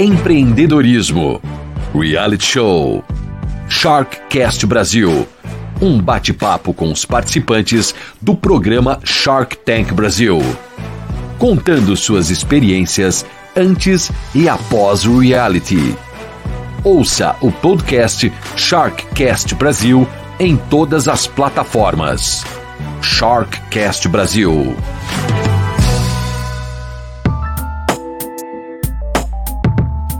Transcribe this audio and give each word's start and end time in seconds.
empreendedorismo, 0.00 1.42
reality 1.94 2.42
show, 2.42 3.04
Sharkcast 3.68 4.64
Brasil. 4.64 5.28
Um 5.78 6.00
bate-papo 6.00 6.72
com 6.72 6.90
os 6.90 7.04
participantes 7.04 7.94
do 8.18 8.34
programa 8.34 8.98
Shark 9.04 9.58
Tank 9.58 9.92
Brasil, 9.92 10.40
contando 11.38 11.94
suas 11.98 12.30
experiências 12.30 13.26
antes 13.54 14.10
e 14.34 14.48
após 14.48 15.04
o 15.04 15.18
reality. 15.18 15.94
Ouça 16.82 17.36
o 17.42 17.52
podcast 17.52 18.32
Sharkcast 18.56 19.54
Brasil 19.54 20.08
em 20.38 20.56
todas 20.56 21.08
as 21.08 21.26
plataformas. 21.26 22.42
Sharkcast 23.02 24.08
Brasil. 24.08 24.74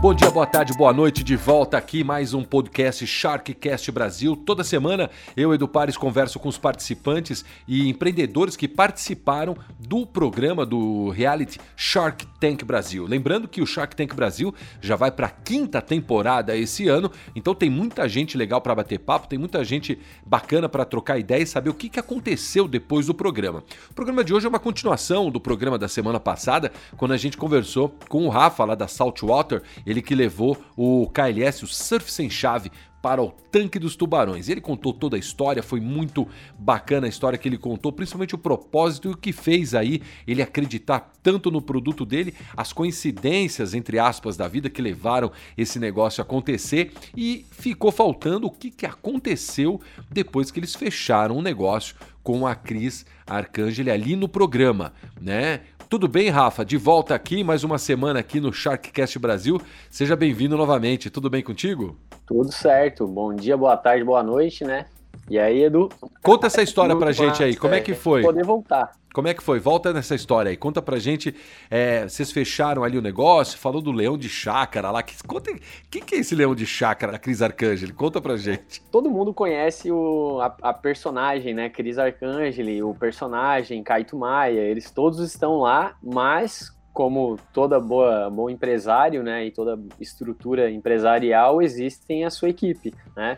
Bom 0.01 0.15
dia, 0.15 0.31
boa 0.31 0.47
tarde, 0.47 0.73
boa 0.73 0.91
noite. 0.91 1.23
De 1.23 1.35
volta 1.35 1.77
aqui 1.77 2.03
mais 2.03 2.33
um 2.33 2.43
podcast 2.43 3.05
Sharkcast 3.05 3.91
Brasil. 3.91 4.35
Toda 4.35 4.63
semana 4.63 5.11
eu, 5.37 5.53
Edu 5.53 5.67
Pares, 5.67 5.95
converso 5.95 6.39
com 6.39 6.49
os 6.49 6.57
participantes 6.57 7.45
e 7.67 7.87
empreendedores 7.87 8.55
que 8.55 8.67
participaram 8.67 9.55
do 9.77 10.07
programa 10.07 10.65
do 10.65 11.09
reality 11.09 11.59
Shark 11.75 12.25
Tank 12.39 12.65
Brasil. 12.65 13.05
Lembrando 13.05 13.47
que 13.47 13.61
o 13.61 13.67
Shark 13.67 13.95
Tank 13.95 14.15
Brasil 14.15 14.51
já 14.81 14.95
vai 14.95 15.11
para 15.11 15.27
a 15.27 15.29
quinta 15.29 15.79
temporada 15.79 16.57
esse 16.57 16.87
ano, 16.87 17.11
então 17.35 17.53
tem 17.53 17.69
muita 17.69 18.09
gente 18.09 18.35
legal 18.35 18.59
para 18.59 18.73
bater 18.73 18.97
papo, 18.97 19.27
tem 19.27 19.37
muita 19.37 19.63
gente 19.63 19.99
bacana 20.25 20.67
para 20.67 20.83
trocar 20.83 21.19
ideia 21.19 21.43
e 21.43 21.47
saber 21.47 21.69
o 21.69 21.75
que, 21.75 21.91
aconteceu 21.99 22.67
depois 22.67 23.05
do 23.05 23.13
programa. 23.13 23.63
O 23.91 23.93
programa 23.93 24.23
de 24.23 24.33
hoje 24.33 24.47
é 24.47 24.49
uma 24.49 24.59
continuação 24.59 25.29
do 25.29 25.39
programa 25.39 25.77
da 25.77 25.87
semana 25.87 26.19
passada, 26.19 26.71
quando 26.97 27.11
a 27.11 27.17
gente 27.17 27.37
conversou 27.37 27.95
com 28.09 28.25
o 28.25 28.29
Rafa 28.29 28.65
lá 28.65 28.73
da 28.73 28.87
Saltwater 28.87 29.61
ele 29.91 30.01
que 30.01 30.15
levou 30.15 30.57
o 30.75 31.07
KLS, 31.07 31.63
o 31.63 31.67
Surf 31.67 32.11
Sem 32.11 32.29
Chave, 32.29 32.71
para 33.01 33.21
o 33.21 33.31
tanque 33.31 33.79
dos 33.79 33.95
tubarões. 33.95 34.47
Ele 34.47 34.61
contou 34.61 34.93
toda 34.93 35.15
a 35.15 35.19
história, 35.19 35.63
foi 35.63 35.79
muito 35.79 36.27
bacana 36.57 37.07
a 37.07 37.09
história 37.09 37.37
que 37.37 37.49
ele 37.49 37.57
contou, 37.57 37.91
principalmente 37.91 38.35
o 38.35 38.37
propósito 38.37 39.09
e 39.09 39.11
o 39.11 39.17
que 39.17 39.33
fez 39.33 39.73
aí 39.73 40.01
ele 40.27 40.41
acreditar 40.41 41.11
tanto 41.23 41.49
no 41.49 41.61
produto 41.61 42.05
dele, 42.05 42.33
as 42.55 42.71
coincidências, 42.71 43.73
entre 43.73 43.97
aspas, 43.97 44.37
da 44.37 44.47
vida 44.47 44.69
que 44.69 44.81
levaram 44.81 45.31
esse 45.57 45.79
negócio 45.79 46.21
a 46.21 46.23
acontecer 46.23 46.91
e 47.15 47.45
ficou 47.51 47.91
faltando 47.91 48.47
o 48.47 48.51
que, 48.51 48.69
que 48.69 48.85
aconteceu 48.85 49.81
depois 50.09 50.51
que 50.51 50.59
eles 50.59 50.75
fecharam 50.75 51.37
o 51.37 51.41
negócio 51.41 51.95
com 52.23 52.45
a 52.45 52.53
Cris 52.53 53.05
Arcangeli 53.25 53.89
ali 53.89 54.15
no 54.15 54.27
programa, 54.27 54.93
né? 55.19 55.61
Tudo 55.91 56.07
bem, 56.07 56.29
Rafa? 56.29 56.63
De 56.63 56.77
volta 56.77 57.13
aqui, 57.13 57.43
mais 57.43 57.65
uma 57.65 57.77
semana 57.77 58.17
aqui 58.17 58.39
no 58.39 58.53
Sharkcast 58.53 59.19
Brasil. 59.19 59.61
Seja 59.89 60.15
bem-vindo 60.15 60.55
novamente. 60.55 61.09
Tudo 61.09 61.29
bem 61.29 61.43
contigo? 61.43 61.97
Tudo 62.25 62.49
certo. 62.49 63.05
Bom 63.05 63.35
dia, 63.35 63.57
boa 63.57 63.75
tarde, 63.75 64.01
boa 64.01 64.23
noite, 64.23 64.63
né? 64.63 64.85
E 65.29 65.39
aí, 65.39 65.63
Edu? 65.63 65.89
Conta 66.21 66.47
essa 66.47 66.61
história 66.61 66.95
pra 66.95 67.11
gente 67.11 67.43
aí. 67.43 67.55
Como 67.55 67.73
é 67.73 67.79
que 67.79 67.93
foi? 67.93 68.21
Poder 68.21 68.43
voltar. 68.43 68.91
Como 69.13 69.27
é 69.27 69.33
que 69.33 69.43
foi? 69.43 69.59
Volta 69.59 69.91
nessa 69.91 70.15
história 70.15 70.49
aí. 70.49 70.57
Conta 70.57 70.81
pra 70.81 70.97
gente. 70.97 71.35
É, 71.69 72.07
vocês 72.07 72.31
fecharam 72.31 72.83
ali 72.83 72.97
o 72.97 73.01
negócio, 73.01 73.57
falou 73.57 73.81
do 73.81 73.91
leão 73.91 74.17
de 74.17 74.29
chácara 74.29 74.89
lá. 74.89 75.03
Que, 75.03 75.15
conta, 75.23 75.51
quem 75.89 76.01
que 76.01 76.15
é 76.15 76.19
esse 76.19 76.33
leão 76.33 76.55
de 76.55 76.65
chácara, 76.65 77.19
Cris 77.19 77.41
Arcangeli? 77.41 77.91
Conta 77.91 78.21
pra 78.21 78.37
gente. 78.37 78.81
Todo 78.91 79.09
mundo 79.09 79.33
conhece 79.33 79.91
o, 79.91 80.39
a, 80.41 80.55
a 80.61 80.73
personagem, 80.73 81.53
né? 81.53 81.69
Cris 81.69 81.97
Arcangeli, 81.97 82.81
o 82.81 82.93
personagem, 82.93 83.83
Kaito 83.83 84.17
Maia. 84.17 84.61
Eles 84.61 84.89
todos 84.91 85.19
estão 85.19 85.59
lá, 85.59 85.95
mas 86.01 86.73
como 86.93 87.37
toda 87.53 87.79
boa 87.79 88.29
bom 88.29 88.49
empresário, 88.49 89.23
né, 89.23 89.45
e 89.45 89.51
toda 89.51 89.81
estrutura 89.99 90.69
empresarial, 90.69 91.61
existem 91.61 92.25
a 92.25 92.29
sua 92.29 92.49
equipe, 92.49 92.93
né? 93.15 93.37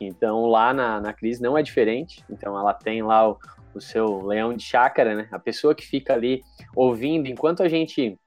Então 0.00 0.46
lá 0.46 0.72
na, 0.72 1.00
na 1.00 1.12
Cris 1.12 1.40
não 1.40 1.56
é 1.56 1.62
diferente. 1.62 2.24
Então 2.30 2.58
ela 2.58 2.72
tem 2.72 3.02
lá 3.02 3.30
o, 3.30 3.38
o 3.74 3.80
seu 3.80 4.22
leão 4.26 4.54
de 4.54 4.62
chácara, 4.62 5.14
né? 5.14 5.28
A 5.30 5.38
pessoa 5.38 5.74
que 5.74 5.86
fica 5.86 6.14
ali 6.14 6.42
ouvindo, 6.74 7.28
enquanto 7.28 7.62
a 7.62 7.68
gente 7.68 8.18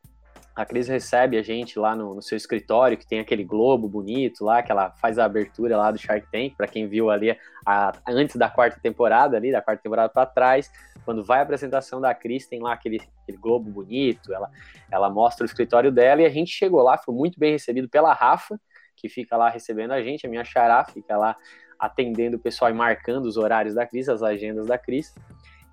a 0.56 0.66
Cris 0.66 0.88
recebe 0.88 1.38
a 1.38 1.42
gente 1.42 1.80
lá 1.80 1.96
no, 1.96 2.14
no, 2.14 2.22
seu 2.22 2.38
escritório, 2.38 2.98
que 2.98 3.08
tem 3.08 3.20
aquele 3.20 3.44
globo 3.44 3.88
bonito 3.88 4.46
lá, 4.46 4.62
que 4.62 4.72
ela 4.72 4.92
faz 4.92 5.18
a 5.18 5.26
abertura 5.26 5.76
lá 5.76 5.90
do 5.90 5.98
Shark 5.98 6.28
Tank, 6.32 6.56
para 6.56 6.68
quem 6.68 6.88
viu 6.88 7.10
ali 7.10 7.36
a, 7.66 7.92
antes 8.08 8.36
da 8.36 8.50
quarta 8.50 8.80
temporada, 8.80 9.36
ali, 9.36 9.52
da 9.52 9.62
quarta 9.62 9.82
temporada 9.82 10.10
para 10.10 10.28
trás, 10.28 10.72
quando 11.04 11.24
vai 11.24 11.40
a 11.40 11.42
apresentação 11.42 12.00
da 12.00 12.14
Cris, 12.14 12.48
tem 12.48 12.62
lá 12.62 12.74
aquele, 12.74 13.02
aquele 13.24 13.38
globo 13.38 13.70
bonito, 13.72 14.32
ela, 14.32 14.50
ela 14.92 15.10
mostra 15.10 15.44
o 15.44 15.48
escritório 15.48 15.92
dela 15.92 16.22
e 16.22 16.26
a 16.26 16.30
gente 16.30 16.52
chegou 16.52 16.84
lá, 16.84 16.98
foi 16.98 17.16
muito 17.16 17.40
bem 17.40 17.54
recebido 17.54 17.90
pela 17.90 18.14
Rafa, 18.14 18.60
que 18.96 19.10
fica 19.10 19.36
lá 19.36 19.50
recebendo 19.50 19.92
a 19.92 20.04
gente, 20.04 20.28
a 20.28 20.30
minha 20.30 20.46
xará 20.46 20.86
fica 20.86 21.18
lá 21.18 21.36
atendendo 21.80 22.38
o 22.38 22.40
pessoal 22.40 22.70
e 22.70 22.74
marcando 22.74 23.26
os 23.26 23.38
horários 23.38 23.74
da 23.74 23.86
Cris, 23.86 24.08
as 24.08 24.22
agendas 24.22 24.68
da 24.68 24.78
Cris. 24.78 25.14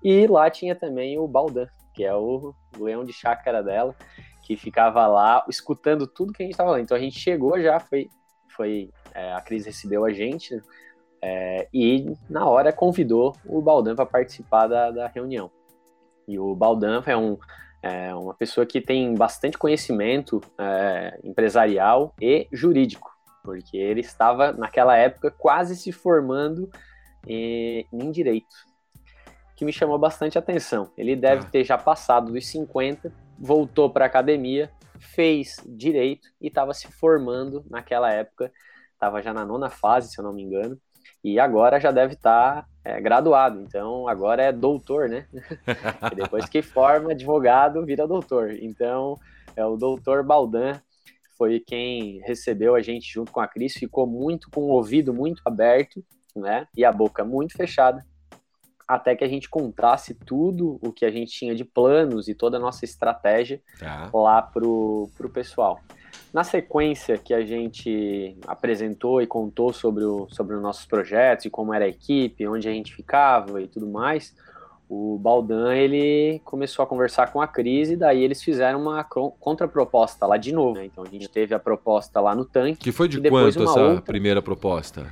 E 0.03 0.25
lá 0.25 0.49
tinha 0.49 0.75
também 0.75 1.19
o 1.19 1.27
Baldan, 1.27 1.67
que 1.93 2.03
é 2.03 2.13
o 2.15 2.53
leão 2.79 3.05
de 3.05 3.13
chácara 3.13 3.61
dela, 3.61 3.95
que 4.55 4.57
ficava 4.61 5.07
lá 5.07 5.45
escutando 5.47 6.05
tudo 6.05 6.33
que 6.33 6.43
a 6.43 6.45
gente 6.45 6.53
estava 6.53 6.69
falando. 6.69 6.83
Então 6.83 6.97
a 6.97 6.99
gente 6.99 7.17
chegou 7.17 7.61
já, 7.61 7.79
foi, 7.79 8.09
foi 8.49 8.89
é, 9.13 9.33
a 9.33 9.41
Cris 9.41 9.65
recebeu 9.65 10.03
a 10.03 10.11
gente 10.11 10.61
é, 11.21 11.67
e 11.73 12.13
na 12.29 12.45
hora 12.47 12.73
convidou 12.73 13.35
o 13.45 13.61
Baldan 13.61 13.95
para 13.95 14.05
participar 14.05 14.67
da, 14.67 14.91
da, 14.91 15.07
reunião. 15.07 15.49
E 16.27 16.37
o 16.37 16.53
Baldan 16.55 17.01
é, 17.05 17.15
um, 17.15 17.37
é 17.81 18.13
uma 18.13 18.33
pessoa 18.33 18.65
que 18.65 18.81
tem 18.81 19.13
bastante 19.15 19.57
conhecimento 19.57 20.41
é, 20.57 21.19
empresarial 21.23 22.13
e 22.19 22.47
jurídico 22.51 23.11
porque 23.43 23.77
ele 23.77 24.01
estava 24.01 24.51
naquela 24.51 24.95
época 24.95 25.31
quase 25.31 25.75
se 25.75 25.91
formando 25.91 26.69
em, 27.27 27.87
em 27.91 28.11
direito, 28.11 28.55
que 29.55 29.65
me 29.65 29.73
chamou 29.73 29.97
bastante 29.97 30.37
atenção. 30.37 30.91
Ele 30.97 31.15
deve 31.15 31.45
ah. 31.45 31.49
ter 31.51 31.63
já 31.63 31.77
passado 31.77 32.31
dos 32.31 32.45
50, 32.47 33.11
voltou 33.41 33.89
para 33.89 34.05
a 34.05 34.07
academia, 34.07 34.71
fez 34.99 35.55
direito 35.65 36.29
e 36.39 36.47
estava 36.47 36.73
se 36.73 36.87
formando 36.91 37.65
naquela 37.69 38.11
época, 38.11 38.51
estava 38.93 39.21
já 39.21 39.33
na 39.33 39.43
nona 39.43 39.69
fase, 39.69 40.11
se 40.11 40.19
eu 40.19 40.23
não 40.23 40.33
me 40.33 40.43
engano, 40.43 40.79
e 41.23 41.39
agora 41.39 41.79
já 41.79 41.91
deve 41.91 42.13
estar 42.13 42.61
tá, 42.61 42.67
é, 42.83 43.01
graduado, 43.01 43.59
então 43.61 44.07
agora 44.07 44.43
é 44.43 44.51
doutor, 44.51 45.09
né? 45.09 45.27
depois 46.15 46.47
que 46.47 46.61
forma 46.61 47.11
advogado, 47.11 47.85
vira 47.85 48.07
doutor. 48.07 48.51
Então 48.51 49.15
é 49.55 49.65
o 49.65 49.75
doutor 49.75 50.23
Baldan 50.23 50.79
foi 51.41 51.59
quem 51.59 52.19
recebeu 52.19 52.75
a 52.75 52.81
gente 52.81 53.11
junto 53.11 53.31
com 53.31 53.39
a 53.39 53.47
Cris, 53.47 53.73
ficou 53.73 54.05
muito 54.05 54.47
com 54.51 54.61
o 54.61 54.73
ouvido 54.73 55.11
muito 55.11 55.41
aberto, 55.43 56.05
né? 56.35 56.67
E 56.77 56.85
a 56.85 56.91
boca 56.91 57.25
muito 57.25 57.57
fechada, 57.57 58.05
até 58.91 59.15
que 59.15 59.23
a 59.23 59.27
gente 59.27 59.49
contasse 59.49 60.13
tudo 60.13 60.77
o 60.81 60.91
que 60.91 61.05
a 61.05 61.09
gente 61.09 61.31
tinha 61.31 61.55
de 61.55 61.63
planos 61.63 62.27
e 62.27 62.35
toda 62.35 62.57
a 62.57 62.59
nossa 62.59 62.83
estratégia 62.83 63.61
tá. 63.79 64.09
lá 64.13 64.41
pro, 64.41 65.09
pro 65.15 65.29
pessoal. 65.29 65.79
Na 66.33 66.43
sequência 66.43 67.17
que 67.17 67.33
a 67.33 67.45
gente 67.45 68.35
apresentou 68.45 69.21
e 69.21 69.27
contou 69.27 69.71
sobre, 69.71 70.03
o, 70.03 70.27
sobre 70.29 70.57
os 70.57 70.61
nossos 70.61 70.85
projetos 70.85 71.45
e 71.45 71.49
como 71.49 71.73
era 71.73 71.85
a 71.85 71.87
equipe, 71.87 72.45
onde 72.45 72.67
a 72.67 72.71
gente 72.71 72.93
ficava 72.93 73.61
e 73.61 73.67
tudo 73.67 73.87
mais, 73.87 74.35
o 74.89 75.17
Baldan 75.17 75.73
ele 75.73 76.41
começou 76.43 76.83
a 76.83 76.85
conversar 76.85 77.31
com 77.31 77.41
a 77.41 77.47
Cris 77.47 77.91
e 77.91 77.95
daí 77.95 78.21
eles 78.21 78.43
fizeram 78.43 78.81
uma 78.81 79.05
contraproposta 79.39 80.25
lá 80.25 80.35
de 80.35 80.51
novo. 80.51 80.75
Né? 80.75 80.85
Então 80.87 81.05
a 81.05 81.07
gente 81.07 81.29
teve 81.29 81.55
a 81.55 81.59
proposta 81.59 82.19
lá 82.19 82.35
no 82.35 82.43
tanque. 82.43 82.79
Que 82.79 82.91
foi 82.91 83.07
de 83.07 83.21
quanto 83.21 83.63
essa 83.63 83.81
outra... 83.81 84.01
primeira 84.01 84.41
proposta? 84.41 85.09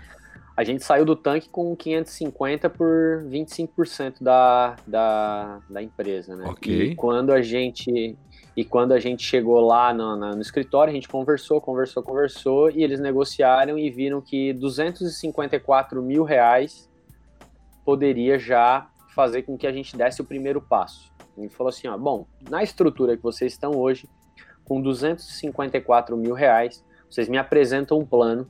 A 0.60 0.64
gente 0.66 0.84
saiu 0.84 1.06
do 1.06 1.16
tanque 1.16 1.48
com 1.48 1.74
550 1.74 2.70
por 2.70 3.24
25% 3.24 4.16
da, 4.20 4.76
da, 4.86 5.62
da 5.70 5.82
empresa, 5.82 6.36
né? 6.36 6.50
Ok. 6.50 6.92
E 6.92 6.96
quando 6.96 7.32
a 7.32 7.42
gente 7.42 8.18
e 8.58 8.66
quando 8.66 8.92
a 8.92 9.00
gente 9.00 9.24
chegou 9.24 9.62
lá 9.62 9.94
no, 9.94 10.18
no, 10.18 10.32
no, 10.32 10.42
escritório, 10.42 10.92
a 10.92 10.94
gente 10.94 11.08
conversou, 11.08 11.62
conversou, 11.62 12.04
conversou, 12.04 12.70
e 12.72 12.84
eles 12.84 13.00
negociaram 13.00 13.80
e 13.80 13.90
viram 13.90 14.20
que 14.20 14.52
254 14.52 16.02
mil 16.02 16.26
reais 16.26 16.90
poderia 17.86 18.38
já 18.38 18.90
fazer 19.16 19.44
com 19.44 19.58
que 19.58 19.66
a 19.66 19.72
gente 19.72 19.96
desse 19.96 20.20
o 20.20 20.26
primeiro 20.26 20.60
passo. 20.60 21.10
Ele 21.38 21.48
falou 21.48 21.70
assim, 21.70 21.88
ó, 21.88 21.98
bom, 21.98 22.28
na 22.50 22.62
estrutura 22.62 23.16
que 23.16 23.24
vocês 23.24 23.54
estão 23.54 23.78
hoje, 23.78 24.10
com 24.66 24.82
254 24.82 26.18
mil 26.18 26.34
reais, 26.34 26.84
vocês 27.10 27.30
me 27.30 27.38
apresentam 27.38 27.98
um 27.98 28.06
plano 28.06 28.46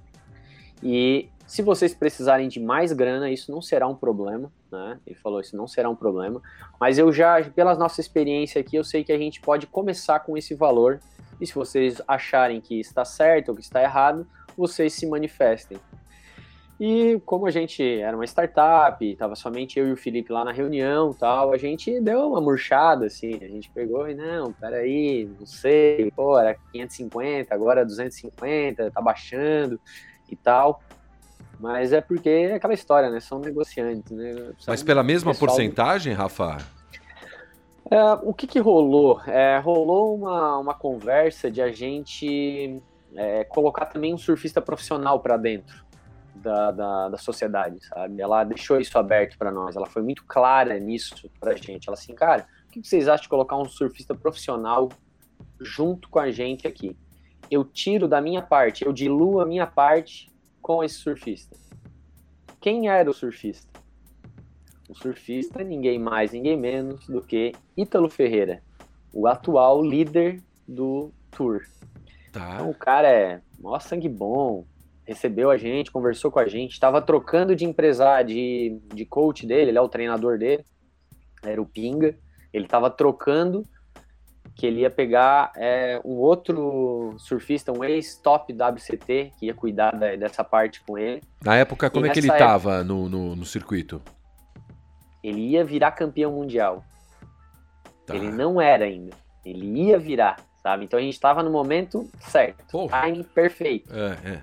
e 0.81 1.29
se 1.49 1.63
vocês 1.63 1.95
precisarem 1.95 2.47
de 2.47 2.59
mais 2.59 2.93
grana, 2.93 3.31
isso 3.31 3.51
não 3.51 3.59
será 3.59 3.87
um 3.87 3.95
problema, 3.95 4.51
né? 4.71 4.99
Ele 5.03 5.15
falou, 5.15 5.41
isso 5.41 5.57
não 5.57 5.67
será 5.67 5.89
um 5.89 5.95
problema, 5.95 6.39
mas 6.79 6.99
eu 6.99 7.11
já, 7.11 7.43
pela 7.43 7.73
nossa 7.73 7.99
experiência 7.99 8.61
aqui, 8.61 8.75
eu 8.75 8.83
sei 8.83 9.03
que 9.03 9.11
a 9.11 9.17
gente 9.17 9.41
pode 9.41 9.65
começar 9.65 10.19
com 10.19 10.37
esse 10.37 10.53
valor 10.53 10.99
e 11.41 11.47
se 11.47 11.55
vocês 11.55 11.99
acharem 12.07 12.61
que 12.61 12.79
está 12.79 13.03
certo 13.03 13.49
ou 13.49 13.55
que 13.55 13.63
está 13.63 13.81
errado, 13.81 14.27
vocês 14.55 14.93
se 14.93 15.07
manifestem. 15.07 15.79
E 16.79 17.19
como 17.25 17.47
a 17.47 17.51
gente 17.51 17.83
era 17.99 18.15
uma 18.15 18.25
startup, 18.25 19.03
estava 19.03 19.35
somente 19.35 19.79
eu 19.79 19.87
e 19.87 19.91
o 19.91 19.97
Felipe 19.97 20.31
lá 20.31 20.45
na 20.45 20.51
reunião 20.51 21.11
tal, 21.15 21.51
a 21.51 21.57
gente 21.57 21.99
deu 21.99 22.27
uma 22.27 22.39
murchada, 22.39 23.07
assim, 23.07 23.33
a 23.41 23.47
gente 23.47 23.71
pegou 23.71 24.07
e, 24.07 24.13
não, 24.13 24.53
peraí, 24.53 25.27
não 25.39 25.47
sei, 25.47 26.11
pô, 26.15 26.37
era 26.37 26.55
550, 26.71 27.55
agora 27.55 27.83
250, 27.83 28.91
tá 28.91 29.01
baixando 29.01 29.79
e 30.29 30.35
tal. 30.35 30.79
Mas 31.59 31.91
é 31.91 31.99
porque 31.99 32.29
é 32.29 32.53
aquela 32.55 32.73
história, 32.73 33.09
né? 33.09 33.19
São 33.19 33.39
negociantes, 33.39 34.11
né? 34.11 34.33
São 34.57 34.71
Mas 34.71 34.81
pela 34.81 35.03
mesma 35.03 35.35
porcentagem, 35.35 36.13
Rafa? 36.13 36.57
É, 37.91 38.13
o 38.23 38.33
que, 38.33 38.47
que 38.47 38.59
rolou? 38.59 39.19
É, 39.27 39.57
rolou 39.59 40.15
uma, 40.15 40.57
uma 40.57 40.73
conversa 40.73 41.51
de 41.51 41.61
a 41.61 41.71
gente 41.71 42.81
é, 43.15 43.43
colocar 43.43 43.87
também 43.87 44.13
um 44.13 44.17
surfista 44.17 44.61
profissional 44.61 45.19
para 45.19 45.35
dentro 45.35 45.83
da, 46.35 46.71
da, 46.71 47.09
da, 47.09 47.17
sociedade, 47.17 47.83
sabe? 47.85 48.21
Ela 48.21 48.43
deixou 48.43 48.79
isso 48.79 48.97
aberto 48.97 49.37
para 49.37 49.51
nós, 49.51 49.75
ela 49.75 49.87
foi 49.87 50.01
muito 50.01 50.23
clara 50.25 50.79
nisso 50.79 51.29
para 51.39 51.51
a 51.51 51.55
gente. 51.55 51.89
Ela 51.89 51.97
assim, 51.97 52.13
cara, 52.13 52.47
o 52.67 52.71
que 52.71 52.81
vocês 52.81 53.07
acham 53.07 53.23
de 53.23 53.29
colocar 53.29 53.57
um 53.57 53.65
surfista 53.65 54.15
profissional 54.15 54.89
junto 55.59 56.07
com 56.09 56.19
a 56.19 56.31
gente 56.31 56.67
aqui? 56.67 56.95
Eu 57.51 57.65
tiro 57.65 58.07
da 58.07 58.21
minha 58.21 58.41
parte, 58.41 58.85
eu 58.85 58.93
diluo 58.93 59.41
a 59.41 59.45
minha 59.45 59.65
parte 59.65 60.28
com 60.69 60.83
esse 60.83 60.99
surfista. 60.99 61.57
Quem 62.61 62.89
era 62.89 63.09
o 63.09 63.13
surfista? 63.13 63.81
O 64.87 64.93
surfista, 64.93 65.63
ninguém 65.63 65.97
mais, 65.97 66.31
ninguém 66.31 66.55
menos 66.55 67.07
do 67.07 67.23
que 67.23 67.53
Ítalo 67.75 68.07
Ferreira, 68.07 68.61
o 69.11 69.25
atual 69.25 69.83
líder 69.83 70.43
do 70.67 71.11
Tour. 71.31 71.61
Tá. 72.31 72.53
Então, 72.53 72.69
o 72.69 72.75
cara 72.75 73.09
é 73.09 73.41
mó 73.59 73.79
sangue 73.79 74.07
bom, 74.07 74.63
recebeu 75.05 75.49
a 75.49 75.57
gente, 75.57 75.89
conversou 75.89 76.29
com 76.29 76.37
a 76.37 76.47
gente, 76.47 76.73
estava 76.73 77.01
trocando 77.01 77.55
de 77.55 77.65
empresário, 77.65 78.27
de, 78.27 78.79
de 78.93 79.05
coach 79.07 79.47
dele, 79.47 79.71
ele 79.71 79.77
é 79.79 79.81
o 79.81 79.89
treinador 79.89 80.37
dele, 80.37 80.63
era 81.41 81.59
o 81.59 81.65
Pinga, 81.65 82.15
ele 82.53 82.65
estava 82.65 82.91
trocando 82.91 83.65
que 84.59 84.67
ele 84.67 84.81
ia 84.81 84.89
pegar 84.89 85.53
é, 85.55 86.01
um 86.03 86.15
outro 86.15 87.15
surfista, 87.17 87.71
um 87.71 87.81
ex-top 87.81 88.51
WCT, 88.51 89.31
que 89.39 89.45
ia 89.45 89.53
cuidar 89.53 89.91
da, 89.91 90.17
dessa 90.17 90.43
parte 90.43 90.81
com 90.81 90.97
ele. 90.97 91.23
Na 91.41 91.55
época, 91.55 91.89
como 91.89 92.05
e 92.05 92.09
é 92.09 92.11
que 92.11 92.19
ele 92.19 92.29
estava 92.29 92.83
no, 92.83 93.07
no, 93.07 93.37
no, 93.37 93.45
circuito? 93.45 94.01
Ele 95.23 95.39
ia 95.51 95.63
virar 95.63 95.93
campeão 95.93 96.33
mundial. 96.33 96.83
Tá. 98.05 98.13
Ele 98.13 98.29
não 98.29 98.59
era 98.59 98.83
ainda. 98.83 99.15
Ele 99.45 99.65
ia 99.83 99.97
virar, 99.97 100.35
sabe? 100.61 100.83
Então 100.83 100.99
a 100.99 101.01
gente 101.01 101.13
estava 101.13 101.41
no 101.41 101.49
momento 101.49 102.09
certo. 102.19 102.65
Porra. 102.69 103.03
Time 103.03 103.23
perfeito. 103.23 103.89
É, 103.95 104.29
é. 104.29 104.41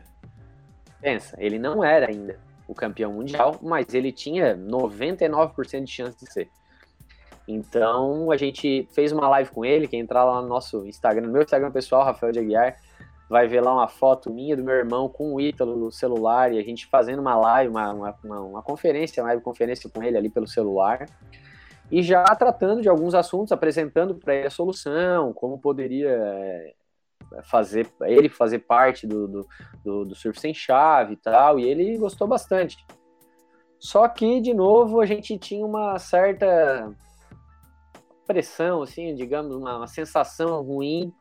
Pensa, 0.98 1.36
ele 1.38 1.58
não 1.58 1.84
era 1.84 2.08
ainda 2.08 2.40
o 2.66 2.74
campeão 2.74 3.12
mundial, 3.12 3.58
mas 3.60 3.92
ele 3.92 4.10
tinha 4.10 4.56
99% 4.56 5.84
de 5.84 5.92
chance 5.92 6.18
de 6.18 6.32
ser. 6.32 6.48
Então 7.46 8.30
a 8.30 8.36
gente 8.36 8.88
fez 8.92 9.12
uma 9.12 9.28
live 9.28 9.50
com 9.50 9.64
ele, 9.64 9.86
quem 9.86 10.00
entrar 10.00 10.24
lá 10.24 10.42
no 10.42 10.48
nosso 10.48 10.84
Instagram, 10.86 11.26
no 11.26 11.32
meu 11.32 11.42
Instagram 11.42 11.70
pessoal, 11.70 12.04
Rafael 12.04 12.32
de 12.32 12.40
Aguiar, 12.40 12.76
vai 13.28 13.46
ver 13.46 13.60
lá 13.60 13.72
uma 13.72 13.88
foto 13.88 14.32
minha 14.32 14.56
do 14.56 14.64
meu 14.64 14.74
irmão 14.74 15.08
com 15.08 15.34
o 15.34 15.40
Ítalo 15.40 15.76
no 15.76 15.90
celular 15.90 16.52
e 16.52 16.58
a 16.58 16.62
gente 16.62 16.86
fazendo 16.86 17.20
uma 17.20 17.36
live, 17.36 17.70
uma, 17.70 17.92
uma, 17.92 18.18
uma, 18.24 18.40
uma 18.40 18.62
conferência, 18.62 19.22
uma 19.22 19.28
live 19.28 19.42
conferência 19.42 19.90
com 19.90 20.02
ele 20.02 20.16
ali 20.16 20.28
pelo 20.28 20.46
celular. 20.46 21.06
E 21.90 22.02
já 22.02 22.24
tratando 22.24 22.82
de 22.82 22.88
alguns 22.88 23.14
assuntos, 23.14 23.52
apresentando 23.52 24.14
para 24.14 24.34
ele 24.34 24.46
a 24.48 24.50
solução, 24.50 25.32
como 25.32 25.58
poderia 25.58 26.10
é, 26.10 26.74
fazer 27.44 27.88
ele 28.02 28.28
fazer 28.28 28.60
parte 28.60 29.06
do, 29.06 29.28
do, 29.28 29.46
do, 29.84 30.04
do 30.04 30.14
surf 30.14 30.40
sem 30.40 30.52
chave 30.52 31.14
e 31.14 31.16
tal, 31.16 31.60
e 31.60 31.64
ele 31.64 31.96
gostou 31.96 32.26
bastante. 32.26 32.76
Só 33.78 34.08
que, 34.08 34.40
de 34.40 34.54
novo, 34.54 35.00
a 35.00 35.06
gente 35.06 35.38
tinha 35.38 35.64
uma 35.64 35.98
certa 35.98 36.92
pressão, 38.26 38.82
assim, 38.82 39.14
digamos, 39.14 39.54
uma, 39.54 39.76
uma, 39.78 39.86
sensação 39.86 40.62
ruim 40.62 41.12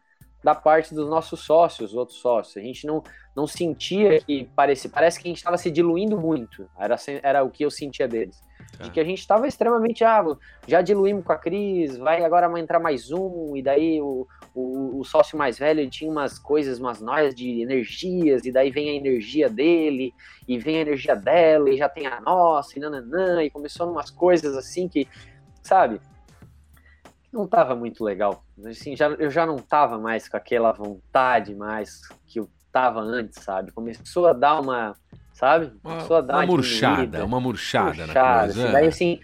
da 0.44 0.54
parte 0.54 0.94
dos 0.94 1.10
nossos 1.10 1.40
sócios, 1.42 1.94
outros 1.94 2.19
sócios. 2.19 2.57
A 2.57 2.62
gente 2.66 2.86
não, 2.86 3.04
não 3.36 3.48
sentia 3.48 4.22
que 4.22 4.50
parece, 4.56 4.90
parece 4.90 5.19
que 5.19 5.28
a 5.28 5.30
gente 5.30 5.38
estava 5.38 5.57
se 5.57 5.72
diluindo 5.72 6.19
muito. 6.19 6.69
Era, 6.78 6.96
era 7.24 7.44
o 7.44 7.50
que 7.50 7.63
eu 7.66 7.72
sentia 7.72 8.07
deles. 8.07 8.40
De 8.80 8.92
que 8.92 9.00
a 9.00 9.04
gente 9.04 9.19
estava 9.19 9.48
extremamente, 9.48 10.04
ah, 10.04 10.24
já 10.68 10.81
diluímos 10.81 11.24
com 11.24 11.31
a 11.31 11.38
Cris, 11.38 11.98
vai 11.98 12.24
agora 12.24 12.60
entrar 12.60 12.80
mais 12.80 13.10
um, 13.10 13.56
e 13.56 13.63
daí 13.63 14.02
o, 14.02 14.28
o, 14.54 15.00
o 15.00 15.04
sócio 15.04 15.38
mais 15.38 15.57
velho 15.57 15.80
ele 15.80 15.90
tinha 15.90 16.12
umas 16.12 16.38
coisas, 16.38 16.80
umas 16.80 17.00
noias 17.00 17.34
de 17.34 17.62
energias, 17.62 18.46
e 18.46 18.52
daí 18.52 18.69
vem 18.72 18.90
a 18.90 18.94
energia 18.94 19.50
dele, 19.50 20.13
e 20.48 20.57
vem 20.57 20.78
a 20.78 20.81
energia 20.81 21.16
dela, 21.16 21.69
e 21.69 21.78
já 21.78 21.88
tem 21.88 22.06
a 22.06 22.19
nossa, 22.19 22.78
e 22.78 22.81
nananã, 22.81 23.44
e 23.44 23.50
começou 23.50 23.90
umas 23.90 24.10
coisas 24.10 24.57
assim 24.57 24.88
que, 24.88 25.07
sabe, 25.62 26.02
não 27.36 27.46
estava 27.46 27.76
muito 27.76 28.04
legal. 28.04 28.44
Assim, 28.66 28.96
já, 28.96 29.10
eu 29.10 29.30
já 29.30 29.46
não 29.46 29.58
estava 29.58 30.00
mais 30.00 30.28
com 30.28 30.38
aquela 30.38 30.72
vontade 30.72 31.54
mais 31.54 32.02
que 32.26 32.40
eu 32.40 32.50
estava 32.66 33.02
antes, 33.02 33.44
sabe? 33.44 33.72
Começou 33.72 34.28
a 34.28 34.34
dar 34.34 34.60
uma, 34.60 34.96
sabe? 35.34 35.72
Começou 35.84 36.16
uma, 36.16 36.20
a 36.20 36.22
dar 36.22 36.38
uma, 36.38 36.46
murchada, 36.46 37.26
uma 37.26 37.40
murchada, 37.40 38.06
murchada 38.06 38.14
na 38.14 38.40
coisa. 38.40 38.64
Assim, 38.64 38.72
daí 38.72 38.88
assim, 38.88 39.20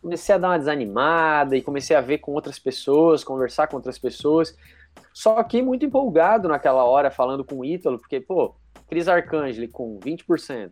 comecei 0.00 0.34
a 0.34 0.38
dar 0.38 0.48
uma 0.50 0.58
desanimada 0.58 1.56
e 1.56 1.62
comecei 1.62 1.96
a 1.96 2.00
ver 2.00 2.18
com 2.18 2.32
outras 2.32 2.58
pessoas, 2.58 3.24
conversar 3.24 3.66
com 3.66 3.76
outras 3.76 3.98
pessoas. 3.98 4.56
Só 5.12 5.42
que 5.42 5.60
muito 5.60 5.84
empolgado 5.84 6.48
naquela 6.48 6.84
hora 6.84 7.10
falando 7.10 7.44
com 7.44 7.56
o 7.56 7.64
Ítalo, 7.64 7.98
porque, 7.98 8.20
pô, 8.20 8.54
Cris 8.88 9.08
Arcangeli 9.08 9.68
com 9.68 9.98
20%, 9.98 10.70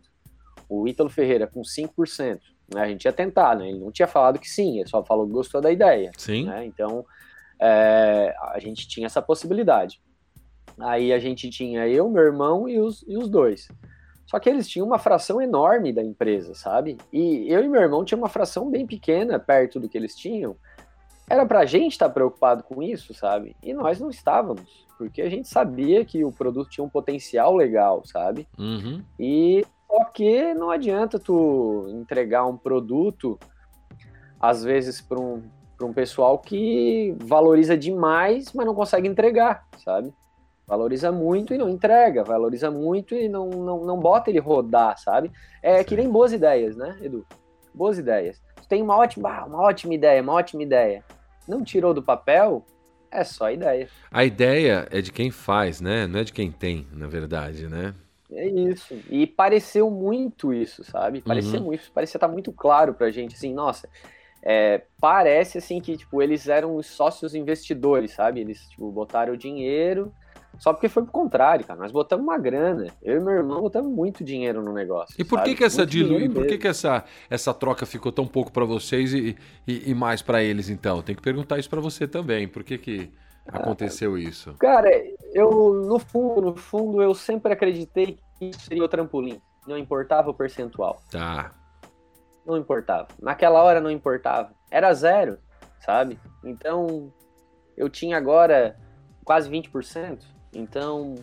o 0.69 0.87
Ítalo 0.87 1.09
Ferreira 1.09 1.47
com 1.47 1.61
5%, 1.61 2.29
né? 2.29 2.39
A 2.75 2.87
gente 2.87 3.05
ia 3.05 3.13
tentar, 3.13 3.55
né? 3.55 3.69
Ele 3.69 3.79
não 3.79 3.91
tinha 3.91 4.07
falado 4.07 4.39
que 4.39 4.49
sim, 4.49 4.79
ele 4.79 4.89
só 4.89 5.03
falou 5.03 5.25
que 5.25 5.33
gostou 5.33 5.61
da 5.61 5.71
ideia. 5.71 6.11
Sim. 6.17 6.45
Né? 6.45 6.65
Então, 6.65 7.05
é, 7.59 8.35
a 8.53 8.59
gente 8.59 8.87
tinha 8.87 9.05
essa 9.05 9.21
possibilidade. 9.21 10.01
Aí 10.79 11.11
a 11.11 11.19
gente 11.19 11.49
tinha 11.49 11.87
eu, 11.87 12.09
meu 12.09 12.23
irmão 12.23 12.67
e 12.67 12.79
os, 12.79 13.03
e 13.07 13.17
os 13.17 13.29
dois. 13.29 13.67
Só 14.25 14.39
que 14.39 14.49
eles 14.49 14.67
tinham 14.67 14.85
uma 14.85 14.99
fração 14.99 15.41
enorme 15.41 15.93
da 15.93 16.03
empresa, 16.03 16.53
sabe? 16.53 16.97
E 17.11 17.51
eu 17.51 17.63
e 17.63 17.69
meu 17.69 17.81
irmão 17.81 18.03
tinha 18.03 18.17
uma 18.17 18.27
fração 18.27 18.69
bem 18.69 18.85
pequena 18.85 19.39
perto 19.39 19.79
do 19.79 19.87
que 19.87 19.97
eles 19.97 20.15
tinham. 20.15 20.55
Era 21.29 21.45
pra 21.45 21.65
gente 21.65 21.93
estar 21.93 22.07
tá 22.07 22.13
preocupado 22.13 22.63
com 22.63 22.83
isso, 22.83 23.13
sabe? 23.13 23.55
E 23.63 23.73
nós 23.73 23.99
não 23.99 24.09
estávamos, 24.09 24.85
porque 24.97 25.21
a 25.21 25.29
gente 25.29 25.47
sabia 25.47 26.03
que 26.03 26.23
o 26.23 26.31
produto 26.31 26.69
tinha 26.69 26.83
um 26.83 26.89
potencial 26.89 27.55
legal, 27.55 28.05
sabe? 28.05 28.47
Uhum. 28.57 29.01
E 29.17 29.65
só 29.97 30.05
que 30.05 30.53
não 30.53 30.69
adianta 30.69 31.17
tu 31.17 31.87
entregar 31.89 32.45
um 32.45 32.55
produto, 32.55 33.39
às 34.39 34.63
vezes, 34.63 35.01
para 35.01 35.19
um, 35.19 35.41
um 35.81 35.91
pessoal 35.91 36.37
que 36.37 37.15
valoriza 37.23 37.75
demais, 37.75 38.53
mas 38.53 38.65
não 38.65 38.75
consegue 38.75 39.07
entregar, 39.07 39.65
sabe? 39.83 40.13
Valoriza 40.67 41.11
muito 41.11 41.51
e 41.53 41.57
não 41.57 41.67
entrega, 41.67 42.23
valoriza 42.23 42.69
muito 42.69 43.15
e 43.15 43.27
não, 43.27 43.49
não, 43.49 43.85
não 43.85 43.99
bota 43.99 44.29
ele 44.29 44.39
rodar, 44.39 44.99
sabe? 44.99 45.31
É 45.63 45.79
Sim. 45.79 45.83
que 45.85 45.95
nem 45.95 46.09
boas 46.09 46.31
ideias, 46.31 46.75
né, 46.75 46.95
Edu? 47.01 47.25
Boas 47.73 47.97
ideias. 47.97 48.39
Tu 48.57 48.67
tem 48.67 48.83
uma 48.83 48.97
ótima, 48.97 49.45
uma 49.45 49.63
ótima 49.63 49.95
ideia, 49.95 50.21
uma 50.21 50.33
ótima 50.33 50.61
ideia. 50.61 51.03
Não 51.47 51.63
tirou 51.63 51.93
do 51.93 52.03
papel, 52.03 52.63
é 53.09 53.23
só 53.23 53.49
ideia. 53.49 53.87
A 54.11 54.23
ideia 54.23 54.87
é 54.91 55.01
de 55.01 55.11
quem 55.11 55.31
faz, 55.31 55.81
né? 55.81 56.05
Não 56.05 56.19
é 56.19 56.23
de 56.23 56.33
quem 56.33 56.51
tem, 56.51 56.85
na 56.91 57.07
verdade, 57.07 57.67
né? 57.67 57.95
É 58.31 58.47
isso. 58.47 58.95
E 59.09 59.25
pareceu 59.25 59.89
muito 59.89 60.53
isso, 60.53 60.83
sabe? 60.83 61.21
Pareceu 61.21 61.59
uhum. 61.59 61.67
muito, 61.67 61.91
parecia 61.91 62.17
estar 62.17 62.27
tá 62.27 62.33
muito 62.33 62.51
claro 62.51 62.93
pra 62.93 63.09
gente, 63.09 63.35
assim, 63.35 63.53
nossa, 63.53 63.87
é, 64.43 64.81
parece 64.99 65.57
assim 65.57 65.79
que, 65.79 65.97
tipo, 65.97 66.21
eles 66.21 66.47
eram 66.47 66.75
os 66.75 66.87
sócios 66.87 67.33
investidores, 67.33 68.11
sabe? 68.11 68.41
Eles, 68.41 68.67
tipo, 68.69 68.91
botaram 68.91 69.33
o 69.33 69.37
dinheiro, 69.37 70.13
só 70.59 70.73
porque 70.73 70.89
foi 70.89 71.03
pro 71.03 71.11
contrário, 71.11 71.65
cara. 71.65 71.79
Nós 71.79 71.91
botamos 71.91 72.23
uma 72.23 72.37
grana. 72.37 72.87
Eu 73.01 73.19
e 73.19 73.23
meu 73.23 73.33
irmão 73.33 73.61
botamos 73.61 73.91
muito 73.91 74.23
dinheiro 74.23 74.61
no 74.61 74.73
negócio. 74.73 75.15
E 75.17 75.23
por 75.23 75.43
que 75.43 75.55
que 75.55 75.63
essa 75.63 75.85
dilu... 75.85 76.19
e 76.19 76.29
por 76.29 76.45
que 76.47 76.57
que 76.57 76.67
essa, 76.67 77.03
essa 77.29 77.53
troca 77.53 77.85
ficou 77.85 78.11
tão 78.11 78.27
pouco 78.27 78.51
para 78.51 78.65
vocês 78.65 79.13
e, 79.13 79.37
e, 79.67 79.91
e 79.91 79.95
mais 79.95 80.21
para 80.21 80.43
eles, 80.43 80.69
então? 80.69 81.01
Tem 81.01 81.15
que 81.15 81.21
perguntar 81.21 81.59
isso 81.59 81.69
para 81.69 81.81
você 81.81 82.07
também. 82.07 82.47
Por 82.47 82.63
que 82.63 82.77
que 82.77 83.11
aconteceu 83.47 84.17
isso? 84.17 84.53
Cara, 84.59 84.89
eu 85.33 85.73
no 85.85 85.99
fundo, 85.99 86.41
no 86.41 86.55
fundo, 86.55 87.01
eu 87.01 87.13
sempre 87.13 87.53
acreditei 87.53 88.17
que 88.37 88.45
isso 88.45 88.61
seria 88.61 88.83
o 88.83 88.87
trampolim. 88.87 89.41
Não 89.67 89.77
importava 89.77 90.29
o 90.29 90.33
percentual. 90.33 91.01
Tá. 91.11 91.51
Não 92.45 92.57
importava. 92.57 93.07
Naquela 93.21 93.61
hora 93.61 93.81
não 93.81 93.91
importava. 93.91 94.51
Era 94.71 94.93
zero, 94.93 95.37
sabe? 95.79 96.17
Então, 96.43 97.11
eu 97.75 97.89
tinha 97.89 98.17
agora 98.17 98.77
quase 99.25 99.49
20%. 99.49 100.19
Então, 100.53 101.15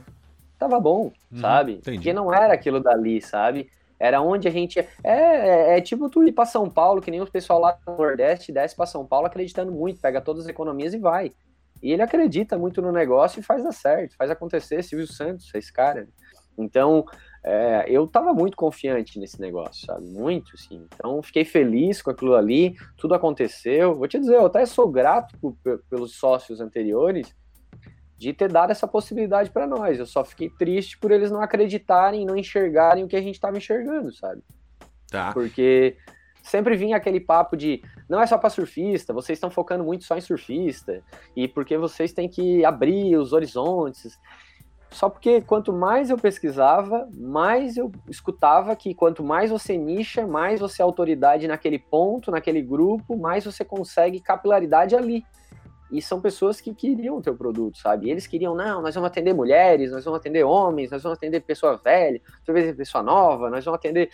tava 0.59 0.79
bom, 0.79 1.11
uhum, 1.33 1.41
sabe? 1.41 1.73
Entendi. 1.75 1.97
Porque 1.97 2.13
não 2.13 2.33
era 2.33 2.53
aquilo 2.53 2.81
dali, 2.81 3.23
sabe? 3.23 3.71
Era 3.99 4.21
onde 4.21 4.47
a 4.47 4.51
gente. 4.51 4.79
É, 4.79 4.89
é, 5.05 5.79
é, 5.79 5.81
tipo 5.81 6.11
tu 6.11 6.23
ir 6.25 6.33
pra 6.33 6.45
São 6.45 6.69
Paulo, 6.69 7.01
que 7.01 7.11
nem 7.11 7.23
o 7.23 7.31
pessoal 7.31 7.61
lá 7.61 7.79
no 7.87 7.97
Nordeste 7.97 8.53
desce 8.53 8.77
pra 8.77 8.85
São 8.85 9.07
Paulo 9.07 9.27
acreditando 9.27 9.73
muito, 9.73 10.01
pega 10.01 10.21
todas 10.21 10.45
as 10.45 10.49
economias 10.49 10.93
e 10.93 10.99
vai. 10.99 11.33
E 11.85 11.93
ele 11.93 12.01
acredita 12.01 12.57
muito 12.57 12.81
no 12.81 12.91
negócio 12.91 13.41
e 13.41 13.43
faz 13.43 13.63
dar 13.63 13.71
certo, 13.71 14.17
faz 14.17 14.31
acontecer. 14.31 14.83
Silvio 14.83 15.07
Santos, 15.07 15.55
esse 15.55 15.71
cara. 15.71 16.09
Então, 16.57 17.05
é, 17.45 17.85
eu 17.87 18.05
estava 18.07 18.33
muito 18.33 18.57
confiante 18.57 19.19
nesse 19.19 19.39
negócio, 19.39 19.85
sabe? 19.85 20.07
Muito, 20.07 20.57
sim. 20.57 20.89
Então, 20.95 21.23
fiquei 21.23 21.45
feliz 21.45 22.01
com 22.01 22.11
aquilo 22.11 22.35
ali, 22.35 22.75
tudo 22.97 23.15
aconteceu. 23.15 23.95
Vou 23.95 24.09
te 24.09 24.19
dizer, 24.19 24.37
eu 24.37 24.47
até 24.47 24.65
sou 24.65 24.91
grato 24.91 25.39
por, 25.39 25.55
pelos 25.91 26.17
sócios 26.17 26.59
anteriores 26.59 27.37
de 28.17 28.33
ter 28.33 28.51
dado 28.51 28.71
essa 28.71 28.89
possibilidade 28.89 29.51
para 29.51 29.67
nós. 29.67 29.99
Eu 29.99 30.07
só 30.07 30.25
fiquei 30.25 30.49
triste 30.49 30.97
por 30.97 31.11
eles 31.11 31.31
não 31.31 31.43
acreditarem, 31.43 32.25
não 32.25 32.35
enxergarem 32.35 33.05
o 33.05 33.09
que 33.09 33.17
a 33.17 33.21
gente 33.21 33.35
estava 33.35 33.59
enxergando, 33.59 34.11
sabe? 34.11 34.43
Tá. 35.11 35.35
Porque 35.35 35.99
sempre 36.45 36.77
vinha 36.77 36.97
aquele 36.97 37.19
papo 37.19 37.57
de 37.57 37.83
não 38.09 38.21
é 38.21 38.27
só 38.27 38.37
para 38.37 38.51
surfista, 38.51 39.15
vocês 39.15 39.37
estão 39.37 39.51
focando 39.51 39.83
muito 39.83 40.05
só 40.05 40.17
em 40.17 40.21
surfista, 40.21 41.03
e 41.35 41.49
porque 41.49 41.77
vocês 41.79 42.13
têm 42.13 42.29
que 42.29 42.65
abrir 42.65 43.17
os 43.17 43.33
horizontes. 43.33 44.21
Só 44.91 45.09
porque 45.09 45.41
quanto 45.41 45.73
mais 45.73 46.11
eu 46.11 46.17
pesquisava, 46.17 47.09
mais 47.15 47.77
eu 47.77 47.91
escutava 48.09 48.77
que 48.77 48.95
quanto 48.95 49.25
mais 49.25 49.51
você 49.51 49.77
nicha, 49.77 50.25
mais 50.25 50.61
você 50.61 50.83
é 50.83 50.85
autoridade 50.85 51.49
naquele 51.49 51.81
ponto, 51.81 52.31
naquele 52.31 52.63
grupo, 52.63 53.17
mais 53.17 53.45
você 53.45 53.65
consegue 53.65 54.21
capilaridade 54.21 54.95
ali. 54.95 55.25
E 55.91 56.01
são 56.01 56.21
pessoas 56.21 56.61
que 56.61 56.75
queriam 56.75 57.17
o 57.17 57.23
teu 57.23 57.35
produto, 57.35 57.79
sabe? 57.79 58.11
Eles 58.11 58.27
queriam, 58.27 58.55
não, 58.55 58.83
nós 58.83 58.95
vamos 58.95 59.09
atender 59.09 59.33
mulheres, 59.33 59.91
nós 59.91 60.05
vamos 60.05 60.21
atender 60.21 60.45
homens, 60.45 60.91
nós 60.91 61.03
vamos 61.03 61.19
atender 61.19 61.41
pessoa 61.41 61.77
velha, 61.77 62.21
talvez 62.45 62.75
pessoa 62.77 63.03
nova, 63.03 63.51
nós 63.51 63.65
vamos 63.65 63.79
atender 63.79 64.11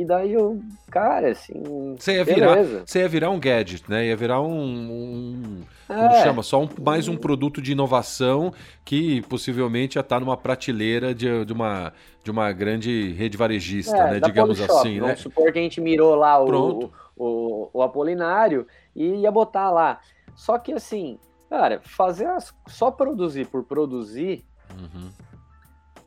e 0.00 0.04
daí 0.06 0.32
eu, 0.32 0.58
cara, 0.90 1.30
assim. 1.32 1.62
Você 1.98 2.14
ia, 2.14 2.24
virar, 2.24 2.64
você 2.86 3.00
ia 3.00 3.08
virar 3.08 3.28
um 3.28 3.38
gadget, 3.38 3.84
né? 3.86 4.06
Ia 4.06 4.16
virar 4.16 4.40
um. 4.40 4.50
um 4.50 5.62
é. 5.90 5.94
Como 5.94 6.22
chama? 6.22 6.42
Só 6.42 6.62
um, 6.62 6.68
mais 6.82 7.06
um 7.06 7.18
produto 7.18 7.60
de 7.60 7.72
inovação 7.72 8.50
que 8.82 9.20
possivelmente 9.28 9.98
ia 9.98 10.00
estar 10.00 10.18
numa 10.18 10.38
prateleira 10.38 11.14
de, 11.14 11.44
de, 11.44 11.52
uma, 11.52 11.92
de 12.24 12.30
uma 12.30 12.50
grande 12.50 13.12
rede 13.12 13.36
varejista, 13.36 13.94
é, 13.94 14.10
né? 14.12 14.20
Digamos 14.20 14.58
Polishop. 14.58 14.80
assim, 14.80 15.00
Vamos 15.00 15.16
né? 15.16 15.16
supor 15.16 15.52
que 15.52 15.58
a 15.58 15.62
gente 15.62 15.82
mirou 15.82 16.14
lá 16.14 16.42
o, 16.42 16.48
o, 16.48 16.92
o, 17.14 17.70
o 17.74 17.82
Apolinário 17.82 18.66
e 18.96 19.04
ia 19.16 19.30
botar 19.30 19.70
lá. 19.70 20.00
Só 20.34 20.56
que 20.56 20.72
assim, 20.72 21.18
cara, 21.50 21.78
fazer 21.82 22.24
as, 22.24 22.54
só 22.68 22.90
produzir 22.90 23.48
por 23.48 23.64
produzir. 23.64 24.46
Uhum 24.70 25.10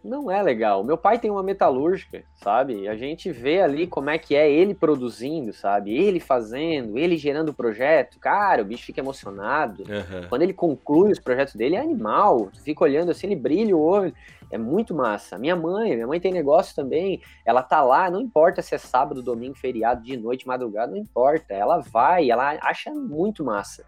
não 0.03 0.29
é 0.29 0.41
legal. 0.41 0.83
Meu 0.83 0.97
pai 0.97 1.17
tem 1.17 1.31
uma 1.31 1.41
metalúrgica, 1.41 2.23
sabe? 2.35 2.87
A 2.89 2.95
gente 2.95 3.31
vê 3.31 3.61
ali 3.61 3.87
como 3.87 4.09
é 4.09 4.17
que 4.17 4.35
é 4.35 4.51
ele 4.51 4.73
produzindo, 4.73 5.53
sabe? 5.53 5.95
Ele 5.95 6.19
fazendo, 6.19 6.97
ele 6.97 7.15
gerando 7.15 7.49
o 7.49 7.53
projeto. 7.53 8.19
Cara, 8.19 8.61
o 8.61 8.65
bicho 8.65 8.85
fica 8.85 8.99
emocionado. 8.99 9.83
Uhum. 9.83 10.27
Quando 10.27 10.41
ele 10.41 10.53
conclui 10.53 11.11
os 11.11 11.19
projetos 11.19 11.55
dele, 11.55 11.75
é 11.75 11.79
animal. 11.79 12.49
Tu 12.53 12.61
fica 12.61 12.83
olhando 12.83 13.11
assim, 13.11 13.27
ele 13.27 13.35
brilha 13.37 13.77
o 13.77 13.81
olho. 13.81 14.13
É 14.51 14.57
muito 14.57 14.93
massa. 14.93 15.37
Minha 15.37 15.55
mãe, 15.55 15.95
minha 15.95 16.05
mãe 16.05 16.19
tem 16.19 16.33
negócio 16.33 16.75
também. 16.75 17.21
Ela 17.45 17.63
tá 17.63 17.81
lá, 17.81 18.11
não 18.11 18.19
importa 18.19 18.61
se 18.61 18.75
é 18.75 18.77
sábado, 18.77 19.23
domingo, 19.23 19.55
feriado, 19.55 20.03
de 20.03 20.17
noite, 20.17 20.45
madrugada, 20.45 20.91
não 20.91 20.99
importa. 20.99 21.53
Ela 21.53 21.79
vai, 21.79 22.29
ela 22.29 22.57
acha 22.61 22.91
muito 22.91 23.43
massa. 23.43 23.85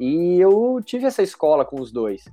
E 0.00 0.38
eu 0.38 0.80
tive 0.84 1.06
essa 1.06 1.22
escola 1.22 1.64
com 1.64 1.80
os 1.80 1.92
dois. 1.92 2.24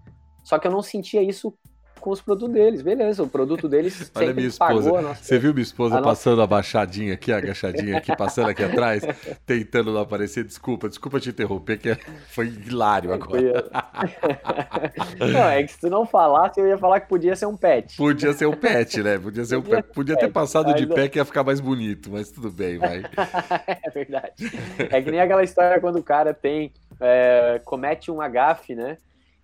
Só 0.44 0.60
que 0.60 0.68
eu 0.68 0.72
não 0.72 0.84
sentia 0.84 1.24
isso 1.24 1.58
com 2.06 2.12
os 2.12 2.22
produtos 2.22 2.54
deles. 2.54 2.84
Beleza, 2.84 3.24
o 3.24 3.28
produto 3.28 3.68
deles 3.68 4.12
Olha 4.14 4.32
minha 4.32 4.48
esposa. 4.48 5.02
Nossa... 5.02 5.24
Você 5.24 5.40
viu 5.40 5.52
minha 5.52 5.64
esposa 5.64 5.98
a 5.98 6.02
passando 6.04 6.38
nossa... 6.38 6.44
abaixadinha 6.44 7.16
aqui, 7.16 7.32
agachadinha 7.32 7.98
aqui, 7.98 8.16
passando 8.16 8.50
aqui 8.50 8.64
atrás, 8.64 9.04
tentando 9.44 9.92
não 9.92 10.02
aparecer? 10.02 10.44
Desculpa, 10.44 10.88
desculpa 10.88 11.20
te 11.20 11.30
interromper, 11.30 11.80
que 11.80 11.98
foi 12.28 12.46
hilário 12.48 13.12
agora. 13.12 13.42
não, 15.20 15.50
é 15.50 15.64
que 15.64 15.72
se 15.72 15.80
tu 15.80 15.90
não 15.90 16.06
falasse, 16.06 16.60
eu 16.60 16.68
ia 16.68 16.78
falar 16.78 17.00
que 17.00 17.10
podia 17.10 17.36
ser 17.36 17.48
um 17.48 17.58
pet. 17.58 17.98
Podia 17.98 18.34
ser 18.34 18.46
um 18.46 18.56
pet, 18.56 19.02
né? 19.02 19.18
Podia, 19.18 19.44
ser 19.44 19.58
um 19.58 19.64
podia, 19.64 19.82
pet. 19.82 19.94
podia 19.96 20.16
ter 20.16 20.32
passado 20.32 20.76
de 20.76 20.86
pé 20.86 21.10
que 21.10 21.18
ia 21.18 21.26
ficar 21.26 21.44
mais 21.44 21.60
bonito, 21.60 22.12
mas 22.12 22.30
tudo 22.30 22.52
bem, 22.52 22.78
vai. 22.78 23.02
é 23.84 23.90
verdade. 23.90 24.52
É 24.78 25.02
que 25.02 25.10
nem 25.10 25.20
aquela 25.20 25.44
história 25.44 25.82
quando 25.82 25.98
o 25.98 26.04
cara 26.04 26.36
tem. 26.36 26.72
É, 27.00 27.60
comete 27.66 28.12
um 28.12 28.22
agafe, 28.22 28.76
né? 28.76 28.96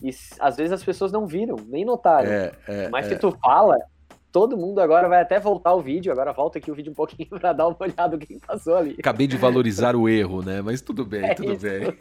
E 0.01 0.09
às 0.39 0.57
vezes 0.57 0.71
as 0.71 0.83
pessoas 0.83 1.11
não 1.11 1.27
viram, 1.27 1.57
nem 1.67 1.85
notaram. 1.85 2.29
É, 2.29 2.51
é, 2.67 2.89
Mas 2.89 3.05
se 3.05 3.13
é. 3.13 3.17
tu 3.17 3.31
fala, 3.43 3.77
todo 4.31 4.57
mundo 4.57 4.79
agora 4.79 5.07
vai 5.07 5.21
até 5.21 5.39
voltar 5.39 5.73
o 5.73 5.81
vídeo. 5.81 6.11
Agora 6.11 6.31
volta 6.31 6.57
aqui 6.57 6.71
o 6.71 6.75
vídeo 6.75 6.91
um 6.91 6.95
pouquinho 6.95 7.29
para 7.39 7.53
dar 7.53 7.67
uma 7.67 7.77
olhada 7.79 8.17
no 8.17 8.19
que 8.19 8.39
passou 8.39 8.75
ali. 8.75 8.95
Acabei 8.99 9.27
de 9.27 9.37
valorizar 9.37 9.95
o 9.95 10.07
erro, 10.09 10.41
né? 10.41 10.61
Mas 10.61 10.81
tudo 10.81 11.05
bem, 11.05 11.25
é 11.29 11.35
tudo 11.35 11.53
isso. 11.53 11.65
bem. 11.65 11.93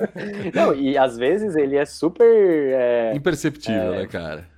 Não, 0.54 0.74
e 0.74 0.96
às 0.96 1.16
vezes 1.16 1.56
ele 1.56 1.76
é 1.76 1.84
super. 1.84 2.24
É, 2.24 3.12
Imperceptível, 3.14 3.92
né, 3.92 4.06
cara? 4.06 4.48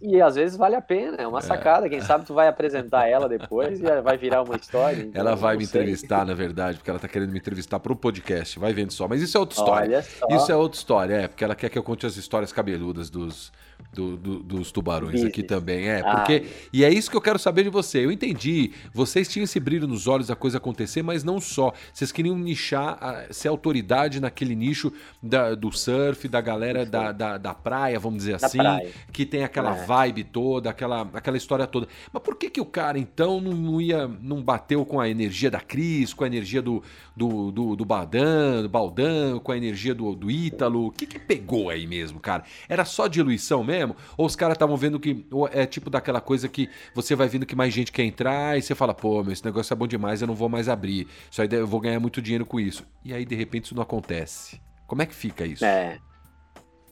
E 0.00 0.20
às 0.20 0.36
vezes 0.36 0.56
vale 0.56 0.76
a 0.76 0.80
pena, 0.80 1.16
é 1.16 1.26
uma 1.26 1.40
é. 1.40 1.42
sacada. 1.42 1.88
Quem 1.88 2.00
sabe 2.00 2.24
tu 2.24 2.32
vai 2.32 2.46
apresentar 2.46 3.06
ela 3.08 3.28
depois 3.28 3.80
e 3.80 4.00
vai 4.00 4.16
virar 4.16 4.42
uma 4.42 4.56
história. 4.56 5.02
Então, 5.02 5.20
ela 5.20 5.34
vai 5.34 5.56
me 5.56 5.66
sei. 5.66 5.80
entrevistar, 5.80 6.24
na 6.24 6.34
verdade, 6.34 6.78
porque 6.78 6.90
ela 6.90 6.98
tá 6.98 7.08
querendo 7.08 7.32
me 7.32 7.38
entrevistar 7.38 7.80
para 7.80 7.92
o 7.92 7.96
podcast. 7.96 8.58
Vai 8.58 8.72
vendo 8.72 8.92
só. 8.92 9.08
Mas 9.08 9.20
isso 9.20 9.36
é 9.36 9.40
outra 9.40 9.58
história. 9.58 10.04
Isso 10.30 10.52
é 10.52 10.56
outra 10.56 10.78
história, 10.78 11.14
é, 11.14 11.28
porque 11.28 11.42
ela 11.42 11.54
quer 11.54 11.68
que 11.68 11.78
eu 11.78 11.82
conte 11.82 12.06
as 12.06 12.16
histórias 12.16 12.52
cabeludas 12.52 13.10
dos, 13.10 13.52
do, 13.92 14.16
do, 14.16 14.42
dos 14.42 14.70
tubarões 14.70 15.12
Business. 15.12 15.30
aqui 15.30 15.42
também. 15.42 15.88
É, 15.88 16.02
porque. 16.02 16.44
Ah. 16.44 16.68
E 16.72 16.84
é 16.84 16.92
isso 16.92 17.10
que 17.10 17.16
eu 17.16 17.20
quero 17.20 17.38
saber 17.38 17.64
de 17.64 17.70
você. 17.70 18.04
Eu 18.04 18.12
entendi. 18.12 18.72
Vocês 18.92 19.28
tinham 19.28 19.44
esse 19.44 19.58
brilho 19.58 19.88
nos 19.88 20.06
olhos 20.06 20.26
da 20.28 20.36
coisa 20.36 20.58
acontecer, 20.58 21.02
mas 21.02 21.24
não 21.24 21.40
só. 21.40 21.72
Vocês 21.92 22.12
queriam 22.12 22.38
nichar, 22.38 23.26
ser 23.30 23.48
autoridade 23.48 24.20
naquele 24.20 24.54
nicho 24.54 24.92
da, 25.22 25.54
do 25.54 25.72
surf, 25.72 26.28
da 26.28 26.40
galera 26.40 26.84
da, 26.84 27.12
da, 27.12 27.38
da, 27.38 27.54
praia, 27.54 27.98
vamos 27.98 28.18
dizer 28.18 28.38
da 28.38 28.46
assim, 28.46 28.58
praia. 28.58 28.90
que 29.12 29.24
tem 29.24 29.42
aquela 29.42 29.76
é. 29.76 29.84
vibe 29.84 30.24
toda, 30.24 30.70
aquela, 30.70 31.08
aquela 31.14 31.36
história 31.36 31.66
toda. 31.66 31.88
Mas 32.12 32.22
por 32.22 32.36
que, 32.36 32.50
que 32.50 32.60
o 32.60 32.66
cara, 32.66 32.98
então, 32.98 33.40
não, 33.40 33.80
ia. 33.80 34.06
não 34.06 34.42
bateu 34.42 34.84
com 34.84 35.00
a 35.00 35.08
energia 35.08 35.50
da 35.50 35.60
Cris, 35.60 36.12
com 36.12 36.24
a 36.24 36.26
energia 36.26 36.60
do, 36.60 36.82
do, 37.16 37.50
do, 37.50 37.76
do 37.76 37.84
Baldan, 37.84 38.62
do 38.62 38.68
Baldan, 38.68 39.38
com 39.38 39.50
a 39.50 39.56
energia 39.56 39.94
do, 39.94 40.14
do 40.14 40.30
Ítalo? 40.30 40.86
O 40.86 40.90
que, 40.90 41.06
que 41.06 41.18
pegou 41.18 41.70
aí 41.70 41.86
mesmo, 41.86 42.20
cara? 42.20 42.44
Era 42.68 42.84
só 42.84 43.06
diluição 43.06 43.64
mesmo? 43.64 43.77
Ou 44.16 44.26
os 44.26 44.36
caras 44.36 44.54
estavam 44.54 44.76
vendo 44.76 44.98
que 44.98 45.26
é 45.52 45.66
tipo 45.66 45.90
daquela 45.90 46.20
coisa 46.20 46.48
que 46.48 46.68
você 46.94 47.14
vai 47.14 47.28
vendo 47.28 47.46
que 47.46 47.56
mais 47.56 47.72
gente 47.72 47.92
quer 47.92 48.04
entrar 48.04 48.58
e 48.58 48.62
você 48.62 48.74
fala, 48.74 48.94
pô, 48.94 49.22
meu, 49.22 49.32
esse 49.32 49.44
negócio 49.44 49.72
é 49.72 49.76
bom 49.76 49.86
demais, 49.86 50.20
eu 50.20 50.26
não 50.28 50.34
vou 50.34 50.48
mais 50.48 50.68
abrir. 50.68 51.06
Isso 51.30 51.40
aí 51.42 51.48
eu 51.50 51.66
vou 51.66 51.80
ganhar 51.80 52.00
muito 52.00 52.22
dinheiro 52.22 52.46
com 52.46 52.58
isso. 52.58 52.86
E 53.04 53.12
aí, 53.12 53.24
de 53.24 53.34
repente, 53.34 53.66
isso 53.66 53.74
não 53.74 53.82
acontece. 53.82 54.60
Como 54.86 55.02
é 55.02 55.06
que 55.06 55.14
fica 55.14 55.44
isso? 55.44 55.64
É. 55.64 55.98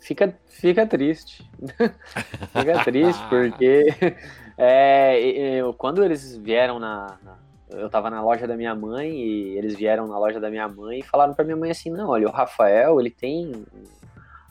Fica, 0.00 0.38
fica 0.46 0.86
triste. 0.86 1.48
fica 2.52 2.84
triste, 2.84 3.22
porque 3.28 3.86
é, 4.56 5.20
eu, 5.60 5.72
quando 5.74 6.04
eles 6.04 6.36
vieram 6.36 6.78
na, 6.78 7.18
na 7.22 7.46
eu 7.68 7.90
tava 7.90 8.08
na 8.10 8.22
loja 8.22 8.46
da 8.46 8.56
minha 8.56 8.74
mãe 8.74 9.10
e 9.10 9.58
eles 9.58 9.74
vieram 9.74 10.06
na 10.06 10.18
loja 10.18 10.38
da 10.38 10.48
minha 10.48 10.68
mãe 10.68 11.00
e 11.00 11.02
falaram 11.02 11.34
para 11.34 11.44
minha 11.44 11.56
mãe 11.56 11.70
assim: 11.70 11.90
não, 11.90 12.08
olha, 12.08 12.28
o 12.28 12.30
Rafael, 12.30 13.00
ele 13.00 13.10
tem 13.10 13.64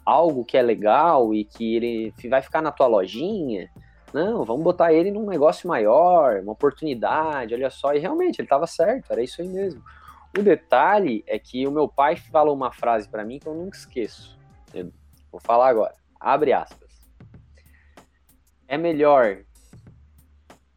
algo 0.05 0.45
que 0.45 0.57
é 0.57 0.61
legal 0.61 1.33
e 1.33 1.43
que 1.43 1.75
ele 1.75 2.13
vai 2.29 2.41
ficar 2.41 2.61
na 2.61 2.71
tua 2.71 2.87
lojinha. 2.87 3.69
Não, 4.13 4.45
vamos 4.45 4.63
botar 4.63 4.93
ele 4.93 5.11
num 5.11 5.25
negócio 5.25 5.67
maior, 5.67 6.39
uma 6.39 6.53
oportunidade, 6.53 7.53
olha 7.53 7.69
só. 7.69 7.93
E 7.93 7.99
realmente, 7.99 8.39
ele 8.39 8.45
estava 8.45 8.67
certo, 8.67 9.11
era 9.11 9.21
isso 9.21 9.41
aí 9.41 9.47
mesmo. 9.47 9.83
O 10.37 10.41
detalhe 10.41 11.23
é 11.27 11.39
que 11.39 11.65
o 11.67 11.71
meu 11.71 11.87
pai 11.87 12.15
falou 12.15 12.53
uma 12.53 12.71
frase 12.71 13.09
para 13.09 13.25
mim 13.25 13.39
que 13.39 13.47
eu 13.47 13.53
nunca 13.53 13.77
esqueço. 13.77 14.37
Eu 14.73 14.91
vou 15.31 15.41
falar 15.41 15.69
agora. 15.69 15.95
Abre 16.19 16.53
aspas. 16.53 16.85
É 18.67 18.77
melhor 18.77 19.43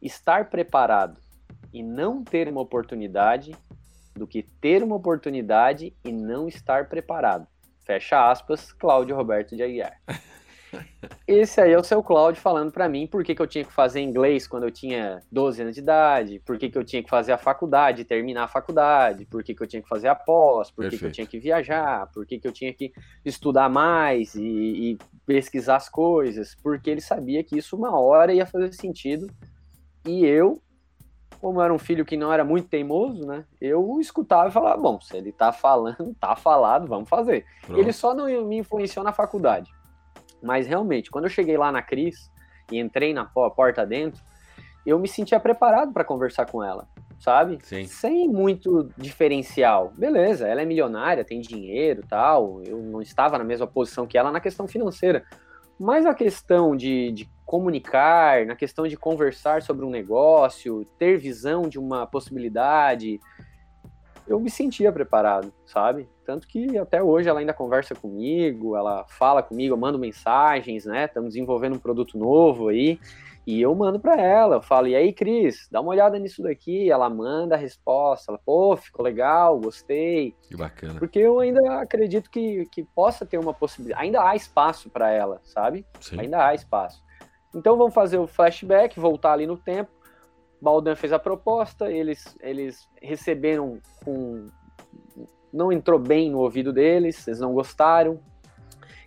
estar 0.01 0.49
preparado 0.49 1.19
e 1.73 1.83
não 1.83 2.23
ter 2.23 2.47
uma 2.47 2.61
oportunidade 2.61 3.55
do 4.15 4.27
que 4.27 4.43
ter 4.43 4.83
uma 4.83 4.95
oportunidade 4.95 5.93
e 6.03 6.11
não 6.11 6.47
estar 6.47 6.87
preparado. 6.87 7.47
Fecha 7.89 8.29
aspas, 8.29 8.71
Cláudio 8.71 9.15
Roberto 9.15 9.55
de 9.55 9.63
Aguiar. 9.63 9.99
Esse 11.27 11.59
aí 11.59 11.71
é 11.71 11.79
o 11.79 11.83
seu 11.83 12.03
Cláudio 12.03 12.39
falando 12.39 12.71
para 12.71 12.87
mim 12.87 13.07
por 13.07 13.23
que, 13.23 13.33
que 13.33 13.41
eu 13.41 13.47
tinha 13.47 13.65
que 13.65 13.73
fazer 13.73 13.99
inglês 13.99 14.45
quando 14.45 14.65
eu 14.65 14.69
tinha 14.69 15.23
12 15.31 15.63
anos 15.63 15.73
de 15.73 15.81
idade, 15.81 16.39
por 16.45 16.59
que, 16.59 16.69
que 16.69 16.77
eu 16.77 16.83
tinha 16.83 17.01
que 17.01 17.09
fazer 17.09 17.31
a 17.31 17.37
faculdade, 17.39 18.05
terminar 18.05 18.43
a 18.43 18.47
faculdade, 18.47 19.25
por 19.25 19.43
que, 19.43 19.55
que 19.55 19.63
eu 19.63 19.65
tinha 19.65 19.81
que 19.81 19.89
fazer 19.89 20.07
a 20.07 20.13
pós, 20.13 20.69
por 20.69 20.87
que, 20.87 20.99
que 20.99 21.05
eu 21.05 21.11
tinha 21.11 21.25
que 21.25 21.39
viajar, 21.39 22.05
por 22.13 22.27
que, 22.27 22.37
que 22.37 22.47
eu 22.47 22.51
tinha 22.51 22.71
que 22.71 22.93
estudar 23.25 23.69
mais 23.69 24.35
e, 24.35 24.43
e 24.91 24.97
pesquisar 25.25 25.77
as 25.77 25.89
coisas, 25.89 26.55
porque 26.61 26.91
ele 26.91 27.01
sabia 27.01 27.43
que 27.43 27.57
isso 27.57 27.75
uma 27.75 27.99
hora 27.99 28.31
ia 28.31 28.45
fazer 28.45 28.71
sentido 28.71 29.25
e 30.05 30.23
eu 30.27 30.61
como 31.39 31.61
era 31.61 31.73
um 31.73 31.79
filho 31.79 32.05
que 32.05 32.17
não 32.17 32.31
era 32.31 32.43
muito 32.43 32.67
teimoso, 32.67 33.25
né? 33.25 33.45
Eu 33.59 33.97
escutava 33.99 34.49
e 34.49 34.51
falava, 34.51 34.81
bom, 34.81 34.99
se 34.99 35.15
ele 35.15 35.31
tá 35.31 35.51
falando, 35.51 36.13
tá 36.19 36.35
falado, 36.35 36.87
vamos 36.87 37.09
fazer. 37.09 37.45
Pronto. 37.65 37.79
Ele 37.79 37.93
só 37.93 38.13
não 38.13 38.25
me 38.45 38.57
influenciou 38.57 39.03
na 39.03 39.11
faculdade. 39.11 39.71
Mas 40.41 40.67
realmente, 40.67 41.09
quando 41.09 41.25
eu 41.25 41.29
cheguei 41.29 41.57
lá 41.57 41.71
na 41.71 41.81
Cris 41.81 42.31
e 42.71 42.79
entrei 42.79 43.13
na 43.13 43.25
porta 43.25 43.85
dentro, 43.85 44.21
eu 44.85 44.97
me 44.99 45.07
sentia 45.07 45.39
preparado 45.39 45.91
para 45.91 46.03
conversar 46.03 46.45
com 46.45 46.63
ela, 46.63 46.87
sabe? 47.19 47.59
Sim. 47.63 47.85
Sem 47.85 48.27
muito 48.27 48.89
diferencial. 48.97 49.91
Beleza, 49.97 50.47
ela 50.47 50.61
é 50.61 50.65
milionária, 50.65 51.25
tem 51.25 51.41
dinheiro, 51.41 52.03
tal. 52.07 52.61
Eu 52.63 52.77
não 52.77 53.01
estava 53.01 53.37
na 53.37 53.43
mesma 53.43 53.67
posição 53.67 54.07
que 54.07 54.17
ela 54.17 54.31
na 54.31 54.39
questão 54.39 54.67
financeira. 54.67 55.25
Mas 55.79 56.05
a 56.05 56.13
questão 56.13 56.75
de, 56.75 57.11
de 57.11 57.29
comunicar, 57.49 58.45
na 58.45 58.55
questão 58.55 58.87
de 58.87 58.95
conversar 58.95 59.63
sobre 59.63 59.83
um 59.83 59.89
negócio, 59.89 60.85
ter 60.99 61.17
visão 61.17 61.63
de 61.63 61.79
uma 61.79 62.05
possibilidade, 62.05 63.19
eu 64.27 64.39
me 64.39 64.51
sentia 64.51 64.91
preparado, 64.91 65.51
sabe? 65.65 66.07
Tanto 66.23 66.47
que 66.47 66.77
até 66.77 67.01
hoje 67.01 67.27
ela 67.27 67.39
ainda 67.39 67.51
conversa 67.51 67.95
comigo, 67.95 68.77
ela 68.77 69.03
fala 69.07 69.41
comigo, 69.41 69.73
eu 69.73 69.79
mando 69.79 69.97
mensagens, 69.97 70.85
né? 70.85 71.05
Estamos 71.05 71.29
desenvolvendo 71.29 71.73
um 71.75 71.79
produto 71.79 72.19
novo 72.19 72.67
aí. 72.67 72.99
E 73.47 73.59
eu 73.59 73.73
mando 73.73 73.99
para 73.99 74.21
ela, 74.21 74.57
eu 74.57 74.61
falo, 74.61 74.87
e 74.87 74.95
aí, 74.95 75.11
Cris, 75.11 75.67
dá 75.71 75.81
uma 75.81 75.89
olhada 75.89 76.19
nisso 76.19 76.43
daqui. 76.43 76.91
Ela 76.91 77.09
manda 77.09 77.55
a 77.55 77.57
resposta, 77.57 78.31
ela, 78.31 78.39
pô, 78.45 78.77
ficou 78.77 79.03
legal, 79.03 79.59
gostei. 79.59 80.35
Que 80.43 80.55
bacana. 80.55 80.99
Porque 80.99 81.17
eu 81.17 81.39
ainda 81.39 81.81
acredito 81.81 82.29
que, 82.29 82.63
que 82.67 82.83
possa 82.83 83.25
ter 83.25 83.39
uma 83.39 83.55
possibilidade, 83.55 84.05
ainda 84.05 84.21
há 84.21 84.35
espaço 84.35 84.87
para 84.91 85.09
ela, 85.09 85.41
sabe? 85.43 85.83
Sim. 85.99 86.19
Ainda 86.19 86.45
há 86.45 86.53
espaço. 86.53 87.08
Então 87.53 87.77
vamos 87.77 87.93
fazer 87.93 88.17
o 88.17 88.27
flashback, 88.27 88.99
voltar 88.99 89.33
ali 89.33 89.47
no 89.47 89.57
tempo. 89.57 89.91
Baldan 90.61 90.95
fez 90.95 91.13
a 91.13 91.19
proposta, 91.19 91.91
eles, 91.91 92.37
eles 92.41 92.87
receberam 93.01 93.79
com. 94.03 94.47
Não 95.51 95.71
entrou 95.71 95.97
bem 95.97 96.29
no 96.29 96.39
ouvido 96.39 96.71
deles, 96.71 97.27
eles 97.27 97.39
não 97.39 97.53
gostaram. 97.53 98.19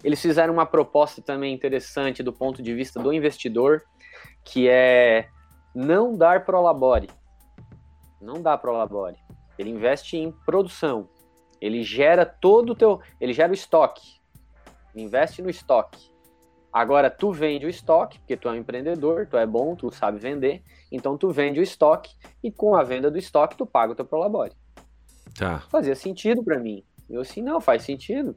Eles 0.02 0.20
fizeram 0.20 0.52
uma 0.52 0.66
proposta 0.66 1.22
também 1.22 1.54
interessante 1.54 2.22
do 2.22 2.32
ponto 2.32 2.60
de 2.62 2.74
vista 2.74 3.00
do 3.00 3.12
investidor, 3.12 3.82
que 4.42 4.68
é 4.68 5.28
não 5.74 6.16
dar 6.16 6.44
prolabore. 6.44 7.08
Não 8.20 8.42
dá 8.42 8.58
prolabore. 8.58 9.16
Ele 9.58 9.70
investe 9.70 10.16
em 10.16 10.32
produção. 10.32 11.08
Ele 11.60 11.82
gera 11.84 12.26
todo 12.26 12.70
o 12.70 12.74
teu. 12.74 13.00
Ele 13.20 13.32
gera 13.32 13.52
o 13.52 13.54
estoque. 13.54 14.20
Investe 14.96 15.40
no 15.40 15.48
estoque. 15.48 16.11
Agora, 16.72 17.10
tu 17.10 17.30
vende 17.30 17.66
o 17.66 17.68
estoque, 17.68 18.18
porque 18.18 18.36
tu 18.36 18.48
é 18.48 18.52
um 18.52 18.56
empreendedor, 18.56 19.26
tu 19.26 19.36
é 19.36 19.46
bom, 19.46 19.76
tu 19.76 19.90
sabe 19.90 20.18
vender, 20.18 20.62
então 20.90 21.18
tu 21.18 21.30
vende 21.30 21.60
o 21.60 21.62
estoque 21.62 22.14
e 22.42 22.50
com 22.50 22.74
a 22.74 22.82
venda 22.82 23.10
do 23.10 23.18
estoque 23.18 23.56
tu 23.56 23.66
paga 23.66 23.92
o 23.92 23.94
teu 23.94 24.06
prolabore. 24.06 24.52
Tá. 25.36 25.60
Fazia 25.70 25.94
sentido 25.94 26.42
para 26.42 26.58
mim. 26.58 26.82
Eu 27.10 27.20
assim, 27.20 27.42
não, 27.42 27.60
faz 27.60 27.82
sentido. 27.82 28.34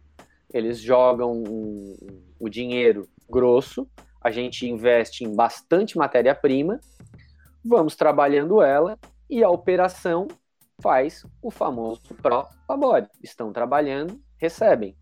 Eles 0.54 0.80
jogam 0.80 1.32
um, 1.32 1.96
o 2.38 2.50
dinheiro 2.50 3.08
grosso, 3.30 3.88
a 4.22 4.32
gente 4.32 4.68
investe 4.68 5.24
em 5.24 5.34
bastante 5.34 5.98
matéria-prima, 5.98 6.80
vamos 7.64 7.96
trabalhando 7.96 8.62
ela 8.62 8.98
e 9.30 9.44
a 9.44 9.50
operação 9.50 10.28
faz 10.82 11.26
o 11.42 11.50
famoso 11.50 12.02
pró-labore. 12.22 13.08
Estão 13.24 13.54
trabalhando, 13.54 14.20
recebem. 14.38 14.96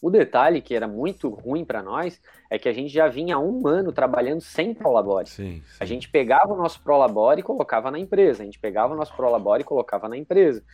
O 0.00 0.10
detalhe 0.10 0.62
que 0.62 0.74
era 0.74 0.88
muito 0.88 1.28
ruim 1.28 1.64
para 1.64 1.82
nós 1.82 2.20
é 2.48 2.58
que 2.58 2.68
a 2.68 2.72
gente 2.72 2.88
já 2.88 3.06
vinha 3.06 3.36
há 3.36 3.38
um 3.38 3.66
ano 3.66 3.92
trabalhando 3.92 4.40
sem 4.40 4.72
Prolabore. 4.72 5.28
Sim, 5.28 5.62
sim. 5.62 5.76
A 5.78 5.84
gente 5.84 6.08
pegava 6.08 6.52
o 6.52 6.56
nosso 6.56 6.82
Prolabore 6.82 7.40
e 7.40 7.44
colocava 7.44 7.90
na 7.90 7.98
empresa. 7.98 8.42
A 8.42 8.46
gente 8.46 8.58
pegava 8.58 8.94
o 8.94 8.96
nosso 8.96 9.14
Prolabore 9.14 9.60
e 9.60 9.64
colocava 9.64 10.08
na 10.08 10.16
empresa. 10.16 10.64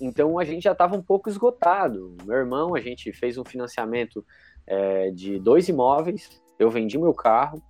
Então 0.00 0.38
a 0.38 0.44
gente 0.44 0.62
já 0.62 0.72
estava 0.72 0.96
um 0.96 1.02
pouco 1.02 1.28
esgotado. 1.28 2.16
Meu 2.24 2.36
irmão, 2.36 2.74
a 2.74 2.80
gente 2.80 3.12
fez 3.12 3.36
um 3.36 3.44
financiamento 3.44 4.24
é, 4.66 5.10
de 5.10 5.38
dois 5.38 5.68
imóveis. 5.68 6.40
Eu 6.58 6.70
vendi 6.70 6.96
meu 6.96 7.12
carro 7.12 7.62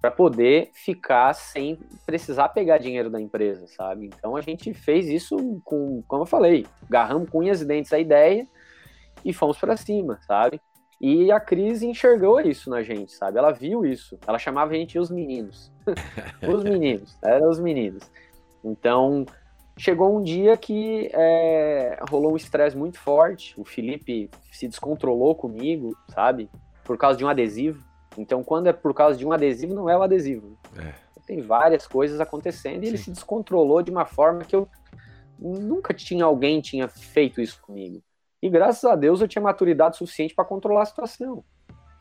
para 0.00 0.10
poder 0.10 0.70
ficar 0.74 1.32
sem 1.32 1.78
precisar 2.06 2.48
pegar 2.50 2.78
dinheiro 2.78 3.10
da 3.10 3.20
empresa, 3.20 3.66
sabe? 3.66 4.06
Então 4.06 4.36
a 4.36 4.40
gente 4.40 4.72
fez 4.74 5.08
isso 5.08 5.60
com, 5.64 6.02
como 6.06 6.22
eu 6.22 6.26
falei, 6.26 6.66
garramos 6.88 7.30
com 7.30 7.38
unhas 7.38 7.60
e 7.60 7.64
dentes 7.64 7.92
a 7.92 7.98
ideia 7.98 8.46
e 9.24 9.32
fomos 9.32 9.58
para 9.58 9.76
cima, 9.76 10.18
sabe? 10.26 10.60
E 11.00 11.32
a 11.32 11.40
Cris 11.40 11.82
enxergou 11.82 12.40
isso 12.40 12.70
na 12.70 12.80
gente, 12.82 13.12
sabe? 13.12 13.36
Ela 13.36 13.50
viu 13.50 13.84
isso. 13.84 14.16
Ela 14.24 14.38
chamava 14.38 14.72
a 14.72 14.76
gente 14.76 14.98
os 14.98 15.10
meninos. 15.10 15.72
os 16.48 16.62
meninos, 16.62 17.18
eram 17.24 17.50
os 17.50 17.58
meninos. 17.58 18.08
Então, 18.64 19.26
chegou 19.76 20.16
um 20.16 20.22
dia 20.22 20.56
que 20.56 21.10
é, 21.12 21.98
rolou 22.08 22.34
um 22.34 22.36
estresse 22.36 22.76
muito 22.76 23.00
forte. 23.00 23.52
O 23.60 23.64
Felipe 23.64 24.30
se 24.52 24.68
descontrolou 24.68 25.34
comigo, 25.34 25.90
sabe? 26.08 26.48
Por 26.84 26.96
causa 26.96 27.18
de 27.18 27.24
um 27.24 27.28
adesivo. 27.28 27.84
Então, 28.16 28.44
quando 28.44 28.68
é 28.68 28.72
por 28.72 28.94
causa 28.94 29.18
de 29.18 29.26
um 29.26 29.32
adesivo, 29.32 29.74
não 29.74 29.90
é 29.90 29.98
o 29.98 30.02
adesivo. 30.02 30.56
É. 30.78 30.94
Tem 31.26 31.40
várias 31.40 31.84
coisas 31.84 32.20
acontecendo 32.20 32.82
e 32.82 32.86
Sim. 32.86 32.92
ele 32.92 32.98
se 32.98 33.10
descontrolou 33.10 33.82
de 33.82 33.90
uma 33.90 34.04
forma 34.04 34.44
que 34.44 34.54
eu 34.54 34.68
nunca 35.36 35.92
tinha 35.92 36.24
alguém 36.24 36.60
tinha 36.60 36.86
feito 36.86 37.40
isso 37.40 37.60
comigo. 37.60 38.00
E 38.42 38.50
graças 38.50 38.84
a 38.84 38.96
Deus 38.96 39.20
eu 39.20 39.28
tinha 39.28 39.40
maturidade 39.40 39.96
suficiente 39.96 40.34
para 40.34 40.44
controlar 40.44 40.82
a 40.82 40.86
situação, 40.86 41.44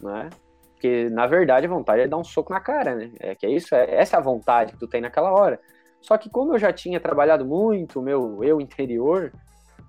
né? 0.02 0.30
Porque 0.74 1.08
na 1.12 1.28
verdade 1.28 1.68
a 1.68 1.70
vontade 1.70 2.02
é 2.02 2.08
dar 2.08 2.18
um 2.18 2.24
soco 2.24 2.52
na 2.52 2.60
cara, 2.60 2.96
né? 2.96 3.12
É 3.20 3.36
que 3.36 3.46
é 3.46 3.52
isso, 3.52 3.76
é 3.76 3.96
essa 3.96 4.18
é 4.18 4.20
a 4.20 4.24
vontade 4.24 4.74
que 4.74 4.80
tu 4.80 4.88
tem 4.88 5.00
naquela 5.00 5.32
hora. 5.32 5.60
Só 6.02 6.18
que 6.18 6.32
como 6.32 6.56
eu 6.56 6.58
já 6.58 6.74
tinha 6.74 7.00
trabalhado 7.00 7.46
muito 7.46 8.02
meu 8.02 8.44
eu 8.44 8.60
interior, 8.60 9.32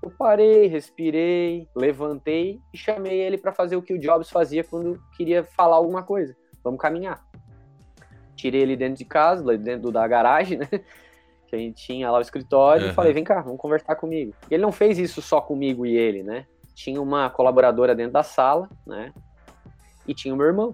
eu 0.03 0.11
parei, 0.11 0.67
respirei, 0.67 1.67
levantei 1.75 2.61
e 2.75 2.77
chamei 2.77 3.19
ele 3.21 3.39
para 3.39 3.53
fazer 3.53 3.77
o 3.77 3.83
que 3.83 3.95
o 3.95 3.99
Jobs 3.99 4.29
fazia 4.29 4.63
quando 4.63 5.01
queria 5.17 5.43
falar 5.43 5.77
alguma 5.77 6.03
coisa. 6.03 6.37
Vamos 6.63 6.81
caminhar. 6.81 7.25
Tirei 8.37 8.61
ele 8.61 8.77
dentro 8.77 8.97
de 8.97 9.05
casa, 9.07 9.57
dentro 9.57 9.91
da 9.91 10.07
garagem, 10.07 10.59
né? 10.59 10.69
Que 11.53 11.57
a 11.57 11.59
gente 11.59 11.87
tinha 11.87 12.11
lá 12.11 12.19
o 12.19 12.23
escritório, 12.23 12.87
uhum. 12.87 12.93
e 12.93 12.95
falei, 12.95 13.13
vem 13.13 13.23
cá, 13.23 13.43
vamos 13.43 13.61
conversar 13.61 13.95
comigo. 13.97 14.35
Ele 14.51 14.63
não 14.63 14.73
fez 14.73 14.99
isso 14.99 15.21
só 15.21 15.39
comigo 15.39 15.85
e 15.85 15.95
ele, 15.95 16.23
né? 16.23 16.47
Tinha 16.75 17.01
uma 17.01 17.29
colaboradora 17.29 17.95
dentro 17.95 18.15
da 18.15 18.23
sala, 18.23 18.71
né? 18.87 19.13
E 20.09 20.15
tinha 20.15 20.33
o 20.33 20.37
meu 20.37 20.47
irmão. 20.47 20.73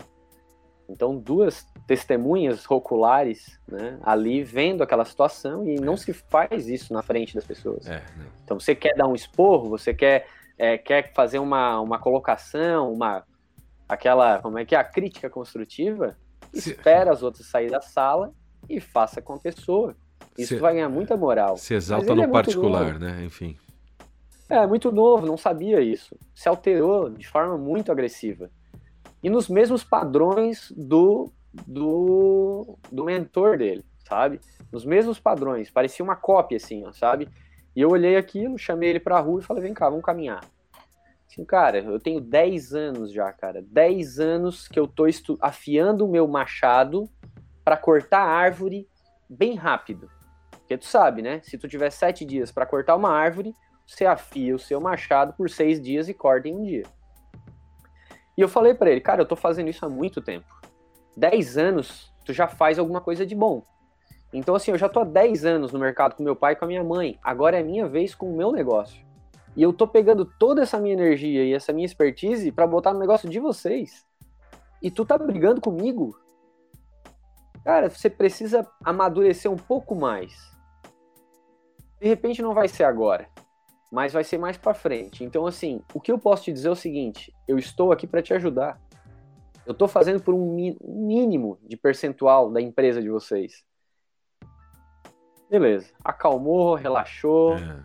Então, 0.89 1.17
duas 1.19 1.67
testemunhas 1.87 2.65
oculares, 2.71 3.61
né, 3.67 3.99
ali 4.03 4.43
vendo 4.43 4.83
aquela 4.83 5.05
situação 5.05 5.69
e 5.69 5.75
não 5.75 5.99
se 5.99 6.15
faz 6.15 6.67
isso 6.67 6.95
na 6.95 7.03
frente 7.03 7.35
das 7.35 7.45
pessoas. 7.45 7.87
É, 7.87 8.03
então, 8.43 8.59
você 8.59 8.75
quer 8.75 8.95
dar 8.95 9.07
um 9.07 9.15
esporro, 9.15 9.69
você 9.69 9.93
quer, 9.93 10.27
é, 10.57 10.79
quer 10.79 11.13
fazer 11.13 11.41
uma, 11.41 11.79
uma 11.81 11.99
colocação, 11.99 12.91
uma 12.91 13.23
aquela, 13.87 14.39
como 14.41 14.59
é 14.59 14.65
que 14.65 14.75
é, 14.75 14.79
a 14.79 14.85
crítica 14.85 15.29
construtiva, 15.29 16.17
espera 16.55 17.13
as 17.13 17.23
outras 17.23 17.47
sair 17.47 17.71
da 17.71 17.83
sala 17.83 18.33
e 18.67 18.81
faça 18.81 19.21
com 19.21 19.35
a 19.35 19.39
pessoa. 19.39 19.95
Isso 20.39 20.59
vai 20.59 20.75
ganhar 20.75 20.89
muita 20.89 21.17
moral. 21.17 21.57
Se 21.57 21.75
exalta 21.75 22.15
no 22.15 22.23
é 22.23 22.29
particular, 22.29 22.99
né? 22.99 23.25
Enfim. 23.25 23.57
É, 24.49 24.67
muito 24.67 24.91
novo, 24.91 25.27
não 25.27 25.37
sabia 25.37 25.81
isso. 25.81 26.17
Se 26.35 26.49
alterou 26.49 27.11
de 27.11 27.27
forma 27.27 27.59
muito 27.59 27.93
agressiva. 27.93 28.51
E 29.23 29.29
nos 29.29 29.49
mesmos 29.49 29.83
padrões 29.83 30.73
do, 30.77 31.31
do, 31.67 32.79
do 32.91 33.05
mentor 33.05 33.59
dele, 33.59 33.85
sabe? 34.09 34.41
Nos 34.73 34.85
mesmos 34.85 35.19
padrões. 35.19 35.71
Parecia 35.71 36.05
uma 36.05 36.17
cópia, 36.17 36.57
assim, 36.57 36.85
ó, 36.87 36.93
sabe? 36.93 37.29
E 37.75 37.81
eu 37.81 37.91
olhei 37.91 38.17
aquilo, 38.17 38.57
chamei 38.57 38.91
ele 38.91 39.01
pra 39.01 39.21
rua 39.21 39.41
e 39.41 39.45
falei: 39.45 39.63
vem 39.63 39.75
cá, 39.75 39.91
vamos 39.91 40.05
caminhar. 40.05 40.45
Assim, 41.31 41.45
cara, 41.45 41.79
eu 41.79 42.01
tenho 42.01 42.21
10 42.21 42.75
anos 42.75 43.13
já, 43.13 43.31
cara. 43.33 43.63
10 43.63 44.19
anos 44.19 44.67
que 44.67 44.79
eu 44.79 44.87
tô 44.87 45.05
afiando 45.41 46.07
o 46.07 46.11
meu 46.11 46.27
machado 46.27 47.09
para 47.63 47.77
cortar 47.77 48.23
árvore 48.23 48.89
bem 49.29 49.55
rápido. 49.55 50.09
Porque 50.69 50.77
tu 50.77 50.85
sabe, 50.85 51.23
né? 51.23 51.41
Se 51.43 51.57
tu 51.57 51.67
tiver 51.67 51.89
sete 51.89 52.27
dias 52.27 52.53
para 52.53 52.67
cortar 52.67 52.95
uma 52.95 53.11
árvore, 53.11 53.55
você 53.87 54.05
afia 54.05 54.55
o 54.55 54.59
seu 54.59 54.79
machado 54.79 55.33
por 55.33 55.49
seis 55.49 55.81
dias 55.81 56.11
e 56.11 56.15
corta 56.15 56.47
em 56.47 56.55
um 56.55 56.63
dia. 56.63 56.83
E 58.37 58.43
eu 58.43 58.51
falei 58.51 58.75
para 58.75 58.91
ele, 58.91 59.01
cara, 59.01 59.23
eu 59.23 59.27
tô 59.27 59.35
fazendo 59.35 59.71
isso 59.71 59.87
há 59.87 59.89
muito 59.89 60.21
tempo. 60.21 60.61
Dez 61.17 61.57
anos, 61.57 62.13
tu 62.23 62.35
já 62.35 62.47
faz 62.47 62.79
alguma 62.79 63.01
coisa 63.01 63.25
de 63.25 63.35
bom. 63.35 63.63
Então, 64.31 64.55
assim, 64.55 64.71
eu 64.71 64.77
já 64.77 64.91
tô 64.91 65.01
há 65.01 65.05
dez 65.05 65.47
anos 65.47 65.73
no 65.73 65.79
mercado 65.79 66.15
com 66.15 66.23
meu 66.23 66.37
pai 66.37 66.53
e 66.53 66.57
com 66.57 66.67
a 66.67 66.69
minha 66.69 66.85
mãe. 66.85 67.19
Agora 67.25 67.59
é 67.59 67.63
minha 67.63 67.89
vez 67.89 68.15
com 68.15 68.31
o 68.31 68.37
meu 68.37 68.53
negócio. 68.53 69.03
E 69.57 69.63
eu 69.63 69.73
tô 69.73 69.89
pegando 69.89 70.27
toda 70.39 70.61
essa 70.61 70.79
minha 70.79 70.93
energia 70.93 71.45
e 71.45 71.55
essa 71.55 71.73
minha 71.73 71.87
expertise 71.87 72.53
para 72.53 72.67
botar 72.67 72.93
no 72.93 73.01
negócio 73.01 73.27
de 73.27 73.41
vocês. 73.41 74.07
E 74.83 74.91
tu 74.91 75.07
tá 75.07 75.17
brigando 75.17 75.63
comigo? 75.63 76.15
Cara, 77.65 77.89
você 77.89 78.11
precisa 78.11 78.71
amadurecer 78.85 79.51
um 79.51 79.57
pouco 79.57 79.95
mais. 79.95 80.58
De 82.01 82.09
repente 82.09 82.43
não 82.43 82.55
vai 82.55 82.69
ser 82.69 82.85
agora, 82.85 83.29
mas 83.91 84.13
vai 84.13 84.25
ser 84.25 84.39
mais 84.39 84.57
para 84.57 84.75
frente. 84.75 85.25
Então, 85.25 85.47
assim, 85.47 85.83
o 85.93 86.01
que 86.01 86.13
eu 86.13 86.19
posso 86.19 86.45
te 86.45 86.53
dizer 86.53 86.69
é 86.69 86.73
o 86.73 86.77
seguinte: 86.77 87.35
eu 87.47 87.59
estou 87.59 87.93
aqui 87.93 88.07
para 88.07 88.23
te 88.23 88.33
ajudar. 88.35 88.81
Eu 89.67 89.73
estou 89.73 89.87
fazendo 89.87 90.23
por 90.23 90.33
um 90.33 90.55
mínimo 90.83 91.59
de 91.63 91.77
percentual 91.77 92.51
da 92.51 92.61
empresa 92.61 93.03
de 93.03 93.11
vocês. 93.11 93.65
Beleza. 95.51 95.93
Acalmou, 96.03 96.75
relaxou. 96.75 97.57
É. 97.57 97.83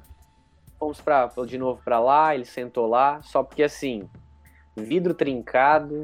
Fomos 0.80 1.02
pra, 1.02 1.28
de 1.46 1.58
novo 1.58 1.82
para 1.84 2.00
lá, 2.00 2.36
ele 2.36 2.46
sentou 2.46 2.88
lá. 2.88 3.22
Só 3.22 3.44
porque, 3.44 3.64
assim, 3.64 4.10
vidro 4.78 5.14
trincado, 5.14 6.04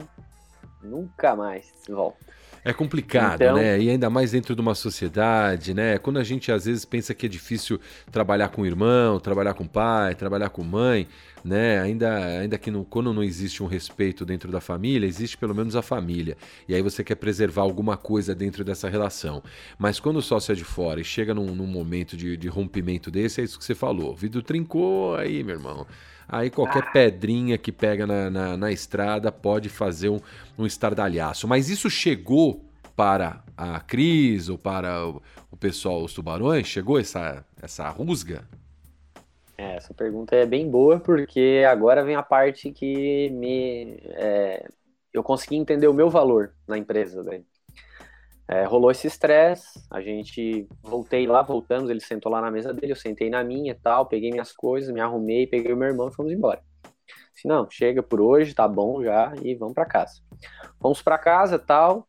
nunca 0.81 1.35
mais 1.35 1.73
volta. 1.87 2.25
É 2.63 2.73
complicado, 2.73 3.41
então... 3.41 3.55
né? 3.55 3.79
E 3.79 3.89
ainda 3.89 4.09
mais 4.09 4.31
dentro 4.31 4.55
de 4.55 4.61
uma 4.61 4.75
sociedade, 4.75 5.73
né? 5.73 5.97
Quando 5.97 6.17
a 6.17 6.23
gente 6.23 6.51
às 6.51 6.65
vezes 6.65 6.85
pensa 6.85 7.13
que 7.13 7.25
é 7.25 7.29
difícil 7.29 7.79
trabalhar 8.11 8.49
com 8.49 8.65
irmão, 8.65 9.19
trabalhar 9.19 9.53
com 9.53 9.63
o 9.63 9.69
pai, 9.69 10.15
trabalhar 10.15 10.49
com 10.49 10.63
mãe, 10.63 11.07
né? 11.43 11.81
Ainda, 11.81 12.15
ainda 12.39 12.57
que 12.57 12.69
não, 12.69 12.83
quando 12.83 13.13
não 13.13 13.23
existe 13.23 13.63
um 13.63 13.65
respeito 13.65 14.25
dentro 14.25 14.51
da 14.51 14.59
família, 14.59 15.07
existe 15.07 15.37
pelo 15.37 15.55
menos 15.55 15.75
a 15.75 15.81
família. 15.81 16.37
E 16.67 16.75
aí 16.75 16.81
você 16.81 17.03
quer 17.03 17.15
preservar 17.15 17.61
alguma 17.61 17.97
coisa 17.97 18.35
dentro 18.35 18.63
dessa 18.63 18.89
relação. 18.89 19.41
Mas 19.77 19.99
quando 19.99 20.17
o 20.17 20.21
sócio 20.21 20.51
é 20.51 20.55
de 20.55 20.63
fora 20.63 20.99
e 20.99 21.03
chega 21.03 21.33
num, 21.33 21.55
num 21.55 21.67
momento 21.67 22.17
de, 22.17 22.35
de 22.35 22.47
rompimento 22.47 23.09
desse, 23.09 23.41
é 23.41 23.43
isso 23.43 23.57
que 23.57 23.65
você 23.65 23.75
falou. 23.75 24.11
O 24.11 24.15
vidro 24.15 24.41
trincou, 24.41 25.15
aí, 25.15 25.43
meu 25.43 25.55
irmão. 25.55 25.87
Aí 26.29 26.49
qualquer 26.49 26.83
ah. 26.83 26.91
pedrinha 26.91 27.57
que 27.57 27.71
pega 27.71 28.05
na, 28.05 28.29
na, 28.29 28.57
na, 28.57 28.71
estrada 28.71 29.31
pode 29.31 29.67
fazer 29.67 30.09
um, 30.09 30.19
um 30.57 30.65
estardalhaço. 30.65 31.47
Mas 31.47 31.69
isso 31.69 31.89
chegou 31.89 32.63
para 32.95 33.43
a 33.57 33.79
Cris 33.79 34.47
ou 34.47 34.57
para 34.57 35.07
o, 35.07 35.21
o 35.51 35.57
pessoal, 35.57 36.03
os 36.03 36.13
tubarões? 36.13 36.67
Chegou 36.67 36.99
essa, 36.99 37.43
essa 37.61 37.89
rusga? 37.89 38.47
É, 39.57 39.75
essa 39.75 39.93
pergunta 39.93 40.35
é 40.35 40.45
bem 40.45 40.69
boa, 40.69 40.99
porque 40.99 41.65
agora 41.69 42.03
vem 42.03 42.15
a 42.15 42.23
parte 42.23 42.71
que 42.71 43.29
me. 43.31 43.99
É, 44.11 44.69
eu 45.11 45.23
consegui 45.23 45.55
entender 45.55 45.87
o 45.87 45.93
meu 45.93 46.09
valor 46.09 46.53
na 46.67 46.77
empresa. 46.77 47.23
Né? 47.23 47.41
É, 48.51 48.63
rolou 48.63 48.89
esse 48.89 49.05
estresse, 49.05 49.79
a 49.91 50.01
gente 50.01 50.67
voltei 50.81 51.27
lá, 51.27 51.43
voltamos, 51.43 51.87
ele 51.87 51.99
sentou 51.99 52.31
lá 52.31 52.41
na 52.41 52.49
mesa 52.49 52.73
dele, 52.73 52.93
eu 52.93 52.95
sentei 52.95 53.29
na 53.29 53.43
minha 53.43 53.77
tal, 53.79 54.07
peguei 54.07 54.31
minhas 54.31 54.51
coisas, 54.51 54.91
me 54.91 54.99
arrumei, 54.99 55.45
peguei 55.45 55.71
o 55.71 55.77
meu 55.77 55.87
irmão 55.87 56.09
e 56.09 56.11
fomos 56.11 56.31
embora. 56.31 56.59
Disse, 57.31 57.47
não, 57.47 57.69
chega 57.69 58.01
por 58.01 58.19
hoje, 58.19 58.55
tá 58.55 58.67
bom 58.67 59.03
já, 59.03 59.31
e 59.43 59.53
vamos 59.53 59.75
para 59.75 59.85
casa. 59.85 60.19
Fomos 60.81 60.99
para 60.99 61.19
casa 61.19 61.59
tal, 61.59 62.07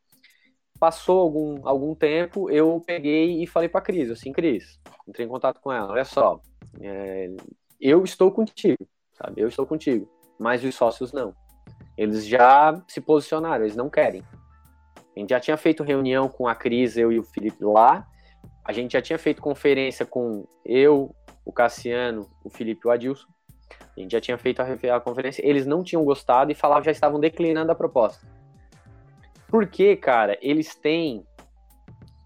passou 0.79 1.21
algum, 1.21 1.69
algum 1.69 1.95
tempo, 1.95 2.49
eu 2.49 2.83
peguei 2.87 3.43
e 3.43 3.47
falei 3.47 3.69
pra 3.69 3.83
Cris, 3.83 4.11
assim, 4.11 4.33
Cris, 4.33 4.81
entrei 5.07 5.27
em 5.27 5.29
contato 5.29 5.61
com 5.61 5.71
ela, 5.71 5.93
olha 5.93 6.07
só, 6.07 6.41
é, 6.81 7.29
eu 7.79 8.03
estou 8.03 8.33
contigo, 8.33 8.89
sabe, 9.13 9.43
eu 9.43 9.49
estou 9.49 9.67
contigo, 9.67 10.11
mas 10.39 10.65
os 10.65 10.75
sócios 10.75 11.13
não. 11.13 11.35
Eles 11.99 12.27
já 12.27 12.83
se 12.89 12.99
posicionaram, 12.99 13.65
eles 13.65 13.77
não 13.77 13.91
querem. 13.91 14.25
A 15.21 15.23
gente 15.23 15.31
já 15.31 15.41
tinha 15.41 15.57
feito 15.59 15.83
reunião 15.83 16.31
com 16.31 16.49
a 16.49 16.55
Cris, 16.55 16.97
eu 16.97 17.13
e 17.13 17.19
o 17.19 17.23
Felipe 17.23 17.63
lá. 17.63 18.07
A 18.65 18.73
gente 18.73 18.93
já 18.93 19.03
tinha 19.03 19.19
feito 19.19 19.43
conferência 19.43 20.07
com 20.07 20.49
eu, 20.65 21.15
o 21.45 21.53
Cassiano, 21.53 22.27
o 22.43 22.49
Felipe 22.49 22.81
e 22.87 22.89
o 22.89 22.91
Adilson. 22.91 23.29
A 23.95 24.01
gente 24.01 24.13
já 24.13 24.21
tinha 24.21 24.39
feito 24.39 24.63
a, 24.63 24.97
a 24.97 25.01
conferência. 25.01 25.47
Eles 25.47 25.67
não 25.67 25.85
tinham 25.85 26.03
gostado 26.07 26.51
e 26.51 26.55
falavam 26.55 26.85
já 26.85 26.91
estavam 26.91 27.21
declinando 27.21 27.71
a 27.71 27.75
proposta. 27.75 28.27
Porque, 29.47 29.95
cara, 29.95 30.39
eles 30.41 30.75
têm 30.75 31.23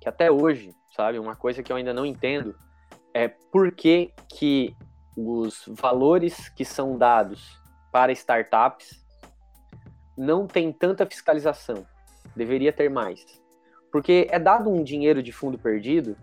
que 0.01 0.09
até 0.09 0.31
hoje, 0.31 0.71
sabe, 0.95 1.19
uma 1.19 1.35
coisa 1.35 1.65
que 1.65 1.73
eu 1.73 1.77
ainda 1.77 1.93
não 1.93 2.07
entendo 2.07 2.55
é 3.13 3.27
por 3.27 3.73
que, 3.73 4.13
que 4.29 4.73
os 5.17 5.65
valores 5.67 6.49
que 6.51 6.65
são 6.65 6.97
dados 6.97 7.61
para 7.91 8.13
startups 8.13 9.05
não 10.17 10.47
tem 10.47 10.73
tanta 10.73 11.05
fiscalização 11.05 11.85
deveria 12.37 12.73
ter 12.73 12.89
mais. 12.89 13.25
Porque 13.91 14.27
é 14.31 14.39
dado 14.39 14.71
um 14.71 14.83
dinheiro 14.83 15.23
de 15.23 15.33
fundo 15.33 15.59
perdido 15.59 16.17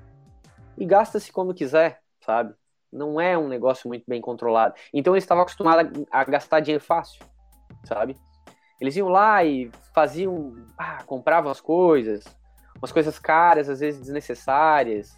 e 0.78 0.86
gasta-se 0.86 1.32
como 1.32 1.54
quiser, 1.54 2.02
sabe? 2.20 2.54
Não 2.92 3.20
é 3.20 3.38
um 3.38 3.48
negócio 3.48 3.88
muito 3.88 4.04
bem 4.08 4.20
controlado. 4.20 4.76
Então 4.94 5.14
eles 5.14 5.24
estavam 5.24 5.44
acostumados 5.44 6.04
a, 6.12 6.24
gastar 6.26 6.60
dinheiro 6.60 6.84
fácil, 6.84 7.24
sabe? 7.86 8.18
Eles 8.80 8.96
iam 8.96 9.08
lá 9.08 9.44
e 9.44 9.72
faziam, 9.94 10.56
ah, 10.78 11.04
compravam 11.06 11.52
as 11.52 11.62
coisas, 11.62 12.26
umas 12.78 12.92
coisas 12.92 13.20
caras, 13.20 13.70
às 13.70 13.80
vezes 13.80 14.02
desnecessárias, 14.02 15.16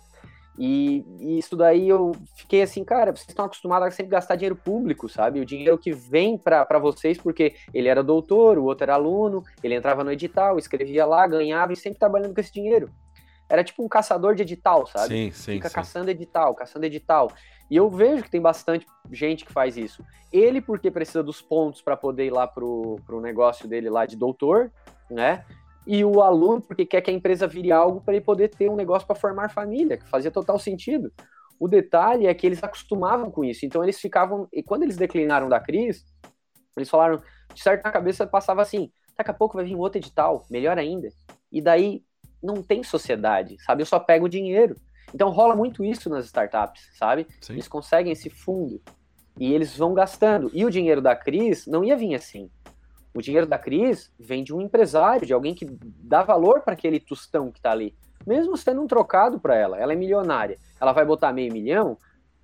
e, 0.58 1.04
e, 1.20 1.40
isso 1.40 1.56
daí 1.56 1.90
eu 1.90 2.12
fiquei 2.36 2.62
assim, 2.62 2.84
cara, 2.84 3.12
vocês 3.12 3.28
estão 3.28 3.46
acostumados 3.46 3.88
a 3.88 3.92
sempre 3.92 4.12
gastar 4.12 4.36
dinheiro 4.36 4.56
público, 4.56 5.10
sabe? 5.10 5.40
O 5.40 5.46
dinheiro 5.46 5.78
que 5.78 5.92
vem 5.92 6.38
para 6.38 6.80
vocês, 6.80 7.18
porque 7.18 7.56
ele 7.74 7.88
era 7.88 8.04
doutor, 8.04 8.58
o 8.58 8.66
outro 8.66 8.84
era 8.84 8.94
aluno, 8.94 9.44
ele 9.64 9.76
entrava 9.76 10.04
no 10.04 10.12
edital, 10.12 10.60
escrevia 10.60 11.06
lá, 11.06 11.26
ganhava 11.26 11.74
e 11.74 11.76
sempre 11.76 12.00
trabalhando 12.00 12.34
com 12.34 12.42
esse 12.42 12.54
dinheiro. 12.54 12.90
Era 13.50 13.64
tipo 13.64 13.84
um 13.84 13.90
caçador 13.90 14.36
de 14.36 14.44
edital, 14.44 14.86
sabe? 14.88 15.08
Sim, 15.08 15.32
sim. 15.32 15.54
Fica 15.54 15.70
sim. 15.70 15.76
caçando 15.76 16.10
edital, 16.10 16.56
caçando 16.56 16.86
edital. 16.86 17.32
E 17.70 17.76
eu 17.76 17.90
vejo 17.90 18.24
que 18.24 18.30
tem 18.30 18.42
bastante 18.42 18.86
gente 19.12 19.46
que 19.46 19.52
faz 19.52 19.78
isso. 19.78 20.04
Ele, 20.32 20.62
porque 20.62 20.92
precisa 20.92 21.24
dos 21.24 21.42
pontos 21.42 21.82
para 21.82 21.98
poder 21.98 22.26
ir 22.26 22.32
lá 22.32 22.48
pro, 22.48 23.00
pro 23.06 23.20
negócio 23.20 23.68
dele 23.68 23.90
lá 23.90 24.06
de 24.06 24.16
doutor, 24.16 24.72
né? 25.10 25.44
E 25.86 26.04
o 26.04 26.22
aluno 26.22 26.62
porque 26.62 26.86
quer 26.86 27.02
que 27.02 27.12
a 27.12 27.14
empresa 27.14 27.48
vire 27.48 27.72
algo 27.72 28.02
para 28.02 28.14
ele 28.16 28.24
poder 28.24 28.50
ter 28.50 28.70
um 28.70 28.76
negócio 28.76 29.06
para 29.06 29.16
formar 29.16 29.50
família, 29.50 29.98
que 29.98 30.08
fazia 30.08 30.32
total 30.32 30.58
sentido. 30.58 31.12
O 31.60 31.68
detalhe 31.68 32.28
é 32.28 32.34
que 32.34 32.46
eles 32.46 32.64
acostumavam 32.64 33.30
com 33.30 33.44
isso, 33.44 33.66
então 33.66 33.84
eles 33.84 34.00
ficavam, 34.00 34.48
e 34.52 34.64
quando 34.64 34.84
eles 34.84 34.98
declinaram 34.98 35.48
da 35.48 35.60
crise, 35.60 36.04
eles 36.76 36.90
falaram, 36.90 37.22
de 37.54 37.62
certo 37.62 37.84
na 37.84 37.92
cabeça 37.92 38.26
passava 38.26 38.62
assim, 38.62 38.92
daqui 39.18 39.32
a 39.32 39.34
pouco 39.34 39.56
vai 39.56 39.66
vir 39.66 39.76
outro 39.76 40.00
edital, 40.00 40.46
melhor 40.50 40.78
ainda, 40.78 41.10
e 41.52 41.62
daí 41.62 42.04
não 42.42 42.62
tem 42.62 42.84
sociedade, 42.84 43.56
sabe? 43.64 43.82
Eu 43.82 43.86
só 43.86 44.00
pego 44.00 44.26
o 44.26 44.30
dinheiro. 44.30 44.76
Então 45.14 45.30
rola 45.30 45.56
muito 45.56 45.86
isso 45.86 46.10
nas 46.10 46.26
startups, 46.26 46.90
sabe? 46.98 47.28
Sim. 47.40 47.54
Eles 47.54 47.68
conseguem 47.68 48.12
esse 48.12 48.30
fundo 48.30 48.82
e 49.40 49.54
eles 49.54 49.78
vão 49.78 49.94
gastando. 49.94 50.52
E 50.54 50.66
o 50.66 50.70
dinheiro 50.70 51.02
da 51.02 51.16
Cris 51.16 51.66
não 51.68 51.84
ia 51.84 51.96
vir 51.96 52.16
assim. 52.16 52.50
O 53.14 53.22
dinheiro 53.22 53.46
da 53.46 53.60
Cris 53.60 54.12
vem 54.20 54.44
de 54.44 54.54
um 54.54 54.62
empresário, 54.62 55.26
de 55.26 55.34
alguém 55.34 55.54
que 55.54 55.66
dá 55.82 56.24
valor 56.24 56.62
para 56.62 56.74
aquele 56.74 57.00
tostão 57.00 57.52
que 57.52 57.60
está 57.60 57.72
ali. 57.72 57.96
Mesmo 58.26 58.58
sendo 58.58 58.82
um 58.82 58.88
trocado 58.88 59.40
para 59.40 59.56
ela, 59.56 59.78
ela 59.78 59.94
é 59.94 59.96
milionária. 59.96 60.58
Ela 60.80 60.94
vai 60.94 61.06
botar 61.06 61.32
meio 61.32 61.52
milhão, 61.52 61.98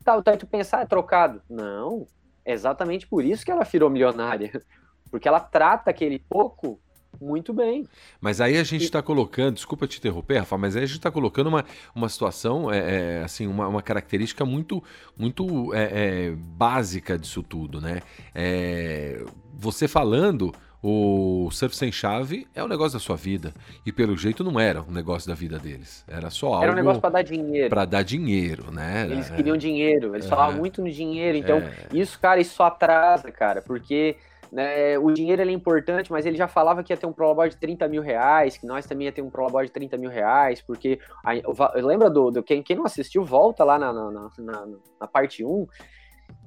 tá, 0.03 0.21
tá, 0.21 0.37
tu 0.37 0.45
pensar, 0.45 0.81
é 0.81 0.85
trocado. 0.85 1.41
Não, 1.49 2.05
é 2.45 2.53
exatamente 2.53 3.07
por 3.07 3.23
isso 3.23 3.43
que 3.43 3.51
ela 3.51 3.63
virou 3.63 3.89
milionária. 3.89 4.51
Porque 5.09 5.27
ela 5.27 5.39
trata 5.39 5.89
aquele 5.89 6.19
pouco 6.19 6.79
muito 7.21 7.53
bem. 7.53 7.87
Mas 8.19 8.41
aí 8.41 8.57
a 8.57 8.63
gente 8.63 8.83
está 8.83 9.01
colocando, 9.01 9.55
desculpa 9.55 9.87
te 9.87 9.97
interromper, 9.97 10.39
Rafa, 10.39 10.57
mas 10.57 10.75
aí 10.75 10.83
a 10.83 10.85
gente 10.85 10.97
está 10.97 11.11
colocando 11.11 11.47
uma, 11.47 11.65
uma 11.93 12.09
situação, 12.09 12.71
é, 12.71 13.19
é, 13.19 13.23
assim, 13.23 13.47
uma, 13.47 13.67
uma 13.67 13.81
característica 13.81 14.45
muito, 14.45 14.83
muito 15.17 15.73
é, 15.73 16.27
é 16.27 16.31
básica 16.31 17.17
disso 17.17 17.43
tudo, 17.43 17.81
né? 17.81 18.01
É, 18.33 19.23
você 19.53 19.87
falando, 19.87 20.53
o 20.81 21.49
surf 21.51 21.75
sem 21.75 21.91
chave 21.91 22.47
é 22.55 22.63
um 22.63 22.67
negócio 22.67 22.93
da 22.93 22.99
sua 22.99 23.17
vida. 23.17 23.53
E 23.85 23.91
pelo 23.91 24.15
jeito 24.15 24.43
não 24.43 24.57
era 24.57 24.81
um 24.81 24.91
negócio 24.91 25.27
da 25.27 25.35
vida 25.35 25.59
deles. 25.59 26.05
Era 26.07 26.29
só 26.29 26.53
algo. 26.53 26.63
Era 26.63 26.71
um 26.71 26.75
negócio 26.75 27.01
para 27.01 27.09
dar 27.09 27.21
dinheiro. 27.21 27.69
Para 27.69 27.85
dar 27.85 28.01
dinheiro, 28.01 28.71
né? 28.71 29.01
Era, 29.03 29.13
eles 29.13 29.29
queriam 29.29 29.57
dinheiro, 29.57 30.15
eles 30.15 30.25
é, 30.25 30.29
falavam 30.29 30.57
muito 30.57 30.81
no 30.81 30.89
dinheiro. 30.89 31.37
Então, 31.37 31.57
é. 31.57 31.73
isso, 31.91 32.17
cara, 32.17 32.39
isso 32.39 32.63
atrasa, 32.63 33.29
cara, 33.29 33.61
porque 33.61 34.15
né, 34.51 34.97
o 34.97 35.11
dinheiro 35.11 35.41
é 35.41 35.51
importante, 35.51 36.11
mas 36.11 36.25
ele 36.25 36.37
já 36.37 36.47
falava 36.47 36.83
que 36.83 36.91
ia 36.91 36.97
ter 36.97 37.05
um 37.05 37.13
prolabore 37.13 37.49
de 37.49 37.57
30 37.57 37.87
mil 37.87 38.01
reais, 38.01 38.57
que 38.57 38.65
nós 38.65 38.85
também 38.85 39.05
ia 39.05 39.11
ter 39.11 39.21
um 39.21 39.29
prolabore 39.29 39.67
de 39.67 39.73
30 39.73 39.97
mil 39.97 40.09
reais, 40.09 40.61
porque. 40.61 40.99
A, 41.23 41.33
lembra 41.79 42.09
do. 42.09 42.31
do 42.31 42.43
quem, 42.43 42.63
quem 42.63 42.75
não 42.75 42.85
assistiu, 42.85 43.23
volta 43.23 43.63
lá 43.63 43.77
na, 43.77 43.93
na, 43.93 44.11
na, 44.11 44.67
na 44.99 45.07
parte 45.07 45.43
1 45.43 45.67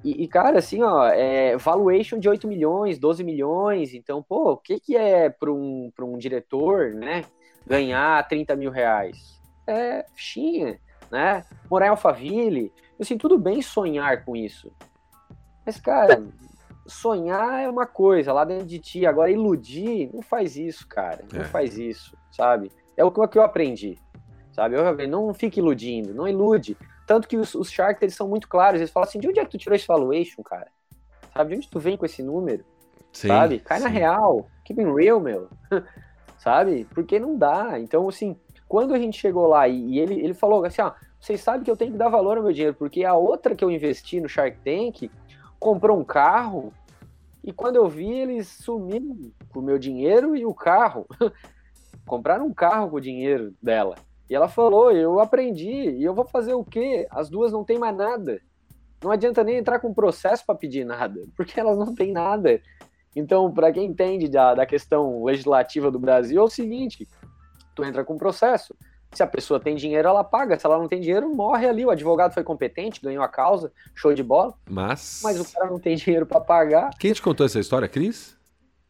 e, 0.03 0.23
e, 0.23 0.27
cara, 0.27 0.59
assim, 0.59 0.81
ó, 0.81 1.07
é 1.07 1.55
valuation 1.57 2.19
de 2.19 2.27
8 2.27 2.47
milhões, 2.47 2.99
12 2.99 3.23
milhões. 3.23 3.93
Então, 3.93 4.21
pô, 4.21 4.51
o 4.51 4.57
que, 4.57 4.79
que 4.79 4.97
é 4.97 5.29
para 5.29 5.51
um, 5.51 5.91
um 6.01 6.17
diretor, 6.17 6.93
né, 6.93 7.23
ganhar 7.65 8.27
30 8.27 8.55
mil 8.55 8.69
reais? 8.69 9.41
É 9.65 10.05
fichinha, 10.13 10.77
né? 11.09 11.45
Morar 11.69 11.85
em 11.85 11.89
Alphaville. 11.89 12.71
Assim, 12.99 13.17
tudo 13.17 13.37
bem 13.37 13.61
sonhar 13.61 14.25
com 14.25 14.35
isso. 14.35 14.71
Mas, 15.65 15.79
cara, 15.79 16.21
sonhar 16.85 17.63
é 17.63 17.69
uma 17.69 17.85
coisa 17.85 18.33
lá 18.33 18.43
dentro 18.43 18.65
de 18.65 18.79
ti. 18.79 19.05
Agora, 19.05 19.31
iludir, 19.31 20.09
não 20.13 20.21
faz 20.21 20.55
isso, 20.55 20.87
cara. 20.87 21.23
Não 21.31 21.41
é. 21.41 21.45
faz 21.45 21.77
isso, 21.77 22.17
sabe? 22.31 22.71
É 22.95 23.03
o 23.03 23.11
que 23.11 23.37
eu 23.37 23.43
aprendi, 23.43 23.97
sabe? 24.51 24.75
Eu, 24.75 25.07
não 25.07 25.33
fique 25.33 25.59
iludindo, 25.59 26.13
não 26.13 26.27
ilude. 26.27 26.77
Tanto 27.05 27.27
que 27.27 27.37
os, 27.37 27.53
os 27.55 27.69
Sharks, 27.71 28.01
eles 28.01 28.15
são 28.15 28.27
muito 28.27 28.47
claros. 28.47 28.79
Eles 28.79 28.91
falam 28.91 29.07
assim, 29.07 29.19
de 29.19 29.27
onde 29.27 29.39
é 29.39 29.45
que 29.45 29.51
tu 29.51 29.57
tirou 29.57 29.75
esse 29.75 29.87
valuation, 29.87 30.41
cara? 30.43 30.67
Sabe, 31.33 31.51
de 31.51 31.57
onde 31.57 31.69
tu 31.69 31.79
vem 31.79 31.97
com 31.97 32.05
esse 32.05 32.21
número? 32.21 32.63
Sim, 33.11 33.27
sabe? 33.27 33.59
Cai 33.59 33.77
sim. 33.77 33.83
na 33.83 33.89
real. 33.89 34.47
Keep 34.63 34.81
it 34.81 34.93
real, 34.93 35.19
meu. 35.19 35.49
sabe? 36.37 36.85
Porque 36.93 37.19
não 37.19 37.37
dá. 37.37 37.79
Então, 37.79 38.07
assim, 38.07 38.37
quando 38.67 38.93
a 38.93 38.99
gente 38.99 39.19
chegou 39.19 39.47
lá 39.47 39.67
e, 39.67 39.99
ele, 39.99 40.19
ele 40.19 40.33
falou 40.33 40.63
assim, 40.65 40.81
ó, 40.81 40.93
vocês 41.19 41.39
sabem 41.41 41.63
que 41.63 41.71
eu 41.71 41.77
tenho 41.77 41.91
que 41.91 41.97
dar 41.97 42.09
valor 42.09 42.37
ao 42.37 42.43
meu 42.43 42.51
dinheiro, 42.51 42.75
porque 42.75 43.03
a 43.03 43.13
outra 43.13 43.55
que 43.55 43.63
eu 43.63 43.71
investi 43.71 44.19
no 44.19 44.27
Shark 44.27 44.57
Tank 44.57 45.09
comprou 45.63 45.97
um 45.97 46.03
carro 46.03 46.73
e 47.41 47.53
quando 47.53 47.77
eu 47.77 47.87
vi, 47.87 48.11
eles 48.11 48.47
sumiram 48.47 49.17
com 49.49 49.59
o 49.59 49.63
meu 49.63 49.79
dinheiro 49.79 50.35
e 50.35 50.45
o 50.45 50.53
carro. 50.53 51.07
Compraram 52.05 52.45
um 52.45 52.53
carro 52.53 52.89
com 52.89 52.97
o 52.97 53.01
dinheiro 53.01 53.53
dela. 53.61 53.95
E 54.29 54.35
ela 54.35 54.49
falou: 54.49 54.91
Eu 54.91 55.19
aprendi, 55.19 55.71
e 55.71 56.03
eu 56.03 56.13
vou 56.13 56.25
fazer 56.25 56.53
o 56.53 56.65
quê? 56.65 57.07
As 57.09 57.29
duas 57.29 57.51
não 57.51 57.63
têm 57.63 57.79
mais 57.79 57.95
nada. 57.95 58.41
Não 59.01 59.11
adianta 59.11 59.43
nem 59.43 59.57
entrar 59.57 59.79
com 59.79 59.93
processo 59.93 60.45
para 60.45 60.55
pedir 60.55 60.85
nada, 60.85 61.21
porque 61.35 61.59
elas 61.59 61.77
não 61.77 61.95
têm 61.95 62.11
nada. 62.11 62.61
Então, 63.15 63.51
para 63.53 63.71
quem 63.71 63.85
entende 63.85 64.27
da, 64.27 64.55
da 64.55 64.65
questão 64.65 65.23
legislativa 65.23 65.89
do 65.89 65.99
Brasil, 65.99 66.41
é 66.41 66.43
o 66.43 66.49
seguinte: 66.49 67.07
tu 67.73 67.83
entra 67.83 68.03
com 68.03 68.17
processo, 68.17 68.75
Se 69.13 69.23
a 69.23 69.27
pessoa 69.27 69.59
tem 69.59 69.75
dinheiro, 69.75 70.07
ela 70.07 70.23
paga. 70.23 70.57
Se 70.59 70.65
ela 70.65 70.77
não 70.77 70.87
tem 70.87 70.99
dinheiro, 70.99 71.29
morre 71.33 71.67
ali. 71.67 71.85
O 71.85 71.89
advogado 71.91 72.33
foi 72.33 72.43
competente, 72.43 72.99
ganhou 73.01 73.23
a 73.23 73.27
causa, 73.27 73.71
show 73.95 74.13
de 74.13 74.23
bola. 74.23 74.53
Mas. 74.69 75.21
Mas 75.23 75.39
o 75.39 75.53
cara 75.53 75.69
não 75.69 75.79
tem 75.79 75.95
dinheiro 75.95 76.25
para 76.25 76.39
pagar. 76.41 76.89
Quem 76.99 77.13
te 77.13 77.21
contou 77.21 77.45
essa 77.45 77.59
história, 77.59 77.87
Cris? 77.87 78.35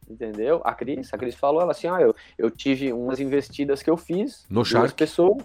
Entendeu? 0.08 0.60
A 0.64 0.74
Cris, 0.74 1.12
a 1.12 1.18
Cris 1.18 1.34
falou 1.34 1.62
ela 1.62 1.72
assim: 1.72 1.86
ah, 1.88 2.00
eu, 2.00 2.14
eu 2.36 2.50
tive 2.50 2.92
umas 2.92 3.20
investidas 3.20 3.82
que 3.82 3.88
eu 3.90 3.96
fiz. 3.96 4.44
No 4.50 4.64
Shark? 4.64 4.94
pessoas. 4.94 5.42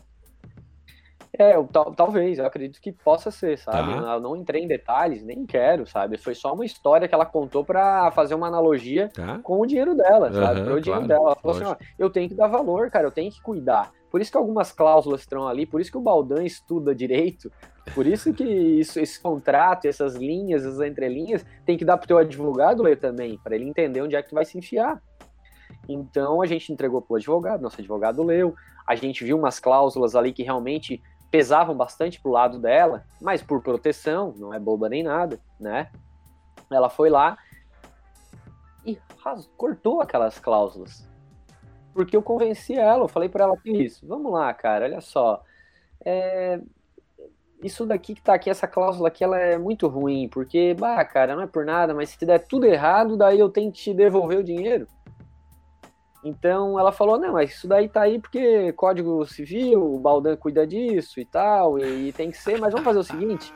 É, 1.37 1.55
eu, 1.55 1.65
tal, 1.71 1.93
talvez, 1.93 2.39
eu 2.39 2.45
acredito 2.45 2.81
que 2.81 2.91
possa 2.91 3.29
ser, 3.31 3.57
sabe? 3.57 3.93
Tá. 3.93 4.13
Eu 4.15 4.19
não 4.19 4.35
entrei 4.35 4.63
em 4.63 4.67
detalhes, 4.67 5.23
nem 5.23 5.45
quero, 5.45 5.85
sabe? 5.87 6.17
Foi 6.17 6.33
só 6.35 6.53
uma 6.53 6.65
história 6.65 7.07
que 7.07 7.13
ela 7.13 7.25
contou 7.25 7.63
para 7.63 8.11
fazer 8.11 8.33
uma 8.35 8.47
analogia 8.47 9.09
Tá. 9.13 9.39
com 9.41 9.61
o 9.61 9.65
dinheiro 9.65 9.95
dela, 9.95 10.33
sabe? 10.33 10.59
Aham, 10.59 10.65
Pro 10.65 10.81
dinheiro 10.81 11.05
claro, 11.05 11.07
dela. 11.07 11.25
Ela 11.27 11.35
falou 11.35 11.55
assim, 11.57 11.65
ó, 11.65 11.75
eu 11.97 12.09
tenho 12.09 12.27
que 12.27 12.35
dar 12.35 12.47
valor, 12.47 12.89
cara, 12.89 13.07
eu 13.07 13.11
tenho 13.11 13.31
que 13.31 13.41
cuidar. 13.41 13.91
Por 14.09 14.21
isso 14.21 14.31
que 14.31 14.37
algumas 14.37 14.71
cláusulas 14.71 15.21
estão 15.21 15.47
ali, 15.47 15.65
por 15.65 15.79
isso 15.79 15.91
que 15.91 15.97
o 15.97 16.01
Baldan 16.01 16.43
estuda 16.43 16.95
direito, 16.95 17.51
por 17.93 18.07
isso 18.07 18.33
que 18.33 18.43
isso, 18.43 18.99
esse 18.99 19.19
contrato, 19.21 19.85
essas 19.85 20.15
linhas, 20.15 20.65
essas 20.65 20.81
entrelinhas, 20.81 21.45
tem 21.65 21.77
que 21.77 21.85
dar 21.85 21.97
pro 21.97 22.07
teu 22.07 22.17
advogado 22.17 22.83
ler 22.83 22.99
também, 22.99 23.37
para 23.37 23.55
ele 23.55 23.65
entender 23.65 24.01
onde 24.01 24.15
é 24.15 24.23
que 24.23 24.29
tu 24.29 24.35
vai 24.35 24.45
se 24.45 24.57
enfiar. 24.57 25.01
Então 25.87 26.41
a 26.41 26.45
gente 26.45 26.71
entregou 26.71 27.01
pro 27.01 27.15
advogado, 27.15 27.61
nosso 27.61 27.79
advogado 27.79 28.23
leu, 28.23 28.55
a 28.85 28.95
gente 28.95 29.23
viu 29.23 29.37
umas 29.37 29.59
cláusulas 29.59 30.15
ali 30.15 30.33
que 30.33 30.43
realmente 30.43 31.01
pesavam 31.31 31.75
bastante 31.75 32.19
pro 32.21 32.31
lado 32.31 32.59
dela, 32.59 33.05
mas 33.21 33.41
por 33.41 33.61
proteção, 33.61 34.33
não 34.37 34.53
é 34.53 34.59
boba 34.59 34.89
nem 34.89 35.03
nada, 35.03 35.39
né? 35.59 35.91
Ela 36.71 36.89
foi 36.89 37.09
lá 37.09 37.37
e 38.85 38.97
cortou 39.57 40.01
aquelas 40.01 40.39
cláusulas. 40.39 41.08
Porque 41.93 42.15
eu 42.15 42.21
convenci 42.21 42.75
ela, 42.75 43.03
eu 43.03 43.07
falei 43.07 43.27
para 43.29 43.45
ela 43.45 43.57
que 43.57 43.71
isso, 43.71 44.05
vamos 44.07 44.31
lá, 44.31 44.53
cara, 44.53 44.85
olha 44.85 45.01
só. 45.01 45.43
é, 46.05 46.59
Isso 47.61 47.85
daqui 47.85 48.15
que 48.15 48.21
tá 48.21 48.33
aqui, 48.35 48.49
essa 48.49 48.67
cláusula 48.67 49.09
aqui, 49.09 49.23
ela 49.23 49.37
é 49.37 49.57
muito 49.57 49.87
ruim, 49.87 50.29
porque, 50.29 50.73
bah, 50.73 51.03
cara, 51.03 51.35
não 51.35 51.43
é 51.43 51.47
por 51.47 51.65
nada, 51.65 51.93
mas 51.93 52.09
se 52.11 52.25
der 52.25 52.39
tudo 52.39 52.65
errado, 52.65 53.17
daí 53.17 53.37
eu 53.39 53.49
tenho 53.49 53.71
que 53.71 53.79
te 53.79 53.93
devolver 53.93 54.39
o 54.39 54.43
dinheiro. 54.43 54.87
Então 56.23 56.77
ela 56.79 56.91
falou, 56.91 57.17
não, 57.17 57.33
mas 57.33 57.51
isso 57.51 57.67
daí 57.67 57.87
tá 57.87 58.01
aí 58.01 58.19
porque 58.19 58.73
Código 58.73 59.25
Civil, 59.25 59.81
o 59.95 59.99
Baldan 59.99 60.35
cuida 60.35 60.67
disso 60.67 61.19
e 61.19 61.25
tal, 61.25 61.79
e, 61.79 62.09
e 62.09 62.13
tem 62.13 62.29
que 62.29 62.37
ser, 62.37 62.59
mas 62.59 62.71
vamos 62.71 62.85
fazer 62.85 62.99
o 62.99 63.03
seguinte, 63.03 63.53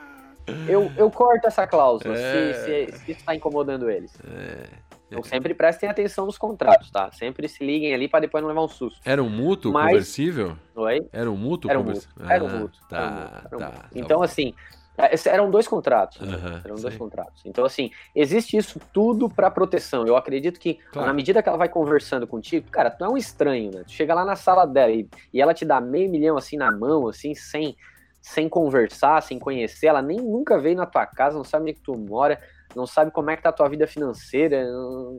eu, 0.66 0.90
eu 0.96 1.10
corto 1.10 1.46
essa 1.46 1.66
cláusula, 1.66 2.14
É. 2.18 2.54
se, 2.54 2.92
se, 2.92 2.98
se 2.98 3.12
isso 3.12 3.24
tá 3.24 3.34
incomodando 3.34 3.90
eles. 3.90 4.12
É. 4.26 4.83
Então 5.18 5.22
sempre 5.22 5.54
prestem 5.54 5.88
atenção 5.88 6.26
nos 6.26 6.36
contratos, 6.36 6.90
tá? 6.90 7.10
Sempre 7.12 7.48
se 7.48 7.64
liguem 7.64 7.94
ali 7.94 8.08
para 8.08 8.20
depois 8.20 8.42
não 8.42 8.48
levar 8.48 8.62
um 8.62 8.68
susto. 8.68 9.00
Era 9.04 9.22
um 9.22 9.30
mútuo 9.30 9.72
Mas- 9.72 9.86
conversível? 9.86 10.56
Oi? 10.74 11.06
Era 11.12 11.30
um 11.30 11.36
mútuo 11.36 11.70
Era 11.70 11.78
um 11.78 11.82
conversível? 11.82 12.14
mútuo, 12.18 12.32
era 12.32 12.44
um 12.44 12.46
Ah, 12.48 12.50
mútuo. 12.58 12.80
Tá, 12.88 12.96
era 12.96 13.06
um 13.06 13.14
mútuo, 13.14 13.36
era 13.46 13.56
um 13.56 13.58
tá. 13.58 13.66
mútuo. 13.66 13.82
tá 13.82 13.88
Então, 13.94 14.18
bom. 14.18 14.24
assim, 14.24 14.54
é, 14.98 15.28
eram 15.28 15.50
dois 15.50 15.68
contratos. 15.68 16.20
né? 16.20 16.62
Eram 16.64 16.76
dois 16.76 16.96
contratos. 16.96 17.42
Então, 17.44 17.64
assim, 17.64 17.90
existe 18.14 18.56
isso 18.56 18.80
tudo 18.92 19.28
para 19.28 19.50
proteção. 19.50 20.04
Eu 20.06 20.16
acredito 20.16 20.58
que, 20.58 20.74
Claro. 20.92 21.06
na 21.08 21.14
medida 21.14 21.42
que 21.42 21.48
ela 21.48 21.58
vai 21.58 21.68
conversando 21.68 22.26
contigo, 22.26 22.68
cara, 22.70 22.90
tu 22.90 23.04
é 23.04 23.08
um 23.08 23.16
estranho, 23.16 23.70
né? 23.72 23.82
Tu 23.84 23.92
chega 23.92 24.14
lá 24.14 24.24
na 24.24 24.36
sala 24.36 24.66
dela 24.66 24.90
e, 24.92 25.08
e 25.32 25.40
ela 25.40 25.54
te 25.54 25.64
dá 25.64 25.80
meio 25.80 26.10
milhão 26.10 26.36
assim 26.36 26.56
na 26.56 26.70
mão, 26.72 27.08
assim, 27.08 27.34
sem, 27.34 27.76
sem 28.20 28.48
conversar, 28.48 29.20
sem 29.22 29.38
conhecer. 29.38 29.86
Ela 29.86 30.02
nem 30.02 30.16
nunca 30.18 30.58
veio 30.60 30.76
na 30.76 30.86
tua 30.86 31.06
casa, 31.06 31.36
não 31.36 31.44
sabe 31.44 31.62
onde 31.62 31.70
é 31.72 31.74
que 31.74 31.80
tu 31.82 31.96
mora, 31.96 32.40
não 32.76 32.86
sabe 32.86 33.10
como 33.10 33.30
é 33.30 33.36
que 33.36 33.42
tá 33.42 33.48
a 33.50 33.52
tua 33.52 33.68
vida 33.68 33.86
financeira. 33.86 34.66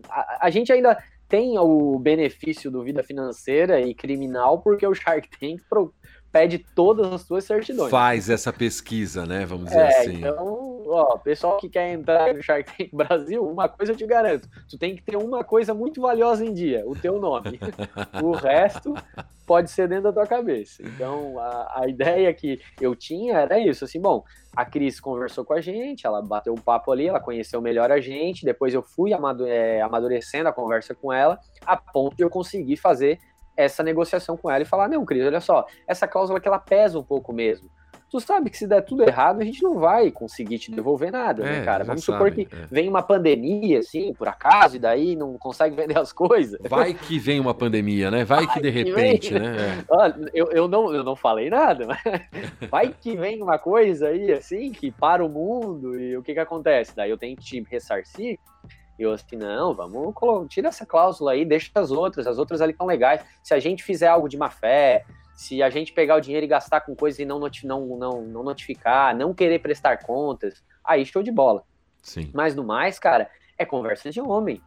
A, 0.10 0.48
a 0.48 0.50
gente 0.50 0.72
ainda 0.72 0.98
tem 1.28 1.58
o 1.58 1.98
benefício 2.00 2.70
do 2.70 2.84
vida 2.84 3.04
financeira 3.04 3.82
e 3.82 3.94
criminal 3.96 4.60
porque 4.62 4.86
o 4.86 4.94
Shark 4.94 5.28
Tank 5.40 5.62
pro- 5.70 5.94
pede 6.36 6.60
todas 6.60 7.14
as 7.14 7.24
tuas 7.24 7.46
certidões. 7.46 7.90
Faz 7.90 8.30
essa 8.30 8.52
pesquisa, 8.52 9.26
né? 9.26 9.46
Vamos 9.46 9.68
dizer 9.70 9.80
É, 9.80 9.88
assim. 10.00 10.18
então, 10.18 10.84
ó, 10.88 11.18
pessoal 11.18 11.56
que 11.56 11.70
quer 11.70 11.94
entrar 11.94 12.34
no 12.34 12.44
Shark 12.44 12.76
Tank 12.78 12.90
Brasil, 12.94 13.42
uma 13.48 13.70
coisa 13.70 13.94
eu 13.94 13.96
te 13.96 14.06
garanto, 14.06 14.46
tu 14.70 14.78
tem 14.78 14.98
que 14.98 15.02
ter 15.02 15.16
uma 15.16 15.46
coisa 15.46 15.74
muito 15.74 16.02
valiosa 16.02 16.44
em 16.44 16.52
dia, 16.54 16.84
o 16.86 16.94
teu 16.94 17.22
nome. 17.22 17.58
o 18.22 18.34
resto 18.34 18.94
pode 19.48 19.72
ser 19.72 19.88
dentro 19.88 20.04
da 20.06 20.12
tua 20.12 20.28
cabeça. 20.28 20.84
Então, 20.84 21.40
a, 21.40 21.84
a 21.84 21.88
ideia 21.88 22.34
que 22.34 22.60
eu 22.82 22.94
tinha 22.98 23.38
era 23.38 23.58
isso, 23.58 23.86
assim, 23.86 24.02
bom, 24.02 24.22
a 24.54 24.66
Cris 24.66 25.00
conversou 25.00 25.46
com 25.46 25.54
a 25.54 25.62
gente, 25.62 26.06
ela 26.06 26.22
bateu 26.22 26.52
um 26.52 26.58
papo 26.58 26.92
ali, 26.92 27.08
ela 27.08 27.22
conheceu 27.22 27.62
melhor 27.62 27.94
a 27.94 28.02
gente, 28.02 28.44
depois 28.44 28.74
eu 28.74 28.84
fui 28.84 29.14
amado- 29.14 29.48
é, 29.48 29.80
amadurecendo 29.82 30.50
a 30.50 30.54
conversa 30.54 30.94
com 30.94 31.14
ela, 31.14 31.40
a 31.66 31.78
ponto 31.78 32.18
de 32.18 32.24
eu 32.26 32.30
conseguir 32.30 32.76
fazer 32.76 33.20
essa 33.56 33.84
negociação 33.84 34.38
com 34.38 34.50
ela 34.50 34.62
e 34.62 34.66
falar, 34.66 34.88
não, 34.88 35.06
Cris, 35.06 35.26
olha 35.26 35.42
só, 35.42 35.66
essa 35.88 36.08
cláusula 36.08 36.40
que 36.40 36.48
ela 36.48 36.60
pesa 36.60 37.00
um 37.00 37.04
pouco 37.04 37.34
mesmo. 37.34 37.70
Tu 38.10 38.20
sabe 38.20 38.50
que 38.50 38.58
se 38.58 38.68
der 38.68 38.82
tudo 38.82 39.04
errado, 39.04 39.42
a 39.42 39.44
gente 39.44 39.64
não 39.64 39.80
vai 39.80 40.12
conseguir 40.12 40.60
te 40.60 40.72
devolver 40.72 41.12
nada, 41.12 41.44
É, 41.44 41.60
né, 41.60 41.66
cara? 41.66 41.84
Vamos 41.84 42.04
supor 42.04 42.30
sabe, 42.30 42.46
que 42.46 42.56
é. 42.56 42.66
vem 42.72 42.88
uma 42.88 43.02
pandemia, 43.02 43.80
assim, 43.80 44.14
por 44.14 44.28
acaso, 44.28 44.76
e 44.76 44.80
daí 44.80 45.16
não 45.16 45.38
consegue 45.38 45.76
vender 45.76 45.98
as 45.98 46.14
coisas. 46.14 46.60
Vai 46.70 46.94
que 46.94 47.18
vem 47.18 47.40
uma 47.40 47.54
pandemia, 47.54 48.12
né? 48.12 48.24
Vai 48.24 48.48
que 48.48 48.62
de 48.62 48.72
que 48.72 48.84
repente, 48.84 49.34
vem. 49.34 49.42
né? 49.42 49.84
Olha, 49.90 50.16
eu, 50.34 50.52
eu, 50.52 50.68
não, 50.68 50.94
eu 50.94 51.04
não 51.04 51.16
falei 51.16 51.50
nada, 51.50 51.88
mas 51.88 52.00
vai 52.70 52.88
que 52.90 53.18
vem 53.18 53.42
uma 53.42 53.58
coisa 53.58 54.08
aí, 54.08 54.32
assim, 54.32 54.72
que 54.72 54.92
para 54.92 55.26
o 55.26 55.28
mundo, 55.28 56.00
e 56.00 56.16
o 56.16 56.22
que 56.22 56.34
que 56.34 56.40
acontece? 56.40 56.96
Daí 56.96 57.10
eu 57.10 57.18
tenho 57.18 57.36
que 57.36 57.44
te 57.44 57.66
ressarcir, 57.70 58.40
e 58.98 59.04
eu 59.04 59.12
assim, 59.12 59.36
não, 59.36 59.74
vamos, 59.74 60.14
tira 60.48 60.70
essa 60.70 60.86
cláusula 60.86 61.32
aí, 61.34 61.44
deixa 61.46 61.70
as 61.76 61.92
outras, 61.92 62.28
as 62.28 62.38
outras 62.38 62.62
ali 62.62 62.72
estão 62.72 62.88
legais. 62.88 63.22
Se 63.44 63.54
a 63.54 63.60
gente 63.60 63.84
fizer 63.84 64.08
algo 64.08 64.28
de 64.30 64.38
má 64.38 64.50
fé, 64.50 65.06
se 65.36 65.62
a 65.62 65.70
gente 65.70 65.92
pegar 65.92 66.16
o 66.16 66.22
dinheiro 66.22 66.46
e 66.46 66.50
gastar 66.50 66.82
com 66.82 66.96
coisas 66.96 67.20
e 67.20 67.26
não, 67.26 67.40
noti- 67.40 67.68
não, 67.68 67.86
não, 67.98 68.22
não 68.22 68.44
notificar, 68.44 69.16
não 69.16 69.34
querer 69.34 69.60
prestar 69.60 69.98
contas, 70.04 70.64
aí 70.84 71.06
show 71.06 71.22
de 71.22 71.32
bola. 71.32 71.64
Sim. 72.02 72.32
Mas 72.34 72.56
no 72.56 72.64
mais, 72.64 72.98
cara, 73.00 73.30
é 73.58 73.66
conversa 73.66 74.10
de 74.10 74.22
homem. 74.22 74.62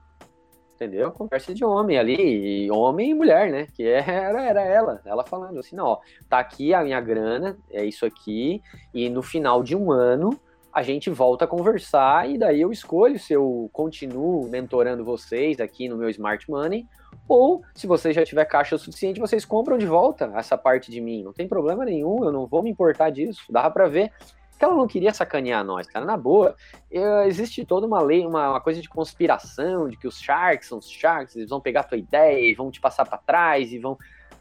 Entendeu? 0.75 1.11
Conversa 1.11 1.53
de 1.53 1.65
homem 1.65 1.99
ali, 1.99 2.71
homem 2.71 3.11
e 3.11 3.15
mulher, 3.15 3.51
né? 3.51 3.67
Que 3.75 3.83
é- 3.85 3.99
era, 4.09 4.43
era 4.45 4.63
ela, 4.63 5.01
ela 5.05 5.25
falando 5.25 5.59
assim, 5.59 5.75
não, 5.75 5.87
ó, 5.87 5.99
tá 6.29 6.39
aqui 6.39 6.73
a 6.73 6.85
minha 6.85 7.01
grana, 7.01 7.59
é 7.71 7.85
isso 7.85 8.07
aqui, 8.07 8.63
e 8.95 9.09
no 9.11 9.21
final 9.23 9.63
de 9.63 9.75
um 9.75 9.91
ano 9.91 10.39
a 10.73 10.83
gente 10.83 11.11
volta 11.11 11.45
a 11.45 11.49
conversar 11.49 12.29
e 12.29 12.39
daí 12.39 12.61
eu 12.61 12.71
escolho 12.71 13.19
se 13.19 13.33
eu 13.33 13.69
continuo 13.73 14.49
mentorando 14.49 15.05
vocês 15.05 15.61
aqui 15.61 15.89
no 15.89 15.97
meu 15.97 16.09
Smart 16.11 16.49
Money 16.51 16.87
ou 17.27 17.63
se 17.75 17.87
você 17.87 18.13
já 18.13 18.25
tiver 18.25 18.45
caixa 18.45 18.77
o 18.77 18.79
suficiente, 18.79 19.21
vocês 19.21 19.45
compram 19.45 19.77
de 19.77 19.87
volta 19.87 20.33
essa 20.35 20.57
parte 20.57 20.91
de 20.91 21.01
mim. 21.01 21.23
Não 21.23 21.33
tem 21.33 21.47
problema 21.47 21.85
nenhum, 21.85 22.25
eu 22.25 22.33
não 22.33 22.47
vou 22.47 22.63
me 22.63 22.71
importar 22.71 23.11
disso. 23.11 23.45
Dava 23.51 23.71
pra 23.71 23.87
ver 23.87 24.13
que 24.59 24.65
ela 24.65 24.75
não 24.75 24.89
queria 24.89 25.15
sacanear 25.15 25.65
nós, 25.65 25.87
cara. 25.87 26.05
Na 26.05 26.17
boa, 26.17 26.57
eh, 26.91 27.27
existe 27.27 27.65
toda 27.65 27.87
uma 27.87 28.03
lei, 28.03 28.27
uma, 28.27 28.51
uma 28.51 28.61
coisa 28.61 28.81
de 28.81 28.89
conspiração, 28.89 29.89
de 29.89 29.97
que 29.97 30.09
os 30.09 30.19
Sharks 30.19 30.69
são 30.69 30.79
os 30.79 30.91
Sharks, 30.91 31.37
eles 31.37 31.49
vão 31.49 31.61
pegar 31.61 31.81
a 31.81 31.85
tua 31.85 31.99
ideia 31.99 32.51
e 32.51 32.55
vão 32.55 32.71
te 32.71 32.81
passar 32.81 33.07
pra 33.07 33.19
trás 33.19 33.73
e 33.73 33.79
vão. 33.79 33.97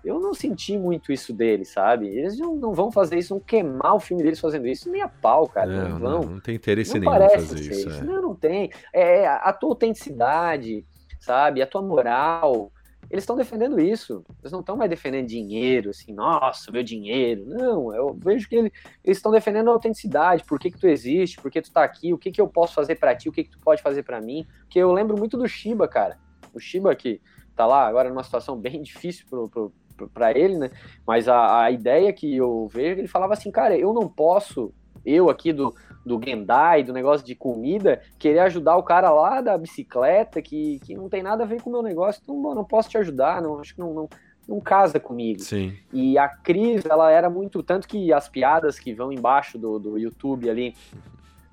Eu 0.08 0.20
não 0.20 0.34
senti 0.34 0.78
muito 0.78 1.12
isso 1.12 1.34
deles, 1.34 1.70
sabe? 1.70 2.08
Eles 2.08 2.38
não, 2.40 2.56
não 2.56 2.74
vão 2.74 2.92
fazer 2.92 3.18
isso, 3.18 3.34
não 3.34 3.42
queimar 3.42 3.96
o 3.96 4.00
filme 4.00 4.24
deles 4.24 4.40
fazendo 4.40 4.66
isso, 4.68 4.90
nem 4.90 5.02
a 5.02 5.08
pau, 5.08 5.48
cara. 5.48 5.68
Não, 5.70 5.90
Não, 5.90 6.00
vão. 6.00 6.22
não, 6.22 6.30
não 6.34 6.40
tem 6.40 6.56
interesse 6.56 6.94
Não 6.94 7.00
nenhum 7.02 7.12
parece 7.12 7.48
fazer 7.48 7.60
isso. 7.60 7.90
isso. 7.90 8.00
é. 8.00 8.04
Não, 8.04 8.22
não 8.22 8.36
tem. 8.36 8.72
É 8.94 9.28
a 9.28 9.52
tua 9.54 9.70
autenticidade, 9.72 10.86
sabe? 11.20 11.62
A 11.62 11.68
tua 11.68 11.82
moral. 11.82 12.72
Eles 13.10 13.24
estão 13.24 13.38
defendendo 13.38 13.80
isso. 13.80 14.24
Eles 14.42 14.52
não 14.52 14.60
estão 14.60 14.76
mais 14.76 14.90
defendendo 14.90 15.28
dinheiro, 15.28 15.92
assim, 15.92 16.12
nossa, 16.14 16.70
meu 16.72 16.84
dinheiro. 16.84 17.46
Não, 17.46 17.96
eu 17.96 18.14
vejo 18.22 18.50
que 18.50 18.56
ele- 18.56 18.74
eles 19.04 19.18
estão 19.18 19.32
defendendo 19.32 19.70
a 19.70 19.74
autenticidade. 19.74 20.44
Por 20.44 20.60
que, 20.60 20.70
que 20.72 20.78
tu 20.78 20.88
existe? 20.88 21.38
Por 21.42 21.50
que 21.50 21.62
tu 21.62 21.72
tá 21.72 21.84
aqui? 21.84 22.14
O 22.14 22.18
que, 22.18 22.32
que 22.32 22.42
eu 22.42 22.48
posso 22.50 22.74
fazer 22.74 22.96
pra 22.96 23.16
ti? 23.16 23.30
O 23.30 23.32
que, 23.32 23.46
que 23.46 23.52
tu 23.52 23.60
pode 23.60 23.82
fazer 23.82 24.04
pra 24.04 24.20
mim? 24.20 24.46
Porque 24.62 24.80
eu 24.80 24.92
lembro 24.92 25.18
muito 25.18 25.38
do 25.38 25.48
Shiba, 25.48 25.88
cara. 25.88 26.18
O 26.54 26.60
Shiba 26.60 26.94
que 26.96 27.22
tá 27.56 27.66
lá 27.66 27.88
agora 27.88 28.10
numa 28.10 28.24
situação 28.24 28.58
bem 28.60 28.82
difícil 28.82 29.26
pro, 29.30 29.48
pro, 29.50 29.74
pra 30.14 30.32
ele, 30.38 30.58
né? 30.58 30.72
Mas 31.06 31.28
a, 31.28 31.64
a 31.64 31.72
ideia 31.72 32.12
que 32.14 32.36
eu 32.36 32.68
vejo, 32.68 33.00
ele 33.00 33.08
falava 33.08 33.34
assim, 33.34 33.52
cara, 33.52 33.78
eu 33.78 33.94
não 33.94 34.08
posso, 34.08 34.74
eu 35.06 35.30
aqui 35.30 35.54
do, 35.54 35.74
do 36.06 36.20
Gendai, 36.24 36.84
do 36.84 36.94
negócio 36.94 37.26
de 37.26 37.36
comida, 37.36 38.02
querer 38.18 38.40
ajudar 38.40 38.78
o 38.78 38.84
cara 38.84 39.10
lá 39.12 39.42
da 39.42 39.58
bicicleta, 39.58 40.42
que, 40.42 40.80
que 40.80 40.96
não 40.96 41.10
tem 41.10 41.24
nada 41.24 41.44
a 41.44 41.48
ver 41.48 41.62
com 41.62 41.70
o 41.70 41.74
meu 41.74 41.84
negócio, 41.84 42.22
então 42.24 42.56
não 42.56 42.64
posso 42.64 42.90
te 42.90 42.98
ajudar, 42.98 43.42
não, 43.42 43.60
acho 43.60 43.74
que 43.74 43.80
não, 43.80 43.94
não, 43.94 44.10
não 44.48 44.62
casa 44.62 45.00
comigo. 45.00 45.42
Sim. 45.42 45.76
E 45.92 46.18
a 46.18 46.30
Cris, 46.30 46.86
ela 46.86 47.12
era 47.12 47.30
muito. 47.30 47.62
Tanto 47.62 47.88
que 47.88 48.14
as 48.14 48.30
piadas 48.30 48.80
que 48.80 48.94
vão 48.94 49.12
embaixo 49.12 49.58
do, 49.58 49.78
do 49.78 49.98
YouTube 49.98 50.50
ali. 50.50 50.74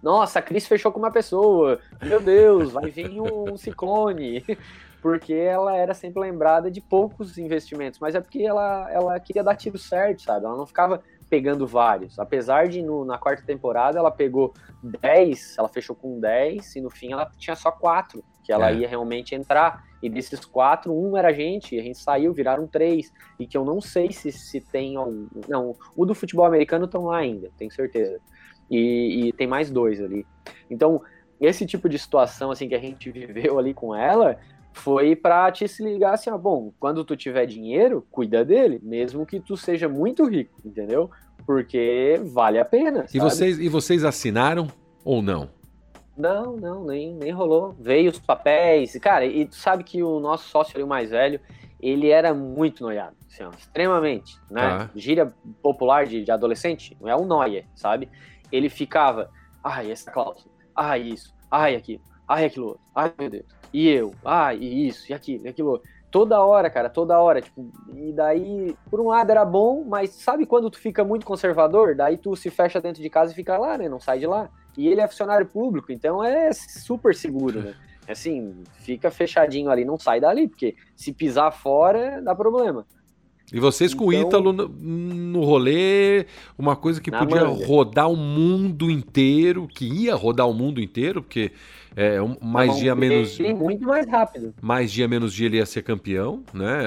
Nossa, 0.01 0.39
a 0.39 0.43
Cris 0.43 0.67
fechou 0.67 0.93
com 0.93 0.99
uma 0.99 1.11
pessoa. 1.11 1.81
Meu 2.03 2.21
Deus, 2.21 2.71
vai 2.71 2.91
vir 2.91 3.21
um 3.21 3.57
ciclone. 3.57 4.45
Porque 5.05 5.35
ela 5.35 5.77
era 5.77 5.93
sempre 5.93 6.19
lembrada 6.19 6.71
de 6.71 6.81
poucos 6.81 7.37
investimentos. 7.37 8.01
Mas 8.01 8.14
é 8.14 8.23
porque 8.23 8.43
ela, 8.43 8.90
ela 8.90 9.21
queria 9.21 9.45
dar 9.45 9.55
tiro 9.55 9.77
certo, 9.77 10.23
sabe? 10.23 10.47
Ela 10.47 10.57
não 10.57 10.64
ficava 10.64 11.03
pegando 11.29 11.67
vários. 11.67 12.19
Apesar 12.19 12.69
de 12.69 12.81
no- 12.81 13.05
na 13.05 13.19
quarta 13.19 13.43
temporada 13.45 13.99
ela 13.99 14.11
pegou 14.11 14.55
10, 14.83 15.57
ela 15.59 15.69
fechou 15.69 15.95
com 15.95 16.19
10 16.19 16.77
e 16.77 16.81
no 16.81 16.88
fim 16.88 17.12
ela 17.12 17.31
tinha 17.37 17.55
só 17.55 17.71
4. 17.71 18.25
que 18.43 18.51
ela 18.51 18.71
é. 18.71 18.77
ia 18.77 18.88
realmente 18.88 19.35
entrar. 19.35 19.85
E 20.03 20.09
desses 20.09 20.43
quatro, 20.47 20.90
um 20.95 21.19
era 21.19 21.29
a 21.29 21.33
gente, 21.35 21.79
a 21.79 21.83
gente 21.83 21.99
saiu, 21.99 22.33
viraram 22.33 22.67
três. 22.67 23.12
E 23.38 23.47
que 23.47 23.59
eu 23.59 23.64
não 23.64 23.83
sei 23.83 24.11
se, 24.11 24.33
se 24.33 24.59
tem 24.59 24.97
algum. 24.97 25.29
Não, 25.47 25.77
o 25.95 26.07
do 26.07 26.14
futebol 26.14 26.47
americano 26.47 26.87
estão 26.87 27.05
lá 27.05 27.19
ainda, 27.19 27.51
tenho 27.59 27.71
certeza. 27.71 28.19
E, 28.71 29.29
e, 29.29 29.33
tem 29.35 29.47
mais 29.47 29.71
dois 29.71 30.01
ali. 30.01 30.27
Então, 30.71 31.03
esse 31.40 31.67
tipo 31.67 31.88
de 31.88 31.99
situação 31.99 32.51
assim 32.51 32.69
que 32.69 32.75
a 32.75 32.79
gente 32.79 33.11
viveu 33.12 33.59
ali 33.59 33.75
com 33.75 33.95
ela 33.95 34.38
foi 34.75 35.17
para 35.17 35.51
te 35.51 35.67
se 35.67 35.83
ligar 35.83 36.15
assim, 36.15 36.29
ó, 36.29 36.37
bom, 36.37 36.73
quando 36.79 37.05
tu 37.05 37.17
tiver 37.17 37.47
dinheiro, 37.47 38.07
cuida 38.11 38.45
dele, 38.45 38.81
mesmo 38.83 39.25
que 39.25 39.41
tu 39.41 39.57
seja 39.57 39.89
muito 39.89 40.25
rico, 40.27 40.61
entendeu? 40.65 41.11
Porque 41.47 42.21
vale 42.25 42.59
a 42.59 42.65
pena. 42.65 43.07
E 43.15 43.19
vocês 43.19 43.59
e 43.59 43.69
vocês 43.69 44.05
assinaram 44.05 44.67
ou 45.05 45.23
não? 45.23 45.49
Não, 46.17 46.57
não, 46.57 46.85
nem, 46.85 47.15
nem 47.15 47.31
rolou. 47.33 47.75
Veio 47.79 48.11
os 48.11 48.19
papéis. 48.19 48.97
Cara, 48.99 49.25
e 49.25 49.47
tu 49.47 49.57
sabe 49.57 49.83
que 49.83 50.03
o 50.03 50.21
nosso 50.21 50.49
sócio 50.49 50.77
ali, 50.77 50.85
o 50.85 50.87
mais 50.87 51.11
velho, 51.11 51.41
ele 51.81 52.09
era 52.09 52.33
muito 52.33 52.83
noiado, 52.83 53.15
assim, 53.31 53.45
ó, 53.45 53.51
extremamente, 53.51 54.41
né? 54.51 54.63
Tá. 54.63 54.91
Gíria 54.97 55.33
popular 55.63 56.07
de, 56.07 56.25
de 56.25 56.31
adolescente, 56.31 56.97
é 57.05 57.15
um 57.15 57.27
noia, 57.27 57.67
sabe? 57.75 58.09
Ele 58.51 58.71
ficava, 58.71 59.31
ai, 59.63 59.91
essa 59.91 60.11
cláusula, 60.11 60.51
ai, 60.75 61.03
isso, 61.03 61.35
ai, 61.51 61.77
aquilo, 61.77 62.01
ai, 62.27 62.47
aquilo 62.47 62.69
outro, 62.69 62.83
ai, 62.95 63.13
meu 63.19 63.29
Deus, 63.29 63.45
e 63.75 63.89
eu, 63.89 64.15
ai, 64.25 64.57
e 64.59 64.87
isso, 64.87 65.11
e 65.11 65.13
aquilo, 65.13 65.47
e 65.47 65.49
aquilo. 65.49 65.83
Toda 66.09 66.41
hora, 66.41 66.71
cara, 66.71 66.89
toda 66.89 67.19
hora, 67.19 67.43
tipo, 67.43 67.73
e 67.93 68.13
daí, 68.13 68.77
por 68.89 69.01
um 69.01 69.09
lado 69.09 69.29
era 69.33 69.45
bom, 69.45 69.85
mas 69.85 70.11
sabe 70.11 70.47
quando 70.47 70.71
tu 70.71 70.79
fica 70.79 71.03
muito 71.03 71.27
conservador? 71.27 71.97
Daí 71.97 72.17
tu 72.17 72.37
se 72.37 72.51
fecha 72.51 72.81
dentro 72.81 73.03
de 73.03 73.11
casa 73.11 73.33
e 73.33 73.35
fica 73.35 73.59
lá, 73.59 73.77
né? 73.77 73.89
Não 73.89 73.99
sai 73.99 74.21
de 74.21 74.29
lá. 74.29 74.49
E 74.79 74.87
ele 74.87 75.01
é 75.01 75.09
funcionário 75.09 75.45
público, 75.45 75.91
então 75.91 76.23
é 76.23 76.53
super 76.53 77.17
seguro, 77.17 77.63
né? 77.63 77.75
Assim, 78.09 78.63
fica 78.79 79.11
fechadinho 79.11 79.69
ali, 79.69 79.85
não 79.85 79.99
sai 79.99 80.21
dali, 80.21 80.47
porque 80.47 80.77
se 80.95 81.13
pisar 81.13 81.51
fora, 81.51 82.23
dá 82.23 82.33
problema. 82.33 82.87
E 83.53 83.59
vocês 83.59 83.93
então, 83.93 84.05
com 84.05 84.11
o 84.11 84.13
então 84.13 84.29
Ítalo 84.29 84.53
no, 84.53 84.69
no 84.69 85.45
rolê, 85.45 86.27
uma 86.57 86.77
coisa 86.77 87.01
que 87.01 87.11
podia 87.11 87.45
manga. 87.45 87.67
rodar 87.67 88.11
o 88.11 88.17
mundo 88.17 88.91
inteiro, 88.91 89.67
que 89.67 89.85
ia 89.85 90.15
rodar 90.15 90.49
o 90.49 90.55
mundo 90.55 90.81
inteiro, 90.81 91.23
porque 91.23 91.53
é, 91.97 92.21
um, 92.21 92.37
mais 92.41 92.77
dia 92.77 92.95
menos. 92.95 93.39
Muito 93.39 93.85
mais 93.85 94.07
rápido. 94.09 94.55
Mais 94.61 94.91
dia 94.91 95.07
menos 95.07 95.33
dia 95.33 95.47
ele 95.47 95.57
ia 95.59 95.67
ser 95.67 95.83
campeão, 95.83 96.43
né? 96.53 96.83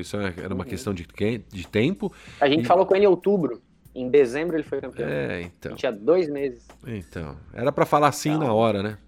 Isso 0.00 0.16
era 0.16 0.54
uma 0.54 0.64
uhum. 0.64 0.70
questão 0.70 0.92
de, 0.92 1.06
de 1.50 1.66
tempo. 1.66 2.12
A 2.40 2.48
gente 2.48 2.62
e... 2.62 2.66
falou 2.66 2.84
com 2.84 2.94
ele 2.94 3.04
em 3.04 3.08
outubro. 3.08 3.62
Em 3.94 4.08
dezembro 4.08 4.56
ele 4.56 4.62
foi 4.62 4.80
campeão. 4.80 5.08
É, 5.08 5.42
então. 5.42 5.74
Tinha 5.74 5.90
dois 5.90 6.28
meses. 6.28 6.66
Então. 6.86 7.36
Era 7.52 7.72
para 7.72 7.86
falar 7.86 8.12
sim 8.12 8.30
então, 8.30 8.46
na 8.46 8.52
hora, 8.52 8.82
né? 8.82 8.98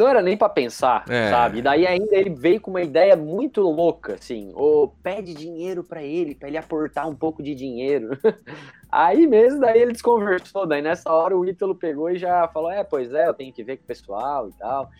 Não 0.00 0.08
era 0.08 0.22
nem 0.22 0.34
para 0.34 0.48
pensar, 0.48 1.04
é. 1.10 1.28
sabe? 1.28 1.58
E 1.58 1.62
daí 1.62 1.86
ainda 1.86 2.16
ele 2.16 2.30
veio 2.30 2.58
com 2.58 2.70
uma 2.70 2.80
ideia 2.80 3.14
muito 3.14 3.60
louca, 3.60 4.14
assim, 4.14 4.50
ou 4.54 4.96
pede 5.02 5.34
dinheiro 5.34 5.84
para 5.84 6.02
ele, 6.02 6.34
para 6.34 6.48
ele 6.48 6.56
aportar 6.56 7.06
um 7.06 7.14
pouco 7.14 7.42
de 7.42 7.54
dinheiro. 7.54 8.18
aí 8.90 9.26
mesmo, 9.26 9.60
daí 9.60 9.82
ele 9.82 9.92
desconversou, 9.92 10.66
daí 10.66 10.80
nessa 10.80 11.12
hora 11.12 11.36
o 11.36 11.44
Ítalo 11.44 11.74
pegou 11.74 12.08
e 12.08 12.16
já 12.16 12.48
falou, 12.48 12.70
é, 12.70 12.82
pois 12.82 13.12
é, 13.12 13.28
eu 13.28 13.34
tenho 13.34 13.52
que 13.52 13.62
ver 13.62 13.76
com 13.76 13.84
o 13.84 13.86
pessoal 13.86 14.48
e 14.48 14.52
tal. 14.52 14.90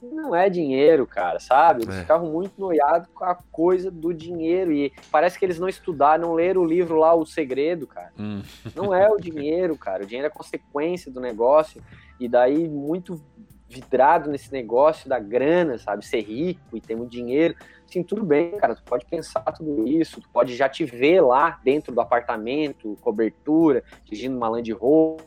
Não 0.00 0.32
é 0.32 0.48
dinheiro, 0.48 1.08
cara, 1.08 1.40
sabe? 1.40 1.82
Eles 1.82 1.96
é. 1.96 2.00
ficavam 2.02 2.30
muito 2.30 2.52
noiados 2.60 3.08
com 3.12 3.24
a 3.24 3.34
coisa 3.50 3.90
do 3.90 4.14
dinheiro. 4.14 4.72
E 4.72 4.92
parece 5.10 5.36
que 5.36 5.44
eles 5.44 5.58
não 5.58 5.68
estudaram, 5.68 6.28
não 6.28 6.34
leram 6.34 6.60
o 6.60 6.66
livro 6.66 6.98
lá, 6.98 7.14
O 7.14 7.26
Segredo, 7.26 7.84
cara. 7.84 8.12
Hum. 8.16 8.42
Não 8.76 8.94
é 8.94 9.10
o 9.10 9.16
dinheiro, 9.16 9.76
cara. 9.76 10.04
O 10.04 10.06
dinheiro 10.06 10.28
é 10.28 10.30
consequência 10.30 11.10
do 11.10 11.18
negócio. 11.18 11.82
E 12.20 12.28
daí, 12.28 12.68
muito 12.68 13.20
vidrado 13.68 14.30
nesse 14.30 14.52
negócio 14.52 15.08
da 15.08 15.18
grana, 15.18 15.78
sabe? 15.78 16.04
Ser 16.04 16.20
rico 16.20 16.76
e 16.76 16.80
ter 16.80 16.96
muito 16.96 17.10
dinheiro. 17.10 17.54
Assim, 17.84 18.02
tudo 18.02 18.24
bem, 18.24 18.52
cara. 18.52 18.74
Tu 18.74 18.82
pode 18.82 19.04
pensar 19.06 19.40
tudo 19.52 19.86
isso. 19.86 20.20
Tu 20.20 20.28
pode 20.28 20.54
já 20.54 20.68
te 20.68 20.84
ver 20.84 21.20
lá 21.20 21.60
dentro 21.64 21.94
do 21.94 22.00
apartamento, 22.00 22.96
cobertura, 23.00 23.82
dirigindo 24.04 24.36
uma 24.36 24.48
Land 24.48 24.72
Rover. 24.72 25.24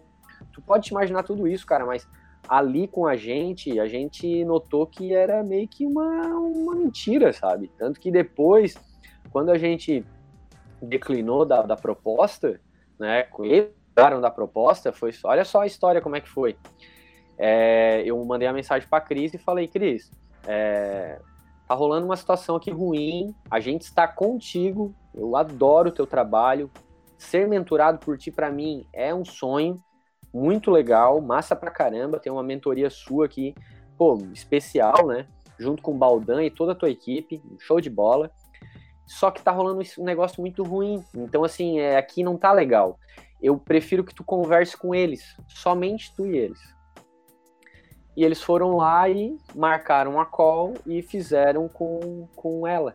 Tu 0.53 0.61
pode 0.61 0.85
te 0.85 0.91
imaginar 0.91 1.23
tudo 1.23 1.47
isso, 1.47 1.65
cara, 1.65 1.85
mas 1.85 2.07
ali 2.47 2.87
com 2.87 3.05
a 3.05 3.15
gente, 3.15 3.79
a 3.79 3.87
gente 3.87 4.43
notou 4.45 4.87
que 4.87 5.13
era 5.13 5.43
meio 5.43 5.67
que 5.67 5.85
uma, 5.85 6.27
uma 6.37 6.75
mentira, 6.75 7.31
sabe? 7.33 7.69
Tanto 7.77 7.99
que 7.99 8.09
depois, 8.09 8.75
quando 9.31 9.51
a 9.51 9.57
gente 9.57 10.03
declinou 10.81 11.45
da, 11.45 11.61
da 11.61 11.75
proposta, 11.75 12.59
né? 12.97 13.27
Eles 13.39 13.73
da 14.21 14.31
proposta, 14.31 14.93
foi. 14.93 15.11
Olha 15.25 15.43
só 15.43 15.61
a 15.61 15.67
história 15.67 16.01
como 16.01 16.15
é 16.15 16.21
que 16.21 16.29
foi. 16.29 16.55
É, 17.41 18.03
eu 18.05 18.21
mandei 18.25 18.49
a 18.49 18.53
mensagem 18.53 18.87
para 18.87 18.99
Cris 18.99 19.33
e 19.33 19.37
falei, 19.37 19.65
Cris, 19.65 20.11
é, 20.45 21.19
tá 21.65 21.73
rolando 21.73 22.05
uma 22.05 22.17
situação 22.17 22.57
aqui 22.57 22.69
ruim, 22.69 23.33
a 23.49 23.61
gente 23.61 23.83
está 23.83 24.05
contigo, 24.05 24.93
eu 25.15 25.37
adoro 25.37 25.87
o 25.87 25.93
teu 25.93 26.05
trabalho, 26.05 26.69
ser 27.17 27.47
mentorado 27.47 27.97
por 27.99 28.17
ti 28.17 28.29
para 28.29 28.51
mim 28.51 28.85
é 28.91 29.15
um 29.15 29.23
sonho, 29.23 29.81
muito 30.33 30.69
legal, 30.69 31.21
massa 31.21 31.55
pra 31.55 31.71
caramba, 31.71 32.19
tem 32.19 32.31
uma 32.31 32.43
mentoria 32.43 32.89
sua 32.89 33.25
aqui, 33.25 33.55
pô, 33.97 34.17
especial, 34.33 35.07
né? 35.07 35.25
Junto 35.57 35.81
com 35.81 35.91
o 35.91 35.97
Baldan 35.97 36.43
e 36.43 36.51
toda 36.51 36.73
a 36.73 36.75
tua 36.75 36.89
equipe, 36.89 37.41
show 37.59 37.81
de 37.81 37.89
bola. 37.89 38.31
Só 39.05 39.31
que 39.31 39.41
tá 39.41 39.51
rolando 39.51 39.81
um 39.97 40.03
negócio 40.05 40.39
muito 40.39 40.63
ruim. 40.63 41.03
Então, 41.15 41.43
assim, 41.43 41.79
é, 41.79 41.97
aqui 41.97 42.23
não 42.23 42.37
tá 42.37 42.51
legal. 42.51 42.99
Eu 43.41 43.57
prefiro 43.57 44.03
que 44.03 44.13
tu 44.13 44.23
converse 44.23 44.77
com 44.77 44.93
eles, 44.93 45.35
somente 45.47 46.13
tu 46.15 46.27
e 46.27 46.37
eles. 46.37 46.78
E 48.19 48.23
eles 48.25 48.43
foram 48.43 48.75
lá 48.75 49.07
e 49.07 49.37
marcaram 49.55 50.19
a 50.19 50.25
call 50.25 50.73
e 50.85 51.01
fizeram 51.01 51.69
com, 51.69 52.27
com 52.35 52.67
ela. 52.67 52.93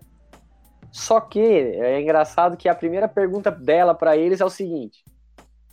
Só 0.93 1.19
que 1.19 1.41
é 1.41 1.99
engraçado 1.99 2.59
que 2.59 2.69
a 2.69 2.75
primeira 2.75 3.09
pergunta 3.09 3.51
dela 3.51 3.95
para 3.95 4.19
eles 4.19 4.43
é 4.43 4.45
o 4.45 4.51
seguinte: 4.51 5.03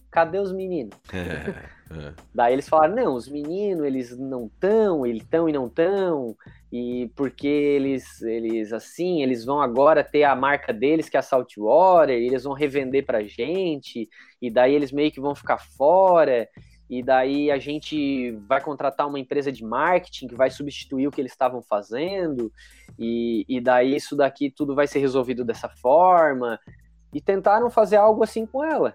cadê 0.09 0.39
os 0.39 0.53
meninos? 0.53 0.97
É, 1.11 2.05
é. 2.07 2.13
Daí 2.33 2.53
eles 2.53 2.69
falaram, 2.69 2.95
não, 2.95 3.13
os 3.13 3.27
meninos, 3.27 3.85
eles 3.85 4.17
não 4.17 4.45
estão, 4.45 5.05
eles 5.05 5.21
estão 5.21 5.49
e 5.49 5.51
não 5.51 5.67
estão, 5.67 6.33
e 6.71 7.11
porque 7.13 7.45
eles, 7.45 8.21
eles, 8.21 8.71
assim, 8.71 9.21
eles 9.21 9.43
vão 9.43 9.61
agora 9.61 10.01
ter 10.01 10.23
a 10.23 10.33
marca 10.33 10.71
deles, 10.71 11.09
que 11.09 11.17
é 11.17 11.19
a 11.19 11.23
Saltwater, 11.23 12.17
e 12.17 12.25
eles 12.25 12.45
vão 12.45 12.53
revender 12.53 13.05
pra 13.05 13.21
gente, 13.21 14.07
e 14.41 14.49
daí 14.49 14.73
eles 14.73 14.93
meio 14.93 15.11
que 15.11 15.19
vão 15.19 15.35
ficar 15.35 15.57
fora, 15.57 16.47
e 16.91 17.01
daí 17.01 17.49
a 17.49 17.57
gente 17.57 18.31
vai 18.49 18.59
contratar 18.59 19.07
uma 19.07 19.17
empresa 19.17 19.49
de 19.49 19.63
marketing 19.63 20.27
que 20.27 20.35
vai 20.35 20.51
substituir 20.51 21.07
o 21.07 21.11
que 21.11 21.21
eles 21.21 21.31
estavam 21.31 21.61
fazendo, 21.61 22.51
e, 22.99 23.45
e 23.47 23.61
daí 23.61 23.95
isso 23.95 24.13
daqui 24.13 24.51
tudo 24.51 24.75
vai 24.75 24.85
ser 24.87 24.99
resolvido 24.99 25.45
dessa 25.45 25.69
forma, 25.69 26.59
e 27.13 27.21
tentaram 27.21 27.69
fazer 27.69 27.95
algo 27.95 28.25
assim 28.25 28.45
com 28.45 28.61
ela. 28.61 28.93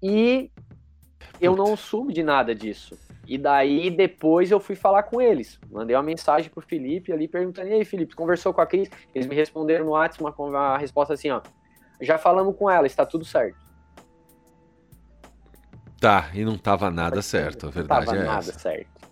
E 0.00 0.48
eu 1.40 1.56
não 1.56 1.76
soube 1.76 2.12
de 2.12 2.22
nada 2.22 2.54
disso. 2.54 2.96
E 3.26 3.36
daí 3.36 3.90
depois 3.90 4.52
eu 4.52 4.60
fui 4.60 4.76
falar 4.76 5.02
com 5.02 5.20
eles. 5.20 5.58
Mandei 5.72 5.96
uma 5.96 6.02
mensagem 6.04 6.50
pro 6.52 6.60
Felipe 6.60 7.12
ali 7.12 7.26
perguntando: 7.26 7.68
"E 7.68 7.72
aí, 7.72 7.84
Felipe, 7.84 8.14
conversou 8.14 8.54
com 8.54 8.60
a 8.60 8.66
Cris?" 8.66 8.88
Eles 9.12 9.26
me 9.26 9.34
responderam 9.34 9.84
no 9.84 9.92
WhatsApp 9.92 10.22
uma, 10.22 10.34
uma 10.48 10.78
resposta 10.78 11.14
assim, 11.14 11.30
ó: 11.30 11.40
"Já 12.00 12.16
falamos 12.16 12.56
com 12.56 12.70
ela, 12.70 12.86
está 12.86 13.04
tudo 13.04 13.24
certo." 13.24 13.61
Tá, 16.02 16.30
e 16.34 16.44
não 16.44 16.58
tava 16.58 16.90
nada 16.90 17.22
certo, 17.22 17.68
a 17.68 17.70
verdade 17.70 18.06
não 18.06 18.12
tava 18.12 18.18
é 18.18 18.26
nada 18.26 18.40
essa. 18.40 18.58
certo. 18.58 19.08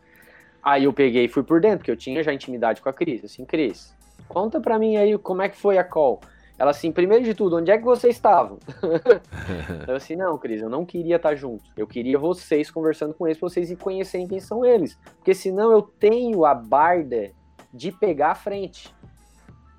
Aí 0.60 0.82
eu 0.82 0.92
peguei 0.92 1.26
e 1.26 1.28
fui 1.28 1.44
por 1.44 1.60
dentro, 1.60 1.78
porque 1.78 1.90
eu 1.92 1.96
tinha 1.96 2.20
já 2.20 2.34
intimidade 2.34 2.82
com 2.82 2.88
a 2.88 2.92
Cris. 2.92 3.24
Assim, 3.24 3.44
Cris, 3.44 3.96
conta 4.26 4.60
pra 4.60 4.76
mim 4.76 4.96
aí 4.96 5.16
como 5.16 5.40
é 5.40 5.48
que 5.48 5.56
foi 5.56 5.78
a 5.78 5.84
call. 5.84 6.20
Ela 6.58 6.72
assim, 6.72 6.90
primeiro 6.90 7.24
de 7.24 7.32
tudo, 7.32 7.58
onde 7.58 7.70
é 7.70 7.78
que 7.78 7.84
vocês 7.84 8.16
estavam? 8.16 8.58
eu 9.86 9.94
assim, 9.94 10.16
não, 10.16 10.36
Cris, 10.36 10.60
eu 10.60 10.68
não 10.68 10.84
queria 10.84 11.14
estar 11.14 11.36
junto. 11.36 11.62
Eu 11.76 11.86
queria 11.86 12.18
vocês 12.18 12.72
conversando 12.72 13.14
com 13.14 13.24
eles, 13.24 13.38
pra 13.38 13.48
vocês 13.48 13.72
conhecerem 13.78 14.26
quem 14.26 14.40
são 14.40 14.66
eles. 14.66 14.98
Porque 15.16 15.32
senão 15.32 15.70
eu 15.70 15.82
tenho 15.82 16.44
a 16.44 16.56
barda 16.56 17.30
de 17.72 17.92
pegar 17.92 18.32
a 18.32 18.34
frente. 18.34 18.92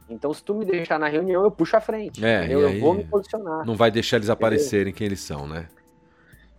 Então, 0.10 0.34
se 0.34 0.42
tu 0.42 0.56
me 0.56 0.64
deixar 0.64 0.98
na 0.98 1.10
reunião, 1.10 1.44
eu 1.44 1.52
puxo 1.52 1.76
a 1.76 1.82
frente. 1.82 2.24
É, 2.24 2.46
eu, 2.46 2.62
eu 2.62 2.80
vou 2.80 2.94
me 2.94 3.04
posicionar. 3.04 3.66
Não 3.66 3.76
vai 3.76 3.92
deixar 3.92 4.16
eles 4.16 4.30
aparecerem 4.30 4.94
quem 4.94 5.08
eles 5.08 5.20
são, 5.20 5.46
né? 5.46 5.68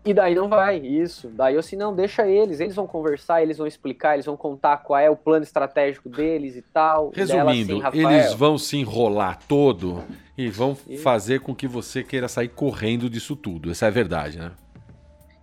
E 0.04 0.12
daí 0.12 0.34
não 0.34 0.48
vai, 0.48 0.78
isso. 0.78 1.28
Daí 1.28 1.54
eu 1.54 1.60
assim, 1.60 1.76
não, 1.76 1.94
deixa 1.94 2.26
eles, 2.26 2.58
eles 2.58 2.74
vão 2.74 2.86
conversar, 2.86 3.40
eles 3.40 3.58
vão 3.58 3.66
explicar, 3.66 4.14
eles 4.14 4.26
vão 4.26 4.36
contar 4.36 4.78
qual 4.78 4.98
é 4.98 5.08
o 5.08 5.16
plano 5.16 5.44
estratégico 5.44 6.08
deles 6.08 6.56
e 6.56 6.62
tal. 6.62 7.12
Resumindo, 7.14 7.78
dela, 7.78 7.88
assim, 7.88 8.06
eles 8.06 8.32
vão 8.34 8.58
se 8.58 8.76
enrolar 8.76 9.38
todo 9.46 10.02
e 10.36 10.48
vão 10.48 10.76
e... 10.88 10.98
fazer 10.98 11.40
com 11.40 11.54
que 11.54 11.68
você 11.68 12.02
queira 12.02 12.26
sair 12.26 12.48
correndo 12.48 13.08
disso 13.08 13.36
tudo. 13.36 13.70
Essa 13.70 13.86
é 13.86 13.88
a 13.88 13.92
verdade, 13.92 14.38
né? 14.38 14.50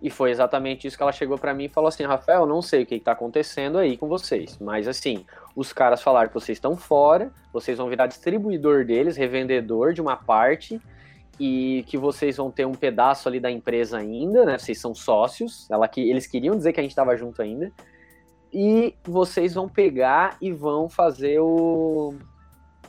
E 0.02 0.08
foi 0.08 0.30
exatamente 0.30 0.86
isso 0.86 0.96
que 0.96 1.02
ela 1.02 1.12
chegou 1.12 1.38
para 1.38 1.52
mim 1.52 1.64
e 1.64 1.68
falou 1.68 1.88
assim: 1.88 2.04
Rafael, 2.04 2.46
não 2.46 2.62
sei 2.62 2.82
o 2.82 2.86
que 2.86 2.94
está 2.94 3.12
acontecendo 3.12 3.78
aí 3.78 3.96
com 3.96 4.08
vocês, 4.08 4.58
mas 4.60 4.88
assim, 4.88 5.24
os 5.54 5.72
caras 5.72 6.02
falaram 6.02 6.28
que 6.28 6.34
vocês 6.34 6.56
estão 6.56 6.76
fora, 6.76 7.30
vocês 7.52 7.76
vão 7.76 7.88
virar 7.88 8.06
distribuidor 8.06 8.84
deles, 8.84 9.16
revendedor 9.16 9.92
de 9.92 10.00
uma 10.00 10.16
parte, 10.16 10.80
e 11.40 11.82
que 11.84 11.96
vocês 11.96 12.36
vão 12.36 12.50
ter 12.50 12.66
um 12.66 12.74
pedaço 12.74 13.26
ali 13.26 13.40
da 13.40 13.50
empresa 13.50 13.96
ainda, 13.96 14.44
né? 14.44 14.58
Vocês 14.58 14.78
são 14.78 14.94
sócios. 14.94 15.66
Ela 15.70 15.88
que 15.88 15.98
eles 16.02 16.26
queriam 16.26 16.54
dizer 16.54 16.74
que 16.74 16.80
a 16.80 16.82
gente 16.82 16.92
estava 16.92 17.16
junto 17.16 17.40
ainda. 17.40 17.72
e 18.52 18.94
vocês 19.02 19.54
vão 19.54 19.66
pegar 19.66 20.36
e 20.38 20.52
vão 20.52 20.86
fazer 20.86 21.40
o. 21.40 22.14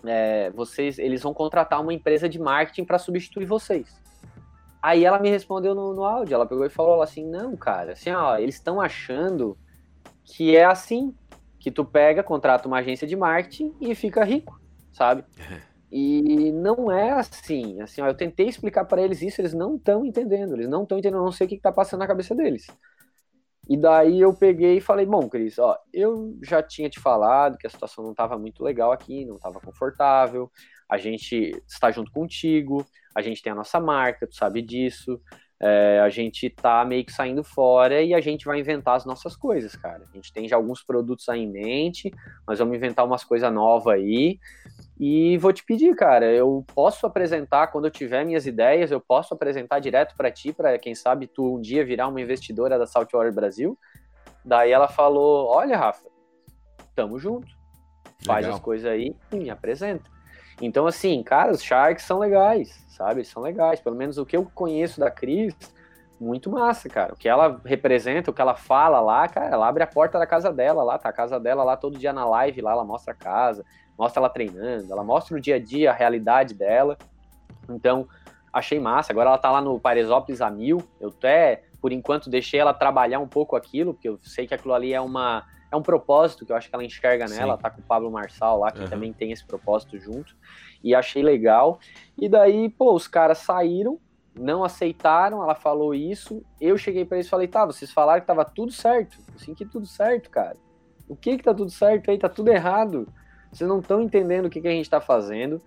É, 0.04 0.50
vocês, 0.52 1.00
eles 1.00 1.22
vão 1.22 1.34
contratar 1.34 1.80
uma 1.80 1.94
empresa 1.94 2.28
de 2.28 2.40
marketing 2.40 2.84
para 2.84 3.00
substituir 3.00 3.46
vocês. 3.46 4.02
Aí 4.82 5.06
ela 5.06 5.20
me 5.20 5.30
respondeu 5.30 5.74
no, 5.74 5.94
no 5.94 6.04
áudio, 6.04 6.34
ela 6.34 6.46
pegou 6.46 6.66
e 6.66 6.70
falou 6.70 7.02
assim, 7.02 7.26
não, 7.26 7.56
cara, 7.56 7.94
assim, 7.94 8.10
ó, 8.10 8.36
eles 8.38 8.56
estão 8.56 8.82
achando 8.82 9.56
que 10.26 10.58
é 10.58 10.66
assim, 10.66 11.16
que 11.60 11.70
tu 11.70 11.86
pega, 11.86 12.24
contrata 12.24 12.68
uma 12.68 12.80
agência 12.80 13.08
de 13.08 13.16
marketing 13.16 13.76
e 13.80 13.94
fica 13.94 14.26
rico, 14.26 14.60
sabe? 14.92 15.24
E 15.92 16.52
não 16.54 16.92
é 16.92 17.12
assim. 17.12 17.82
Assim, 17.82 18.02
ó, 18.02 18.08
eu 18.08 18.16
tentei 18.16 18.48
explicar 18.48 18.86
para 18.86 19.02
eles 19.02 19.22
isso, 19.22 19.42
eles 19.42 19.54
não 19.54 19.76
estão 19.76 20.06
entendendo. 20.06 20.54
Eles 20.54 20.70
não 20.70 20.84
estão 20.84 20.98
entendendo, 20.98 21.24
não 21.24 21.32
sei 21.32 21.46
o 21.46 21.50
que, 21.50 21.56
está 21.56 21.72
passando 21.72 22.00
na 22.00 22.08
cabeça 22.08 22.34
deles. 22.34 22.68
E 23.70 23.78
daí 23.78 24.20
eu 24.20 24.34
peguei 24.34 24.78
e 24.78 24.82
falei, 24.82 25.06
bom, 25.06 25.30
Cris, 25.30 25.60
ó, 25.60 25.78
eu 25.94 26.38
já 26.44 26.64
tinha 26.64 26.90
te 26.90 27.00
falado 27.00 27.58
que 27.58 27.68
a 27.68 27.70
situação 27.70 28.04
não 28.04 28.12
estava 28.12 28.38
muito 28.38 28.64
legal 28.64 28.92
aqui, 28.92 29.26
não 29.26 29.36
estava 29.36 29.60
confortável. 29.60 30.52
A 30.90 30.98
gente 30.98 31.52
está 31.68 31.92
junto 31.92 32.12
contigo, 32.12 32.86
a 33.16 33.22
gente 33.22 33.42
tem 33.42 33.52
a 33.52 33.56
nossa 33.56 33.80
marca, 33.80 34.28
tu 34.28 34.36
sabe 34.36 34.62
disso. 34.62 35.22
É, 35.64 36.00
a 36.00 36.10
gente 36.10 36.50
tá 36.50 36.84
meio 36.84 37.06
que 37.06 37.14
saindo 37.14 37.44
fora 37.44 38.02
e 38.02 38.16
a 38.16 38.20
gente 38.20 38.46
vai 38.46 38.60
inventar 38.60 38.96
as 38.96 39.06
nossas 39.06 39.36
coisas, 39.36 39.76
cara. 39.76 40.04
A 40.04 40.16
gente 40.16 40.34
tem 40.34 40.48
já 40.48 40.56
alguns 40.56 40.84
produtos 40.84 41.30
aí 41.30 41.42
em 41.42 41.52
mente, 41.52 42.12
nós 42.48 42.58
vamos 42.58 42.76
inventar 42.76 43.06
umas 43.06 43.24
coisas 43.24 43.54
novas 43.54 43.94
aí. 43.94 44.40
E 45.04 45.36
vou 45.40 45.52
te 45.52 45.66
pedir, 45.66 45.96
cara, 45.96 46.32
eu 46.32 46.64
posso 46.76 47.08
apresentar 47.08 47.66
quando 47.70 47.86
eu 47.86 47.92
tiver 47.92 48.24
minhas 48.24 48.46
ideias, 48.46 48.92
eu 48.92 49.02
posso 49.02 49.34
apresentar 49.34 49.80
direto 49.80 50.16
para 50.16 50.30
ti, 50.30 50.54
para 50.54 50.78
quem 50.78 50.94
sabe 50.94 51.26
tu 51.26 51.56
um 51.56 51.60
dia 51.60 51.84
virar 51.84 52.08
uma 52.08 52.22
investidora 52.22 52.78
da 52.78 52.86
Saltwater 52.86 53.34
Brasil. 53.34 53.76
Daí 54.46 54.72
ela 54.72 54.88
falou: 54.88 55.48
"Olha, 55.48 55.76
Rafa, 55.76 56.08
tamo 56.94 57.18
junto. 57.18 57.48
Faz 58.24 58.46
Legal. 58.46 58.60
as 58.60 58.64
coisas 58.64 58.92
aí 58.92 59.16
e 59.32 59.38
me 59.38 59.50
apresenta". 59.50 60.08
Então, 60.62 60.86
assim, 60.86 61.24
cara, 61.24 61.52
os 61.52 61.64
Sharks 61.64 62.06
são 62.06 62.20
legais, 62.20 62.86
sabe? 62.90 63.22
Eles 63.22 63.28
são 63.30 63.42
legais. 63.42 63.80
Pelo 63.80 63.96
menos 63.96 64.20
o 64.20 64.26
que 64.26 64.38
eu 64.38 64.46
conheço 64.54 65.00
da 65.00 65.10
Cris, 65.10 65.56
muito 66.20 66.52
massa, 66.52 66.88
cara. 66.88 67.14
O 67.14 67.18
que 67.18 67.28
ela 67.28 67.60
representa, 67.66 68.30
o 68.30 68.34
que 68.36 68.42
ela 68.42 68.54
fala 68.54 69.02
lá, 69.02 69.28
cara, 69.28 69.56
ela 69.56 69.68
abre 69.68 69.82
a 69.82 69.88
porta 69.88 70.20
da 70.20 70.28
casa 70.28 70.54
dela 70.54 70.84
lá, 70.84 71.00
tá 71.00 71.10
a 71.10 71.14
casa 71.14 71.40
dela 71.40 71.64
lá 71.64 71.76
todo 71.76 71.98
dia 71.98 72.14
na 72.14 72.24
live, 72.24 72.62
lá 72.62 72.74
ela 72.74 72.86
mostra 72.86 73.14
a 73.14 73.18
casa, 73.18 73.66
mostra 73.98 74.20
ela 74.20 74.30
treinando, 74.30 74.92
ela 74.92 75.04
mostra 75.04 75.38
o 75.38 75.40
dia 75.40 75.56
a 75.56 75.60
dia, 75.60 75.92
a 75.92 75.94
realidade 75.94 76.54
dela. 76.54 76.98
Então, 77.70 78.08
achei 78.52 78.80
massa. 78.80 79.12
Agora 79.12 79.30
ela 79.30 79.38
tá 79.38 79.52
lá 79.52 79.62
no 79.62 79.80
Paresópolis 79.80 80.42
a 80.42 80.50
mil. 80.50 80.84
Eu 81.00 81.10
até, 81.10 81.64
por 81.82 81.92
enquanto, 81.92 82.30
deixei 82.30 82.60
ela 82.60 82.74
trabalhar 82.74 83.20
um 83.20 83.28
pouco 83.28 83.56
aquilo, 83.56 83.94
porque 83.94 84.10
eu 84.10 84.20
sei 84.22 84.48
que 84.48 84.54
aquilo 84.54 84.74
ali 84.74 84.94
é 84.94 85.02
uma 85.02 85.46
é 85.72 85.76
um 85.76 85.82
propósito 85.82 86.46
que 86.46 86.52
eu 86.52 86.56
acho 86.56 86.68
que 86.68 86.76
ela 86.76 86.84
enxerga 86.84 87.28
nela, 87.28 87.56
Sim. 87.56 87.62
tá 87.62 87.70
com 87.70 87.80
o 87.80 87.84
Pablo 87.84 88.12
Marçal 88.12 88.60
lá, 88.60 88.72
que 88.72 88.82
uhum. 88.82 88.90
também 88.90 89.14
tem 89.14 89.32
esse 89.32 89.46
propósito 89.46 89.98
junto, 89.98 90.36
e 90.84 90.94
achei 90.94 91.24
legal. 91.24 91.80
E 92.18 92.28
daí, 92.28 92.68
pô, 92.68 92.94
os 92.94 93.08
caras 93.08 93.38
saíram, 93.38 93.98
não 94.38 94.66
aceitaram, 94.66 95.42
ela 95.42 95.56
falou 95.56 95.96
isso, 95.96 96.44
eu 96.60 96.78
cheguei 96.78 97.06
para 97.06 97.18
eles 97.18 97.28
e 97.28 97.30
falei, 97.30 97.48
tá, 97.48 97.66
vocês 97.66 97.90
falaram 97.90 98.20
que 98.20 98.28
tava 98.28 98.44
tudo 98.44 98.74
certo, 98.74 99.18
assim 99.34 99.56
que 99.56 99.66
tudo 99.66 99.86
certo, 99.86 100.30
cara. 100.30 100.58
O 101.08 101.16
que 101.16 101.38
que 101.38 101.44
tá 101.44 101.54
tudo 101.54 101.72
certo 101.72 102.12
aí? 102.12 102.18
Tá 102.18 102.30
tudo 102.30 102.50
errado. 102.50 103.08
Vocês 103.52 103.68
não 103.68 103.80
estão 103.80 104.02
entendendo 104.02 104.46
o 104.46 104.50
que, 104.50 104.62
que 104.62 104.68
a 104.68 104.72
gente 104.72 104.90
tá 104.90 105.02
fazendo. 105.02 105.62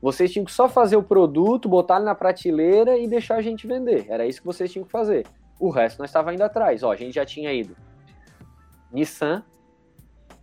Vocês 0.00 0.32
tinham 0.32 0.44
que 0.44 0.52
só 0.52 0.68
fazer 0.68 0.96
o 0.96 1.02
produto, 1.02 1.68
botar 1.68 1.96
ele 1.96 2.04
na 2.04 2.14
prateleira 2.14 2.96
e 2.96 3.08
deixar 3.08 3.36
a 3.36 3.42
gente 3.42 3.66
vender. 3.66 4.06
Era 4.08 4.26
isso 4.26 4.40
que 4.40 4.46
vocês 4.46 4.70
tinham 4.70 4.84
que 4.84 4.92
fazer. 4.92 5.26
O 5.58 5.70
resto 5.70 5.98
nós 5.98 6.10
estava 6.10 6.32
indo 6.34 6.42
atrás. 6.42 6.82
Ó, 6.82 6.92
a 6.92 6.96
gente 6.96 7.14
já 7.14 7.24
tinha 7.24 7.52
ido 7.52 7.76
Nissan. 8.92 9.42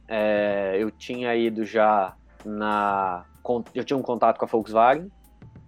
É, 0.07 0.75
eu 0.77 0.91
tinha 0.91 1.35
ido 1.35 1.63
já 1.63 2.15
na. 2.45 3.25
Eu 3.73 3.83
tinha 3.83 3.97
um 3.97 4.01
contato 4.01 4.37
com 4.37 4.45
a 4.45 4.47
Volkswagen, 4.47 5.11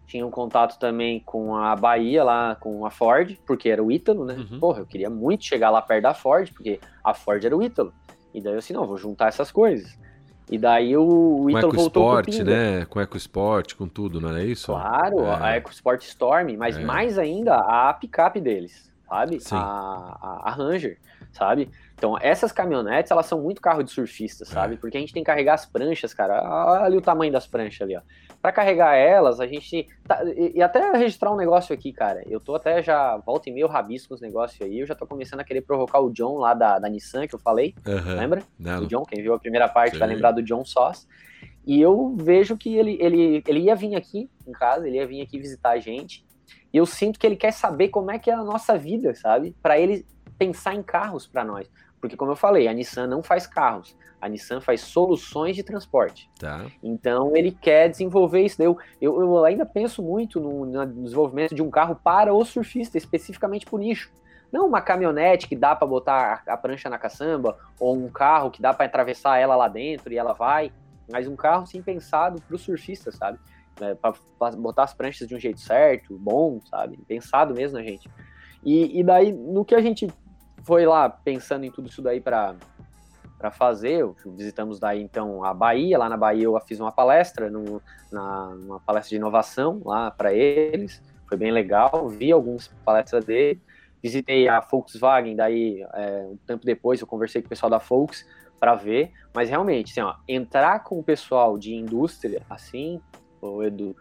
tinha 0.05 0.26
um 0.26 0.30
contato 0.30 0.78
também 0.78 1.19
com 1.21 1.55
a 1.55 1.76
Bahia, 1.76 2.24
lá 2.24 2.55
com 2.55 2.86
a 2.86 2.91
Ford, 2.91 3.38
porque 3.47 3.69
era 3.69 3.84
o 3.84 3.91
Ítalo, 3.91 4.26
né? 4.26 4.36
Uhum. 4.36 4.59
Porra, 4.59 4.80
eu 4.80 4.86
queria 4.86 5.09
muito 5.09 5.43
chegar 5.43 5.69
lá 5.69 5.82
perto 5.82 6.03
da 6.03 6.13
Ford, 6.13 6.51
porque 6.53 6.80
a 7.03 7.13
Ford 7.13 7.43
era 7.43 7.55
o 7.55 7.63
Ítalo. 7.63 7.93
E 8.34 8.41
daí 8.41 8.53
eu 8.53 8.59
assim, 8.59 8.74
não, 8.74 8.86
vou 8.86 8.97
juntar 8.97 9.28
essas 9.28 9.51
coisas. 9.51 9.97
E 10.50 10.58
daí 10.58 10.96
o, 10.98 11.41
o 11.41 11.50
Ítalo 11.50 11.74
voltou 11.74 12.22
com 12.22 12.32
o 12.32 12.44
né? 12.44 12.86
Com 12.86 13.00
EcoSport, 13.00 13.76
com 13.76 13.88
tudo, 13.88 14.20
não 14.20 14.36
é 14.36 14.44
isso? 14.44 14.68
Claro, 14.68 15.22
é. 15.22 15.38
a 15.41 15.58
EcoSport 15.58 16.02
Storm, 16.04 16.58
mas 16.58 16.78
é. 16.78 16.84
mais 16.84 17.18
ainda 17.18 17.56
a 17.56 17.94
picape 17.94 18.41
deles, 18.41 18.91
sabe? 19.08 19.39
A, 19.52 19.58
a, 19.58 20.50
a 20.50 20.52
Ranger, 20.52 20.98
sabe? 21.32 21.70
Então, 21.96 22.18
essas 22.20 22.52
caminhonetes, 22.52 23.12
elas 23.12 23.26
são 23.26 23.41
muito 23.41 23.62
carro 23.62 23.82
de 23.82 23.89
surfista, 23.89 24.44
sabe? 24.44 24.74
É. 24.74 24.78
Porque 24.78 24.98
a 24.98 25.00
gente 25.00 25.14
tem 25.14 25.24
que 25.24 25.28
carregar 25.28 25.54
as 25.54 25.66
pranchas, 25.66 26.14
cara. 26.14 26.44
Olha 26.44 26.84
ali 26.84 26.98
o 26.98 27.02
tamanho 27.02 27.32
das 27.32 27.48
pranchas 27.48 27.82
ali, 27.82 27.96
ó. 27.96 28.02
Pra 28.44 28.52
carregar 28.52 28.94
elas, 28.94 29.39
a 29.39 29.48
gente. 29.48 29.88
Tá, 30.06 30.22
e, 30.26 30.58
e, 30.58 30.62
até 30.62 30.91
registrar 30.91 31.32
um 31.32 31.38
negócio 31.38 31.74
aqui, 31.74 31.94
cara. 31.94 32.22
Eu 32.28 32.41
tô 32.41 32.54
até 32.54 32.84
já. 32.84 33.16
Volta 33.16 33.50
e 33.50 33.54
meio 33.54 33.68
rabisco 33.68 34.14
os 34.14 34.20
negócios 34.20 34.62
aí. 34.62 34.82
Eu 34.82 34.86
já 34.86 34.94
tô 34.94 35.08
começando 35.08 35.39
a 35.39 35.46
querer 35.46 35.62
provocar 35.62 36.02
o 36.02 36.12
John 36.12 36.39
lá 36.39 36.54
da, 36.54 36.78
da 36.78 36.89
Nissan, 36.89 37.26
que 37.26 37.34
eu 37.34 37.39
falei. 37.39 37.74
Uhum. 37.88 38.20
Lembra? 38.20 38.44
Não. 38.60 38.84
O 38.84 38.86
John, 38.86 39.04
quem 39.06 39.24
viu 39.24 39.34
a 39.34 39.39
primeira 39.39 39.70
parte 39.70 39.94
Sim. 39.94 40.00
vai 40.00 40.10
lembrar 40.10 40.34
do 40.34 40.44
John 40.44 40.66
Soss. 40.66 41.08
E 41.66 41.80
eu 41.80 42.18
vejo 42.18 42.58
que 42.58 42.76
ele, 42.76 42.98
ele, 43.00 43.41
ele 43.48 43.60
ia 43.62 43.76
vir 43.78 43.96
aqui 43.96 44.30
em 44.46 44.52
casa, 44.52 44.86
ele 44.86 44.98
ia 44.98 45.08
vir 45.08 45.22
aqui 45.22 45.39
visitar 45.39 45.70
a 45.70 45.80
gente. 45.80 46.26
E 46.74 46.76
eu 46.76 46.86
sinto 46.86 47.18
que 47.18 47.26
ele 47.26 47.38
quer 47.38 47.54
saber 47.54 47.88
como 47.88 48.12
é 48.12 48.20
que 48.20 48.30
é 48.30 48.34
a 48.34 48.44
nossa 48.44 48.78
vida, 48.78 49.16
sabe? 49.16 49.56
Para 49.64 49.80
ele 49.80 50.06
pensar 50.38 50.76
em 50.76 50.84
carros 50.84 51.26
para 51.26 51.46
nós. 51.46 51.72
Porque, 52.04 52.18
como 52.18 52.34
eu 52.34 52.36
falei, 52.36 52.68
a 52.68 52.74
Nissan 52.74 53.08
não 53.08 53.24
faz 53.24 53.47
carros, 53.47 53.95
a 54.20 54.28
Nissan 54.28 54.60
faz 54.60 54.82
soluções 54.82 55.56
de 55.56 55.64
transporte. 55.64 56.30
Tá. 56.38 56.66
Então, 56.84 57.34
ele 57.34 57.49
quer 57.49 57.88
desenvolver 57.88 58.41
isso. 58.41 58.62
Eu, 58.62 58.78
eu, 58.99 59.22
eu 59.22 59.45
ainda 59.45 59.66
penso 59.66 60.04
muito 60.04 60.38
no, 60.38 60.66
no, 60.66 60.86
desenvolvimento 60.86 61.56
de 61.56 61.62
um 61.62 61.72
carro 61.72 61.95
para 61.95 62.34
o 62.34 62.43
surfista, 62.43 62.97
especificamente 62.97 63.66
para 63.66 63.78
o 63.78 63.80
nicho. 63.80 64.12
Não 64.51 64.68
uma 64.68 64.82
caminhonete 64.82 65.47
que 65.47 65.56
dá 65.56 65.74
para 65.74 65.88
botar 65.88 66.43
a, 66.45 66.56
a, 66.56 66.58
prancha 66.58 66.89
na 66.89 66.97
caçamba, 66.97 67.58
ou 67.80 67.95
um 67.95 68.10
carro 68.10 68.51
que 68.51 68.62
dá 68.62 68.74
para 68.74 68.86
atravessar 68.86 69.38
ela 69.38 69.56
lá 69.56 69.70
dentro 69.70 70.12
e 70.12 70.18
ela 70.18 70.34
vai, 70.34 70.74
mas 71.10 71.26
um 71.26 71.38
carro 71.38 71.66
sim 71.66 71.82
pensado 71.82 72.41
para 72.41 72.54
o 72.54 72.60
surfista, 72.60 73.14
sabe? 73.14 73.39
É, 73.80 73.95
para 73.95 74.51
botar 74.58 74.84
as 74.84 74.93
pranchas 74.93 75.26
de 75.26 75.36
um 75.36 75.39
jeito 75.39 75.62
certo, 75.62 76.20
bom, 76.20 76.60
sabe? 76.70 76.99
Pensado 77.08 77.54
mesmo 77.54 77.78
na 77.78 77.84
gente. 77.86 78.12
E, 78.62 78.99
e 78.99 79.04
daí, 79.06 79.32
no 79.32 79.64
que 79.64 79.74
a 79.74 79.82
gente 79.82 80.12
foi 80.64 80.86
lá 80.86 81.09
pensando 81.09 81.66
em 81.66 81.72
tudo 81.72 81.89
isso 81.89 82.01
daí 82.01 82.20
para 82.20 82.55
para 83.43 83.51
fazer. 83.51 84.09
Visitamos 84.26 84.80
daí 84.80 85.01
então 85.01 85.43
a 85.43 85.53
Bahia. 85.53 85.97
Lá 85.97 86.07
na 86.07 86.16
Bahia 86.16 86.45
eu 86.45 86.57
fiz 86.61 86.80
uma 86.80 86.93
palestra, 86.93 87.49
no, 87.49 87.82
na, 88.09 88.47
uma 88.47 88.80
palestra 88.80 89.09
de 89.09 89.16
inovação 89.18 89.82
lá 89.84 90.09
para 90.09 90.34
eles. 90.34 91.03
Foi 91.28 91.38
bem 91.38 91.51
legal. 91.51 92.07
Vi 92.07 92.32
algumas 92.32 92.70
palestras 92.86 93.26
dele. 93.26 93.61
Visitei 94.01 94.47
a 94.47 94.61
Volkswagen. 94.61 95.36
Daí 95.36 95.86
é, 95.93 96.26
um 96.32 96.38
tempo 96.47 96.66
depois 96.66 97.01
eu 97.01 97.07
conversei 97.07 97.41
com 97.41 97.47
o 97.47 97.49
pessoal 97.49 97.70
da 97.70 97.80
Volks 97.80 98.26
para 98.57 98.76
ver. 98.76 99.11
Mas 99.36 99.49
realmente, 99.49 99.91
assim, 99.91 100.01
ó, 100.09 100.16
entrar 100.26 100.82
com 100.82 100.97
o 100.97 101.03
pessoal 101.03 101.57
de 101.57 101.76
indústria 101.76 102.43
assim, 102.49 103.01
o 103.41 103.61
Edu, 103.61 103.93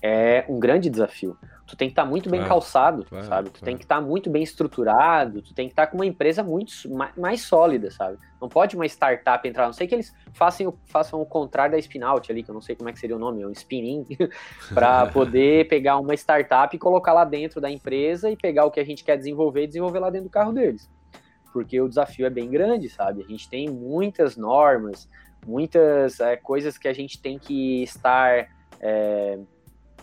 é 0.00 0.44
um 0.48 0.60
grande 0.60 0.88
desafio 0.88 1.36
tu 1.70 1.76
tem 1.76 1.88
que 1.88 1.92
estar 1.92 2.02
tá 2.02 2.08
muito 2.08 2.28
bem 2.28 2.40
claro, 2.40 2.54
calçado, 2.54 3.04
claro, 3.04 3.26
sabe? 3.26 3.50
Tu 3.50 3.52
claro. 3.52 3.64
tem 3.64 3.76
que 3.76 3.84
estar 3.84 3.96
tá 3.96 4.00
muito 4.00 4.28
bem 4.28 4.42
estruturado, 4.42 5.40
tu 5.40 5.54
tem 5.54 5.68
que 5.68 5.72
estar 5.72 5.86
tá 5.86 5.92
com 5.92 5.98
uma 5.98 6.06
empresa 6.06 6.42
muito 6.42 6.72
mais, 7.16 7.42
sólida, 7.42 7.92
sabe? 7.92 8.18
Não 8.40 8.48
pode 8.48 8.74
uma 8.74 8.86
startup 8.86 9.46
entrar, 9.48 9.66
não 9.66 9.72
sei 9.72 9.86
que 9.86 9.94
eles 9.94 10.12
façam, 10.32 10.76
façam 10.86 11.22
o 11.22 11.26
contrário 11.26 11.72
da 11.72 11.78
spin-out 11.78 12.30
ali, 12.30 12.42
que 12.42 12.50
eu 12.50 12.54
não 12.54 12.60
sei 12.60 12.74
como 12.74 12.88
é 12.88 12.92
que 12.92 12.98
seria 12.98 13.14
o 13.14 13.18
nome, 13.18 13.42
é 13.42 13.46
um 13.46 13.52
spinning, 13.52 14.04
para 14.74 15.06
poder 15.12 15.68
pegar 15.68 15.98
uma 15.98 16.14
startup 16.14 16.74
e 16.74 16.78
colocar 16.78 17.12
lá 17.12 17.24
dentro 17.24 17.60
da 17.60 17.70
empresa 17.70 18.28
e 18.28 18.36
pegar 18.36 18.64
o 18.64 18.70
que 18.70 18.80
a 18.80 18.84
gente 18.84 19.04
quer 19.04 19.16
desenvolver 19.16 19.64
e 19.64 19.66
desenvolver 19.68 20.00
lá 20.00 20.10
dentro 20.10 20.28
do 20.28 20.32
carro 20.32 20.52
deles. 20.52 20.90
Porque 21.52 21.80
o 21.80 21.88
desafio 21.88 22.26
é 22.26 22.30
bem 22.30 22.50
grande, 22.50 22.88
sabe? 22.88 23.22
A 23.22 23.28
gente 23.28 23.48
tem 23.48 23.68
muitas 23.68 24.36
normas, 24.36 25.08
muitas 25.46 26.18
é, 26.18 26.36
coisas 26.36 26.76
que 26.76 26.88
a 26.88 26.92
gente 26.92 27.20
tem 27.20 27.38
que 27.38 27.84
estar... 27.84 28.48
É, 28.80 29.38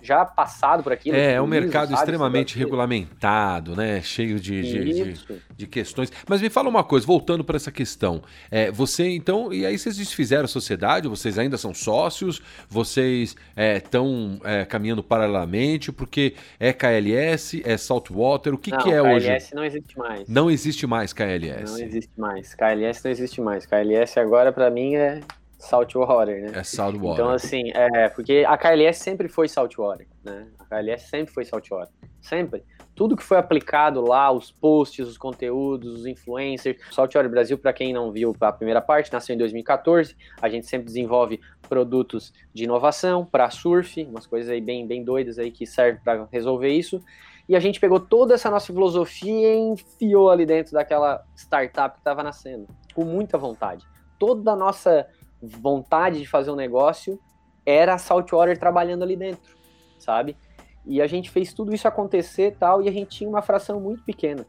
já 0.01 0.25
passado 0.25 0.83
por 0.83 0.91
aquilo. 0.91 1.17
É, 1.17 1.33
é 1.33 1.41
um 1.41 1.47
mercado 1.47 1.89
sabe, 1.89 1.99
extremamente 1.99 2.57
regulamentado, 2.57 3.75
né? 3.75 4.01
Cheio 4.01 4.39
de, 4.39 4.61
de, 4.61 5.13
de, 5.13 5.41
de, 5.55 5.67
questões. 5.67 6.11
Mas 6.27 6.41
me 6.41 6.49
fala 6.49 6.69
uma 6.69 6.83
coisa, 6.83 7.05
voltando 7.05 7.43
para 7.43 7.55
essa 7.55 7.71
questão. 7.71 8.21
É, 8.49 8.71
você, 8.71 9.09
então, 9.09 9.51
e 9.51 9.65
aí 9.65 9.77
vocês 9.77 9.97
desfizeram 9.97 10.45
a 10.45 10.47
sociedade, 10.47 11.07
vocês 11.07 11.37
ainda 11.37 11.57
são 11.57 11.73
sócios, 11.73 12.41
vocês 12.69 13.35
estão 13.55 14.39
é, 14.43 14.61
é, 14.61 14.65
caminhando 14.65 15.03
paralelamente, 15.03 15.91
porque 15.91 16.35
é 16.59 16.73
KLS, 16.73 17.61
é 17.65 17.77
Saltwater, 17.77 18.53
o 18.53 18.57
que, 18.57 18.71
não, 18.71 18.79
que 18.79 18.89
é 18.89 19.01
KLS 19.01 19.15
hoje? 19.15 19.25
KLS 19.25 19.55
não 19.55 19.65
existe 19.65 19.97
mais. 19.97 20.27
Não 20.27 20.51
existe 20.51 20.87
mais 20.87 21.13
KLS. 21.13 21.71
Não 21.71 21.79
existe 21.79 22.11
mais. 22.17 22.53
KLS 22.53 23.01
não 23.03 23.11
existe 23.11 23.41
mais. 23.41 23.65
KLS 23.65 24.19
agora, 24.19 24.51
para 24.51 24.69
mim, 24.69 24.95
é 24.95 25.21
saltwater, 25.57 26.43
né? 26.43 26.59
É 26.59 26.63
saltwater. 26.63 27.23
Então, 27.23 27.33
assim, 27.33 27.71
é, 27.73 28.09
porque 28.09 28.45
a 28.47 28.57
KLS 28.57 28.99
sempre 28.99 29.27
foi 29.27 29.47
saltwater, 29.47 30.07
né? 30.23 30.47
A 30.59 30.65
KLS 30.65 31.09
sempre 31.09 31.33
foi 31.33 31.45
saltwater. 31.45 31.93
Sempre. 32.21 32.63
Tudo 32.93 33.15
que 33.15 33.23
foi 33.23 33.37
aplicado 33.37 34.01
lá, 34.01 34.31
os 34.31 34.51
posts, 34.51 35.07
os 35.07 35.17
conteúdos, 35.17 35.99
os 35.99 36.05
influencers. 36.05 36.77
Saltwater 36.91 37.29
Brasil, 37.29 37.57
para 37.57 37.71
quem 37.71 37.93
não 37.93 38.11
viu 38.11 38.35
a 38.41 38.51
primeira 38.51 38.81
parte, 38.81 39.13
nasceu 39.13 39.35
em 39.35 39.37
2014. 39.37 40.15
A 40.41 40.49
gente 40.49 40.65
sempre 40.65 40.87
desenvolve 40.87 41.39
produtos 41.69 42.33
de 42.53 42.63
inovação 42.63 43.25
para 43.25 43.49
surf, 43.49 44.03
umas 44.03 44.25
coisas 44.25 44.49
aí 44.49 44.61
bem, 44.61 44.87
bem 44.87 45.03
doidas 45.03 45.37
aí 45.37 45.51
que 45.51 45.65
servem 45.65 46.01
para 46.03 46.27
resolver 46.31 46.69
isso. 46.69 47.01
E 47.47 47.55
a 47.55 47.59
gente 47.59 47.79
pegou 47.79 47.99
toda 47.99 48.33
essa 48.33 48.49
nossa 48.49 48.67
filosofia 48.67 49.53
e 49.53 49.57
enfiou 49.57 50.29
ali 50.29 50.45
dentro 50.45 50.73
daquela 50.73 51.23
startup 51.35 51.93
que 51.95 52.01
estava 52.01 52.21
nascendo, 52.21 52.67
com 52.93 53.05
muita 53.05 53.37
vontade. 53.37 53.85
Toda 54.19 54.51
a 54.51 54.55
nossa 54.55 55.07
vontade 55.41 56.19
de 56.19 56.27
fazer 56.27 56.51
um 56.51 56.55
negócio 56.55 57.19
era 57.65 57.93
a 57.93 57.97
Saltwater 57.97 58.57
trabalhando 58.57 59.03
ali 59.03 59.15
dentro, 59.15 59.55
sabe? 59.99 60.37
E 60.85 61.01
a 61.01 61.07
gente 61.07 61.29
fez 61.29 61.53
tudo 61.53 61.73
isso 61.73 61.87
acontecer 61.87 62.55
tal, 62.57 62.81
e 62.81 62.87
a 62.87 62.91
gente 62.91 63.17
tinha 63.17 63.29
uma 63.29 63.41
fração 63.41 63.79
muito 63.79 64.03
pequena. 64.03 64.47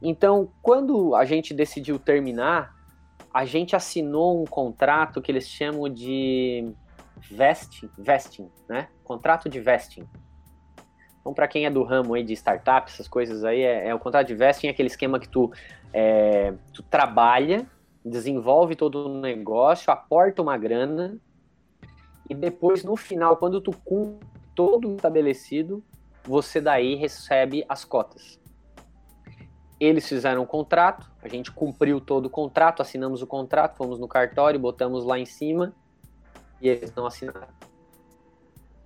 Então, 0.00 0.50
quando 0.62 1.14
a 1.14 1.24
gente 1.24 1.52
decidiu 1.52 1.98
terminar, 1.98 2.74
a 3.32 3.44
gente 3.44 3.76
assinou 3.76 4.40
um 4.40 4.44
contrato 4.44 5.20
que 5.20 5.30
eles 5.30 5.48
chamam 5.48 5.88
de 5.88 6.72
vesting, 7.30 7.90
vesting, 7.98 8.50
né? 8.68 8.88
Contrato 9.02 9.48
de 9.48 9.60
vesting. 9.60 10.08
Então, 11.20 11.32
para 11.32 11.48
quem 11.48 11.64
é 11.66 11.70
do 11.70 11.82
ramo 11.82 12.14
aí 12.14 12.22
de 12.22 12.34
startup, 12.34 12.90
essas 12.90 13.08
coisas 13.08 13.44
aí, 13.44 13.62
é, 13.62 13.88
é 13.88 13.94
o 13.94 13.98
contrato 13.98 14.26
de 14.26 14.34
vesting, 14.34 14.66
é 14.66 14.70
aquele 14.70 14.88
esquema 14.88 15.18
que 15.18 15.28
tu, 15.28 15.50
é, 15.92 16.52
tu 16.72 16.82
trabalha, 16.82 17.66
desenvolve 18.04 18.76
todo 18.76 19.06
o 19.06 19.20
negócio, 19.20 19.90
aporta 19.90 20.42
uma 20.42 20.58
grana, 20.58 21.18
e 22.28 22.34
depois, 22.34 22.84
no 22.84 22.96
final, 22.96 23.36
quando 23.36 23.60
tu 23.60 23.70
cumpre 23.84 24.26
todo 24.54 24.94
estabelecido, 24.94 25.82
você 26.22 26.60
daí 26.60 26.94
recebe 26.94 27.64
as 27.68 27.84
cotas. 27.84 28.40
Eles 29.78 30.08
fizeram 30.08 30.42
um 30.42 30.46
contrato, 30.46 31.10
a 31.22 31.28
gente 31.28 31.50
cumpriu 31.50 32.00
todo 32.00 32.26
o 32.26 32.30
contrato, 32.30 32.80
assinamos 32.80 33.20
o 33.20 33.26
contrato, 33.26 33.76
fomos 33.76 33.98
no 33.98 34.08
cartório, 34.08 34.58
botamos 34.58 35.04
lá 35.04 35.18
em 35.18 35.26
cima, 35.26 35.74
e 36.60 36.68
eles 36.68 36.94
não 36.94 37.06
assinaram. 37.06 37.48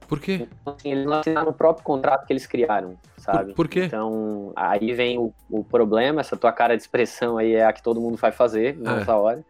Por 0.08 0.18
quê? 0.20 0.48
Então, 0.62 0.74
assim, 0.74 0.90
eles 0.90 1.04
não 1.04 1.18
assinaram 1.18 1.50
o 1.50 1.52
próprio 1.52 1.84
contrato 1.84 2.26
que 2.26 2.32
eles 2.32 2.46
criaram, 2.46 2.96
sabe? 3.18 3.48
Por, 3.48 3.56
por 3.56 3.68
quê? 3.68 3.84
Então, 3.84 4.54
aí 4.56 4.94
vem 4.94 5.18
o, 5.18 5.34
o, 5.50 5.62
problema, 5.62 6.22
essa 6.22 6.34
tua 6.34 6.50
cara 6.50 6.74
de 6.74 6.82
expressão 6.82 7.36
aí 7.36 7.54
é 7.54 7.66
a 7.66 7.72
que 7.74 7.82
todo 7.82 8.00
mundo 8.00 8.16
vai 8.16 8.32
fazer 8.32 8.74
nessa 8.78 9.12
é. 9.12 9.14
hora. 9.14 9.44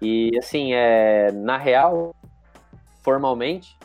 E, 0.00 0.30
assim, 0.38 0.72
é, 0.72 1.32
na 1.32 1.56
real, 1.56 2.14
formalmente, 3.02 3.76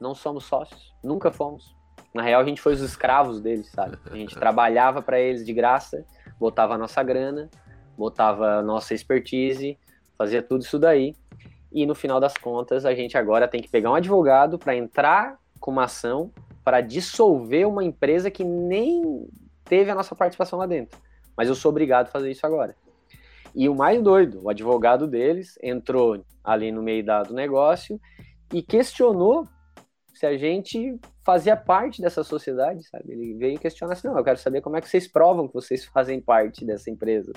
não 0.00 0.16
somos 0.16 0.44
sócios, 0.44 0.92
nunca 1.00 1.30
fomos. 1.30 1.76
Na 2.12 2.22
real, 2.22 2.40
a 2.40 2.44
gente 2.44 2.60
foi 2.60 2.72
os 2.72 2.80
escravos 2.80 3.40
deles, 3.40 3.70
sabe? 3.70 3.96
A 4.10 4.16
gente 4.16 4.34
trabalhava 4.36 5.00
para 5.00 5.20
eles 5.20 5.46
de 5.46 5.52
graça, 5.52 6.04
botava 6.40 6.74
a 6.74 6.78
nossa 6.78 7.00
grana, 7.04 7.48
botava 7.96 8.54
a 8.54 8.62
nossa 8.62 8.94
expertise, 8.94 9.78
fazia 10.18 10.42
tudo 10.42 10.62
isso 10.62 10.76
daí. 10.76 11.14
E 11.70 11.86
no 11.86 11.94
final 11.94 12.18
das 12.18 12.36
contas, 12.36 12.84
a 12.84 12.96
gente 12.96 13.16
agora 13.16 13.46
tem 13.46 13.62
que 13.62 13.68
pegar 13.68 13.92
um 13.92 13.94
advogado 13.94 14.58
para 14.58 14.74
entrar 14.74 15.40
com 15.62 15.70
uma 15.70 15.84
ação 15.84 16.30
para 16.64 16.80
dissolver 16.80 17.66
uma 17.66 17.82
empresa 17.82 18.30
que 18.30 18.44
nem 18.44 19.26
teve 19.64 19.90
a 19.90 19.94
nossa 19.94 20.14
participação 20.14 20.58
lá 20.58 20.66
dentro. 20.66 21.00
Mas 21.36 21.48
eu 21.48 21.54
sou 21.54 21.70
obrigado 21.70 22.08
a 22.08 22.10
fazer 22.10 22.30
isso 22.30 22.44
agora. 22.44 22.76
E 23.54 23.68
o 23.68 23.74
mais 23.74 24.02
doido, 24.02 24.42
o 24.42 24.50
advogado 24.50 25.06
deles 25.06 25.58
entrou 25.62 26.24
ali 26.42 26.72
no 26.72 26.82
meio 26.82 27.04
do 27.26 27.34
negócio 27.34 28.00
e 28.52 28.60
questionou 28.62 29.46
se 30.12 30.26
a 30.26 30.36
gente 30.36 30.98
fazia 31.24 31.56
parte 31.56 32.02
dessa 32.02 32.24
sociedade, 32.24 32.82
sabe? 32.88 33.12
Ele 33.12 33.34
veio 33.34 33.58
questionar 33.58 33.92
assim, 33.92 34.08
não, 34.08 34.18
eu 34.18 34.24
quero 34.24 34.38
saber 34.38 34.60
como 34.60 34.76
é 34.76 34.80
que 34.80 34.88
vocês 34.88 35.06
provam 35.06 35.46
que 35.46 35.54
vocês 35.54 35.84
fazem 35.84 36.20
parte 36.20 36.64
dessa 36.64 36.90
empresa. 36.90 37.32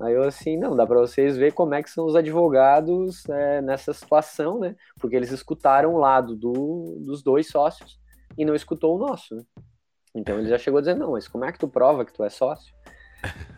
Aí 0.00 0.14
eu 0.14 0.22
assim, 0.22 0.56
não, 0.56 0.74
dá 0.74 0.86
para 0.86 1.00
vocês 1.00 1.36
ver 1.36 1.52
como 1.52 1.74
é 1.74 1.82
que 1.82 1.90
são 1.90 2.04
os 2.06 2.16
advogados 2.16 3.28
é, 3.28 3.62
nessa 3.62 3.92
situação, 3.92 4.58
né? 4.58 4.74
Porque 5.00 5.14
eles 5.16 5.30
escutaram 5.30 5.94
o 5.94 5.98
lado 5.98 6.36
do, 6.36 6.98
dos 7.00 7.22
dois 7.22 7.48
sócios 7.48 7.98
e 8.36 8.44
não 8.44 8.54
escutou 8.54 8.96
o 8.96 8.98
nosso, 8.98 9.34
né? 9.34 9.42
Então 10.14 10.38
ele 10.38 10.48
já 10.48 10.58
chegou 10.58 10.78
a 10.78 10.80
dizer, 10.80 10.94
não, 10.94 11.12
mas 11.12 11.26
como 11.26 11.44
é 11.44 11.52
que 11.52 11.58
tu 11.58 11.68
prova 11.68 12.04
que 12.04 12.12
tu 12.12 12.22
é 12.22 12.30
sócio? 12.30 12.74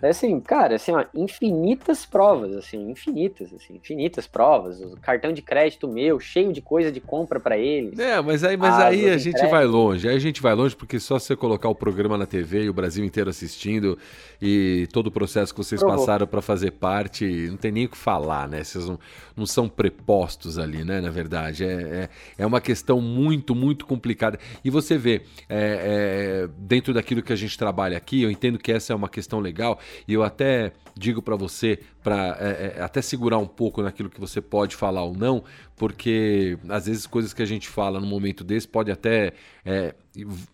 É 0.03 0.11
assim, 0.11 0.39
cara, 0.41 0.77
assim, 0.77 0.93
ó, 0.93 1.05
infinitas 1.15 2.05
provas, 2.05 2.55
assim, 2.55 2.91
infinitas, 2.91 3.53
assim, 3.53 3.75
infinitas 3.75 4.27
provas. 4.27 4.81
O 4.81 4.97
cartão 5.01 5.33
de 5.33 5.43
crédito 5.43 5.89
meu, 5.89 6.21
cheio 6.21 6.53
de 6.53 6.61
coisa 6.61 6.93
de 6.93 7.01
compra 7.01 7.41
para 7.41 7.57
eles. 7.57 7.99
É, 7.99 8.21
mas 8.21 8.45
aí, 8.45 8.57
mas 8.57 8.75
aí 8.75 9.09
a 9.09 9.19
gente 9.19 9.35
crédito. 9.35 9.51
vai 9.51 9.65
longe. 9.65 10.09
Aí 10.09 10.15
a 10.15 10.21
gente 10.21 10.41
vai 10.43 10.55
longe 10.55 10.77
porque 10.77 11.01
só 11.01 11.19
você 11.19 11.35
colocar 11.35 11.69
o 11.69 11.75
programa 11.75 12.17
na 12.17 12.27
TV 12.27 12.65
e 12.65 12.69
o 12.69 12.73
Brasil 12.73 13.05
inteiro 13.05 13.31
assistindo 13.31 13.99
e 14.41 14.87
todo 14.93 15.09
o 15.09 15.11
processo 15.11 15.53
que 15.53 15.59
vocês 15.59 15.81
Provou. 15.81 15.99
passaram 15.99 16.27
para 16.27 16.43
fazer 16.43 16.73
parte, 16.73 17.25
não 17.49 17.57
tem 17.57 17.73
nem 17.73 17.87
o 17.87 17.89
que 17.89 17.97
falar, 17.97 18.49
né? 18.49 18.63
Vocês 18.63 18.87
não, 18.87 18.99
não 19.35 19.47
são 19.47 19.69
prepostos 19.69 20.59
ali, 20.59 20.85
né? 20.85 21.01
Na 21.01 21.11
verdade, 21.11 21.65
é, 21.65 21.73
é, 21.73 22.09
é 22.39 22.47
uma 22.47 22.61
questão 22.61 23.01
muito, 23.01 23.55
muito 23.55 23.87
complicada. 23.87 24.39
E 24.65 24.71
você 24.71 24.97
vê, 24.99 25.23
é, 25.49 26.45
é, 26.45 26.49
dentro 26.59 26.93
daquilo 26.93 27.23
que 27.23 27.33
a 27.33 27.37
gente 27.37 27.57
trabalha 27.57 27.97
aqui, 27.97 28.23
eu 28.23 28.31
entendo 28.31 28.59
que 28.59 28.71
essa 28.71 28.93
é 28.93 28.97
uma 28.97 29.09
questão 29.09 29.41
legal 29.41 29.56
legal. 29.57 29.81
E 30.07 30.13
eu 30.13 30.23
até 30.23 30.73
digo 30.95 31.23
para 31.23 31.35
você, 31.35 31.81
para 32.03 32.37
é, 32.39 32.75
é, 32.77 32.83
até 32.83 33.01
segurar 33.01 33.39
um 33.39 33.47
pouco 33.47 33.83
naquilo 33.83 34.11
que 34.11 34.21
você 34.21 34.41
pode 34.41 34.77
falar 34.77 35.03
ou 35.03 35.15
não, 35.15 35.43
porque 35.75 36.59
às 36.69 36.87
vezes 36.87 37.07
coisas 37.07 37.33
que 37.33 37.43
a 37.43 37.47
gente 37.47 37.69
fala 37.69 37.99
no 37.99 38.07
momento 38.07 38.45
desse 38.45 38.69
pode 38.69 38.91
até 38.91 39.33
é, 39.65 39.95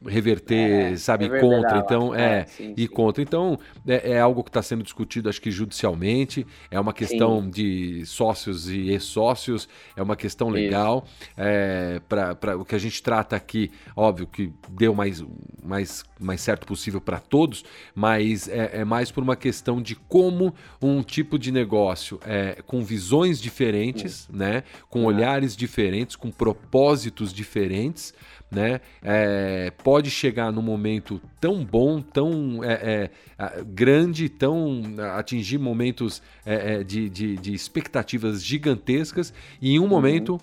reverter, 0.06 0.92
é, 0.92 0.96
sabe, 0.96 1.28
contra. 1.40 1.78
Então, 1.78 2.14
é, 2.14 2.40
é 2.40 2.44
sim, 2.46 2.74
e 2.76 2.82
sim. 2.82 2.88
contra. 2.88 3.22
Então, 3.22 3.58
é, 3.86 4.12
é 4.12 4.20
algo 4.20 4.42
que 4.42 4.50
está 4.50 4.62
sendo 4.62 4.82
discutido, 4.82 5.28
acho 5.28 5.40
que 5.40 5.50
judicialmente, 5.50 6.46
é 6.70 6.80
uma 6.80 6.92
questão 6.92 7.42
sim. 7.42 7.50
de 7.50 8.06
sócios 8.06 8.68
e 8.68 8.90
ex-sócios, 8.90 9.68
é 9.96 10.02
uma 10.02 10.16
questão 10.16 10.48
legal. 10.48 11.06
É, 11.36 12.00
para 12.08 12.56
o 12.56 12.64
que 12.64 12.74
a 12.74 12.78
gente 12.78 13.02
trata 13.02 13.36
aqui, 13.36 13.70
óbvio 13.94 14.26
que 14.26 14.52
deu 14.70 14.94
mais, 14.94 15.24
mais, 15.62 16.04
mais 16.18 16.40
certo 16.40 16.66
possível 16.66 17.00
para 17.00 17.20
todos, 17.20 17.64
mas 17.94 18.48
é, 18.48 18.80
é, 18.80 18.84
mais 18.84 19.10
por 19.10 19.22
uma 19.22 19.36
questão 19.36 19.80
de 19.80 19.94
como 19.94 20.54
um 20.80 21.02
tipo 21.02 21.38
de 21.38 21.52
negócio 21.52 22.18
é, 22.24 22.62
com 22.66 22.82
visões 22.82 23.40
diferentes, 23.40 24.28
né, 24.32 24.64
com 24.88 25.04
olhares 25.04 25.56
diferentes, 25.56 26.16
com 26.16 26.30
propósitos 26.30 27.32
diferentes, 27.32 28.14
né? 28.52 28.82
É, 29.02 29.72
pode 29.82 30.10
chegar 30.10 30.52
num 30.52 30.60
momento 30.60 31.20
tão 31.40 31.64
bom, 31.64 32.02
tão 32.02 32.62
é, 32.62 33.10
é, 33.38 33.64
grande, 33.64 34.28
tão 34.28 34.82
atingir 35.16 35.58
momentos 35.58 36.22
é, 36.44 36.74
é, 36.74 36.84
de, 36.84 37.08
de, 37.08 37.36
de, 37.38 37.54
expectativas 37.54 38.44
gigantescas 38.44 39.32
e 39.60 39.74
em 39.74 39.78
um 39.78 39.84
uhum. 39.84 39.88
momento 39.88 40.38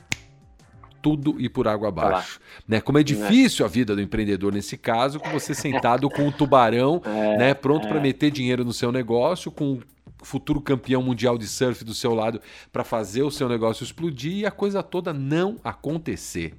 tudo 1.02 1.40
ir 1.40 1.50
por 1.50 1.68
água 1.68 1.88
abaixo. 1.90 2.42
Né? 2.68 2.82
Como 2.82 2.98
é 2.98 3.04
difícil 3.04 3.64
a 3.64 3.70
vida 3.70 3.96
do 3.96 4.02
empreendedor 4.02 4.52
nesse 4.52 4.76
caso, 4.76 5.20
com 5.20 5.30
você 5.30 5.54
sentado 5.54 6.10
com 6.10 6.24
um 6.24 6.32
tubarão, 6.32 7.02
é, 7.06 7.38
né, 7.38 7.54
pronto 7.54 7.88
para 7.88 8.02
meter 8.02 8.32
dinheiro 8.32 8.66
no 8.66 8.74
seu 8.74 8.92
negócio, 8.92 9.52
com 9.52 9.80
futuro 10.22 10.60
campeão 10.60 11.02
mundial 11.02 11.38
de 11.38 11.48
surf 11.48 11.86
do 11.86 11.94
seu 11.94 12.14
lado 12.14 12.42
para 12.74 12.84
fazer 12.84 13.22
o 13.22 13.32
seu 13.32 13.48
negócio 13.48 13.84
explodir 13.84 14.40
e 14.40 14.46
a 14.46 14.52
coisa 14.52 14.84
toda 14.84 15.14
não 15.14 15.56
acontecer 15.64 16.56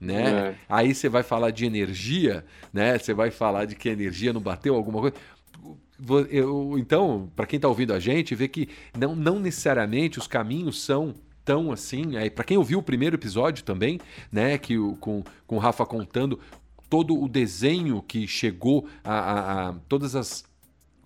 né? 0.00 0.48
É. 0.48 0.54
Aí 0.68 0.94
você 0.94 1.08
vai 1.08 1.22
falar 1.22 1.50
de 1.50 1.64
energia, 1.64 2.44
né? 2.72 2.98
Você 2.98 3.14
vai 3.14 3.30
falar 3.30 3.64
de 3.64 3.74
que 3.74 3.88
a 3.88 3.92
energia 3.92 4.32
não 4.32 4.40
bateu 4.40 4.74
alguma 4.74 5.00
coisa. 5.00 5.16
Eu, 6.30 6.76
então, 6.78 7.30
para 7.34 7.46
quem 7.46 7.56
está 7.56 7.68
ouvindo 7.68 7.94
a 7.94 8.00
gente, 8.00 8.34
vê 8.34 8.48
que 8.48 8.68
não, 8.98 9.14
não 9.14 9.38
necessariamente 9.38 10.18
os 10.18 10.26
caminhos 10.26 10.82
são 10.82 11.14
tão 11.44 11.70
assim. 11.72 12.16
É, 12.16 12.28
para 12.28 12.44
quem 12.44 12.56
ouviu 12.56 12.78
o 12.78 12.82
primeiro 12.82 13.16
episódio 13.16 13.64
também, 13.64 14.00
né? 14.30 14.58
Que 14.58 14.78
o, 14.78 14.96
com, 14.96 15.22
com 15.46 15.56
o 15.56 15.58
Rafa 15.58 15.86
contando 15.86 16.38
todo 16.90 17.20
o 17.20 17.28
desenho 17.28 18.02
que 18.02 18.26
chegou 18.26 18.86
a, 19.02 19.18
a, 19.18 19.68
a 19.68 19.72
todas 19.88 20.14
as 20.14 20.44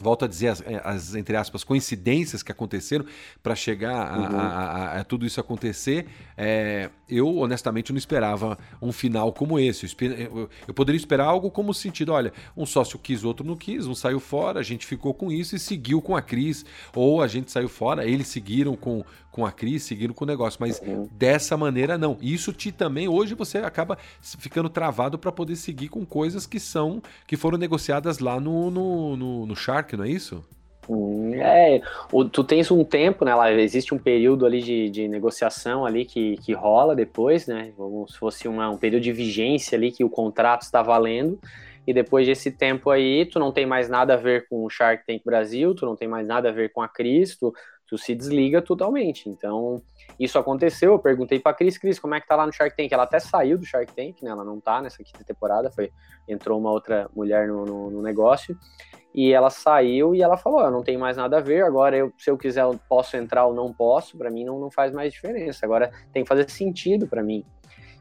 volto 0.01 0.24
a 0.24 0.28
dizer 0.28 0.49
as, 0.49 0.61
eh, 0.61 0.80
as, 0.84 1.14
entre 1.14 1.36
aspas 1.36 1.64
coincidências 1.64 2.43
que 2.43 2.53
aconteceram 2.53 3.05
para 3.43 3.55
chegar 3.57 3.97
a, 3.97 4.18
uhum. 4.18 4.39
a, 4.39 4.43
a, 4.43 5.01
a, 5.01 5.05
tudo 5.05 5.26
isso 5.26 5.41
acontecer 5.41 6.07
é, 6.36 6.89
eu 7.09 7.39
honestamente 7.39 7.93
não 7.93 7.99
esperava 7.99 8.59
um 8.81 8.93
final 8.93 9.33
como 9.33 9.59
esse 9.59 9.87
eu, 10.67 10.75
poderia 10.75 10.99
esperar 10.99 11.27
algo 11.27 11.51
como 11.51 11.71
o 11.71 11.75
sentido 11.75 12.13
olha 12.13 12.33
um 12.57 12.67
sócio 12.67 12.99
quis 12.99 13.25
outro 13.25 13.47
não 13.47 13.57
quis 13.57 13.87
um 13.87 13.95
saiu 13.95 14.21
fora 14.21 14.61
a 14.61 14.63
gente 14.63 14.87
ficou 14.87 15.15
com 15.15 15.31
isso 15.33 15.57
e 15.57 15.59
seguiu 15.59 16.01
com 16.01 16.17
a 16.17 16.23
Cris 16.23 16.65
ou 16.95 17.23
a 17.23 17.27
gente 17.27 17.51
saiu 17.51 17.69
fora 17.69 18.07
eles 18.07 18.29
seguiram 18.29 18.77
com 18.77 19.05
com 19.39 19.47
a 19.47 19.53
Cris, 19.53 19.85
seguindo 19.85 20.13
com 20.13 20.25
o 20.25 20.27
negócio. 20.27 20.59
Mas 20.61 20.81
uhum. 20.81 21.09
dessa 21.13 21.57
maneira, 21.57 21.97
não. 21.97 22.19
Isso 22.21 22.53
te 22.53 22.73
também, 22.73 23.07
hoje 23.07 23.35
você 23.35 23.59
acaba 23.59 23.97
ficando 24.21 24.69
travado 24.69 25.17
para 25.17 25.31
poder 25.31 25.55
seguir 25.55 25.89
com 25.89 26.05
coisas 26.05 26.45
que 26.45 26.59
são, 26.59 27.01
que 27.25 27.37
foram 27.37 27.57
negociadas 27.57 28.19
lá 28.19 28.41
no, 28.41 28.69
no, 28.69 29.17
no, 29.17 29.47
no 29.47 29.55
Shark, 29.55 29.97
não 29.97 30.05
é 30.05 30.11
isso? 30.11 30.45
É, 31.34 31.82
o, 32.11 32.24
tu 32.24 32.43
tens 32.43 32.70
um 32.70 32.82
tempo, 32.82 33.24
né? 33.24 33.34
Lá 33.34 33.53
existe 33.53 33.95
um 33.95 33.99
período 33.99 34.47
ali 34.47 34.62
de, 34.62 34.89
de 34.89 35.09
negociação 35.09 35.84
ali 35.84 36.05
que, 36.05 36.36
que 36.39 36.53
rola 36.53 36.97
depois, 36.97 37.47
né? 37.47 37.72
Como 37.76 38.09
se 38.09 38.18
fosse 38.18 38.49
uma, 38.49 38.70
um 38.70 38.78
período 38.78 39.03
de 39.03 39.12
vigência 39.12 39.76
ali 39.76 39.93
que 39.93 40.03
o 40.03 40.11
contrato 40.11 40.62
está 40.62 40.82
valendo. 40.82 41.39
E 41.86 41.93
depois 41.93 42.26
desse 42.26 42.51
tempo 42.51 42.91
aí, 42.91 43.24
tu 43.24 43.39
não 43.39 43.51
tem 43.51 43.64
mais 43.64 43.89
nada 43.89 44.14
a 44.14 44.16
ver 44.16 44.47
com 44.49 44.64
o 44.64 44.68
Shark 44.68 45.07
Tank 45.07 45.22
Brasil, 45.24 45.74
tu 45.74 45.86
não 45.86 45.97
tem 45.97 46.07
mais 46.07 46.26
nada 46.26 46.51
a 46.51 46.53
ver 46.53 46.70
com 46.70 46.82
a 46.82 46.89
Cris, 46.89 47.34
tu, 47.36 47.51
tu 47.86 47.97
se 47.97 48.14
desliga 48.14 48.61
totalmente. 48.61 49.26
Então, 49.26 49.80
isso 50.20 50.39
aconteceu, 50.39 50.93
eu 50.93 50.99
perguntei 50.99 51.41
pra 51.41 51.55
Cris, 51.55 51.78
Cris, 51.78 51.99
como 51.99 52.14
é 52.14 52.20
que 52.20 52.28
tá 52.28 52.36
lá 52.36 52.45
no 52.45 52.53
Shark 52.53 52.76
Tank? 52.76 52.93
Ela 52.93 53.05
até 53.05 53.18
saiu 53.18 53.57
do 53.57 53.64
Shark 53.64 53.91
Tank, 53.95 54.22
né? 54.22 54.30
Ela 54.30 54.45
não 54.45 54.61
tá 54.61 54.82
nessa 54.82 55.03
quinta 55.03 55.24
temporada, 55.24 55.70
foi, 55.70 55.91
entrou 56.28 56.59
uma 56.59 56.70
outra 56.70 57.09
mulher 57.16 57.49
no, 57.49 57.64
no, 57.64 57.91
no 57.91 58.03
negócio. 58.03 58.55
E 59.15 59.33
ela 59.33 59.51
saiu 59.51 60.15
e 60.15 60.23
ela 60.23 60.37
falou: 60.37 60.61
Eu 60.61 60.71
não 60.71 60.83
tenho 60.83 61.01
mais 61.01 61.17
nada 61.17 61.39
a 61.39 61.41
ver, 61.41 61.65
agora 61.65 61.97
eu, 61.97 62.13
se 62.19 62.31
eu 62.31 62.37
quiser, 62.37 62.63
eu 62.63 62.79
posso 62.89 63.17
entrar 63.17 63.47
ou 63.47 63.55
não 63.55 63.73
posso, 63.73 64.17
para 64.17 64.31
mim 64.31 64.45
não, 64.45 64.59
não 64.59 64.71
faz 64.71 64.93
mais 64.93 65.13
diferença. 65.13 65.65
Agora 65.65 65.91
tem 66.13 66.23
que 66.23 66.29
fazer 66.29 66.49
sentido 66.51 67.07
para 67.07 67.23
mim. 67.23 67.45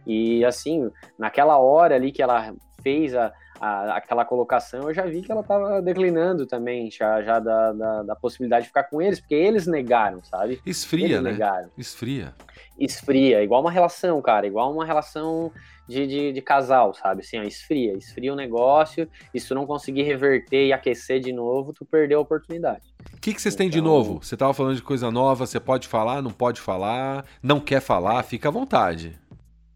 E 0.05 0.43
assim, 0.45 0.89
naquela 1.17 1.57
hora 1.57 1.95
ali 1.95 2.11
que 2.11 2.21
ela 2.21 2.53
fez 2.81 3.13
a, 3.15 3.33
a, 3.59 3.97
aquela 3.97 4.25
colocação, 4.25 4.87
eu 4.87 4.93
já 4.93 5.05
vi 5.05 5.21
que 5.21 5.31
ela 5.31 5.41
estava 5.41 5.81
declinando 5.81 6.45
também, 6.45 6.89
já, 6.91 7.21
já 7.21 7.39
da, 7.39 7.73
da, 7.73 8.03
da, 8.03 8.15
possibilidade 8.15 8.63
de 8.63 8.67
ficar 8.67 8.83
com 8.83 9.01
eles, 9.01 9.19
porque 9.19 9.35
eles 9.35 9.67
negaram, 9.67 10.23
sabe? 10.23 10.61
Esfria, 10.65 11.05
eles 11.05 11.21
né? 11.21 11.31
Negaram. 11.31 11.69
Esfria. 11.77 12.33
Esfria, 12.79 13.43
igual 13.43 13.61
uma 13.61 13.71
relação, 13.71 14.21
cara, 14.21 14.45
igual 14.45 14.71
uma 14.71 14.85
relação 14.85 15.51
de, 15.87 16.05
de, 16.05 16.33
de, 16.33 16.41
casal, 16.41 16.93
sabe? 16.93 17.21
Assim, 17.21 17.39
ó, 17.39 17.43
esfria, 17.43 17.93
esfria 17.93 18.31
o 18.31 18.35
negócio, 18.35 19.09
e 19.33 19.39
se 19.39 19.47
tu 19.47 19.55
não 19.55 19.65
conseguir 19.65 20.03
reverter 20.03 20.67
e 20.67 20.73
aquecer 20.73 21.19
de 21.19 21.31
novo, 21.31 21.73
tu 21.73 21.85
perdeu 21.85 22.19
a 22.19 22.21
oportunidade. 22.21 22.83
O 23.13 23.19
que, 23.19 23.33
que 23.33 23.41
vocês 23.41 23.55
então... 23.55 23.63
têm 23.63 23.69
de 23.69 23.79
então 23.79 23.91
novo? 23.91 24.19
Você 24.21 24.35
estava 24.35 24.53
falando 24.53 24.75
de 24.75 24.83
coisa 24.83 25.09
nova, 25.09 25.45
você 25.45 25.59
pode 25.59 25.87
falar, 25.87 26.21
não 26.21 26.31
pode 26.31 26.61
falar, 26.61 27.25
não 27.41 27.59
quer 27.59 27.81
falar, 27.81 28.21
fica 28.23 28.49
à 28.49 28.51
vontade. 28.51 29.17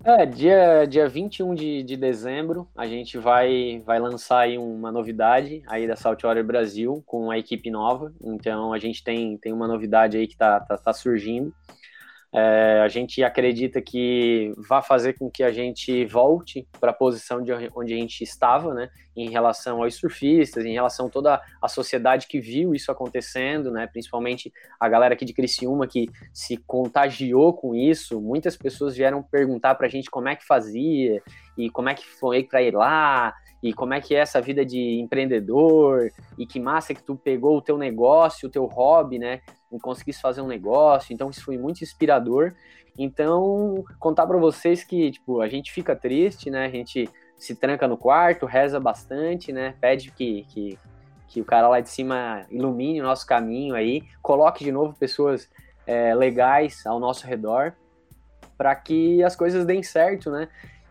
É, 0.04 0.26
dia, 0.26 0.86
dia 0.86 1.08
21 1.08 1.54
de, 1.54 1.84
de 1.84 1.96
dezembro, 1.96 2.68
a 2.76 2.88
gente 2.88 3.20
vai, 3.20 3.84
vai 3.86 4.00
lançar 4.00 4.40
aí 4.40 4.58
uma 4.58 4.92
novidade 4.92 5.62
aí 5.68 5.88
da 5.88 5.96
Saltwater 5.96 6.44
Brasil 6.44 7.04
com 7.06 7.26
uma 7.26 7.38
equipe 7.38 7.70
nova. 7.70 8.12
Então 8.20 8.74
a 8.74 8.80
gente 8.80 9.04
tem, 9.04 9.38
tem 9.38 9.54
uma 9.54 9.68
novidade 9.68 10.18
aí 10.18 10.26
que 10.26 10.34
está 10.34 10.60
tá, 10.60 10.76
tá 10.76 10.92
surgindo. 10.92 11.54
É, 12.34 12.80
a 12.82 12.88
gente 12.88 13.22
acredita 13.24 13.82
que 13.82 14.54
vai 14.58 14.82
fazer 14.82 15.14
com 15.14 15.30
que 15.30 15.44
a 15.44 15.52
gente 15.52 16.06
volte 16.06 16.66
para 16.80 16.92
a 16.92 16.94
posição 16.94 17.44
de 17.44 17.52
onde 17.76 17.94
a 17.94 17.98
gente 17.98 18.24
estava, 18.24 18.74
né, 18.74 18.90
em 19.16 19.30
relação 19.30 19.84
aos 19.84 19.96
surfistas, 19.96 20.64
em 20.64 20.72
relação 20.72 21.08
a 21.08 21.10
toda 21.10 21.42
a 21.62 21.68
sociedade 21.68 22.28
que 22.28 22.40
viu 22.40 22.74
isso 22.74 22.90
acontecendo, 22.90 23.70
né, 23.70 23.86
principalmente 23.86 24.52
a 24.80 24.88
galera 24.88 25.14
aqui 25.14 25.26
de 25.26 25.34
Criciúma 25.34 25.86
que 25.86 26.10
se 26.34 26.56
contagiou 26.56 27.54
com 27.54 27.76
isso. 27.76 28.22
Muitas 28.22 28.56
pessoas 28.56 28.96
vieram 28.96 29.22
perguntar 29.22 29.76
para 29.76 29.88
a 29.88 29.90
gente 29.90 30.10
como 30.10 30.30
é 30.30 30.36
que 30.36 30.46
fazia 30.46 31.22
e 31.58 31.70
como 31.70 31.90
é 31.90 31.94
que 31.94 32.06
foi 32.06 32.44
para 32.44 32.62
ir 32.62 32.74
lá 32.74 33.34
e 33.62 33.74
como 33.74 33.94
é 33.94 34.02
que 34.02 34.16
é 34.16 34.20
essa 34.20 34.42
vida 34.42 34.66
de 34.66 35.00
empreendedor 35.00 36.12
e 36.38 36.46
que 36.46 36.60
massa 36.60 36.94
que 36.94 37.04
tu 37.04 37.16
pegou 37.16 37.58
o 37.58 37.62
teu 37.62 37.78
negócio, 37.78 38.48
o 38.48 38.52
teu 38.52 38.66
hobby, 38.66 39.20
né, 39.20 39.42
em 39.72 39.78
conseguir 39.78 40.14
fazer 40.14 40.42
um 40.42 40.48
negócio. 40.48 41.14
Então 41.14 41.30
isso 41.30 41.44
foi 41.44 41.58
muito 41.58 41.84
inspirador. 41.84 42.54
Então, 42.98 43.84
contar 44.00 44.28
para 44.28 44.38
vocês 44.38 44.84
que, 44.84 45.12
tipo, 45.12 45.42
a 45.42 45.48
gente 45.48 45.72
fica 45.72 45.96
triste, 45.96 46.50
né? 46.50 46.66
A 46.66 46.70
gente 46.70 47.10
se 47.38 47.56
tranca 47.56 47.88
no 47.88 47.98
quarto, 47.98 48.46
reza 48.46 48.80
bastante, 48.80 49.54
né? 49.54 49.76
Pede 49.80 50.12
que, 50.12 50.44
que, 50.50 50.78
que 51.28 51.42
o 51.42 51.46
cara 51.46 51.70
lá 51.70 51.80
de 51.80 51.90
cima 51.90 52.46
ilumine 52.50 53.00
o 53.00 53.06
nosso 53.06 53.26
caminho 53.26 53.76
aí, 53.76 54.04
coloque 54.22 54.64
de 54.64 54.72
novo 54.72 54.94
pessoas 54.94 55.50
é, 55.88 56.14
legais 56.14 56.86
ao 56.86 57.00
nosso 57.00 57.26
redor 57.26 57.74
para 58.58 58.76
que 58.76 59.24
as 59.24 59.36
coisas 59.36 59.66
deem 59.66 59.82
certo, 59.82 60.30
né? 60.30 60.48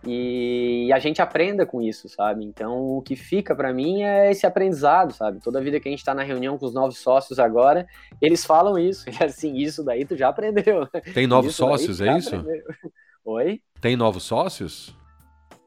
E 0.06 0.90
a 0.94 0.98
gente 0.98 1.20
aprenda 1.20 1.66
com 1.66 1.82
isso, 1.82 2.08
sabe? 2.08 2.44
Então, 2.44 2.96
o 2.96 3.02
que 3.02 3.14
fica 3.14 3.54
para 3.54 3.72
mim 3.72 4.02
é 4.02 4.30
esse 4.30 4.46
aprendizado, 4.46 5.12
sabe? 5.12 5.40
Toda 5.40 5.60
vida 5.60 5.78
que 5.78 5.88
a 5.88 5.90
gente 5.90 6.04
tá 6.04 6.14
na 6.14 6.22
reunião 6.22 6.56
com 6.56 6.64
os 6.64 6.72
novos 6.72 6.98
sócios 6.98 7.38
agora, 7.38 7.86
eles 8.20 8.44
falam 8.44 8.78
isso. 8.78 9.04
E 9.20 9.24
assim, 9.24 9.56
isso 9.56 9.84
daí 9.84 10.04
tu 10.04 10.16
já 10.16 10.28
aprendeu. 10.28 10.86
Tem 11.12 11.26
novos 11.26 11.52
isso 11.52 11.58
sócios, 11.58 12.00
é 12.00 12.16
isso? 12.16 12.34
Aprendeu. 12.34 12.64
Oi? 13.24 13.60
Tem 13.80 13.96
novos 13.96 14.22
sócios? 14.22 14.96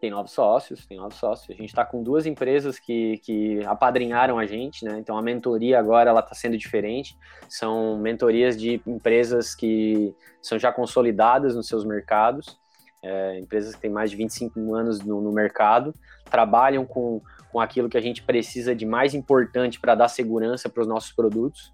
Tem 0.02 0.10
novos 0.10 0.32
sócios, 0.32 0.86
tem 0.86 0.98
novos 0.98 1.16
sócios. 1.18 1.50
A 1.52 1.54
gente 1.54 1.70
está 1.70 1.86
com 1.86 2.02
duas 2.02 2.26
empresas 2.26 2.80
que, 2.80 3.20
que 3.20 3.64
apadrinharam 3.66 4.40
a 4.40 4.46
gente, 4.46 4.84
né? 4.84 4.98
Então 4.98 5.18
a 5.18 5.22
mentoria 5.22 5.80
agora 5.80 6.10
ela 6.10 6.20
está 6.20 6.34
sendo 6.34 6.58
diferente. 6.58 7.16
São 7.48 7.98
mentorias 7.98 8.60
de 8.60 8.82
empresas 8.88 9.54
que 9.54 10.14
são 10.42 10.58
já 10.58 10.72
consolidadas 10.72 11.56
nos 11.56 11.68
seus 11.68 11.86
mercados 11.86 12.60
é, 13.04 13.38
empresas 13.38 13.76
que 13.76 13.82
têm 13.82 13.92
mais 13.92 14.10
de 14.10 14.16
25 14.16 14.74
anos 14.74 15.02
no, 15.02 15.22
no, 15.22 15.32
mercado, 15.32 15.94
trabalham 16.32 16.86
com, 16.86 17.22
com 17.52 17.60
aquilo 17.60 17.90
que 17.90 17.98
a 17.98 18.02
gente 18.02 18.24
precisa 18.24 18.74
de 18.74 18.86
mais 18.86 19.14
importante 19.14 19.80
para 19.80 19.94
dar 19.94 20.08
segurança 20.08 20.70
para 20.70 20.82
os 20.82 20.88
nossos 20.88 21.12
produtos. 21.12 21.74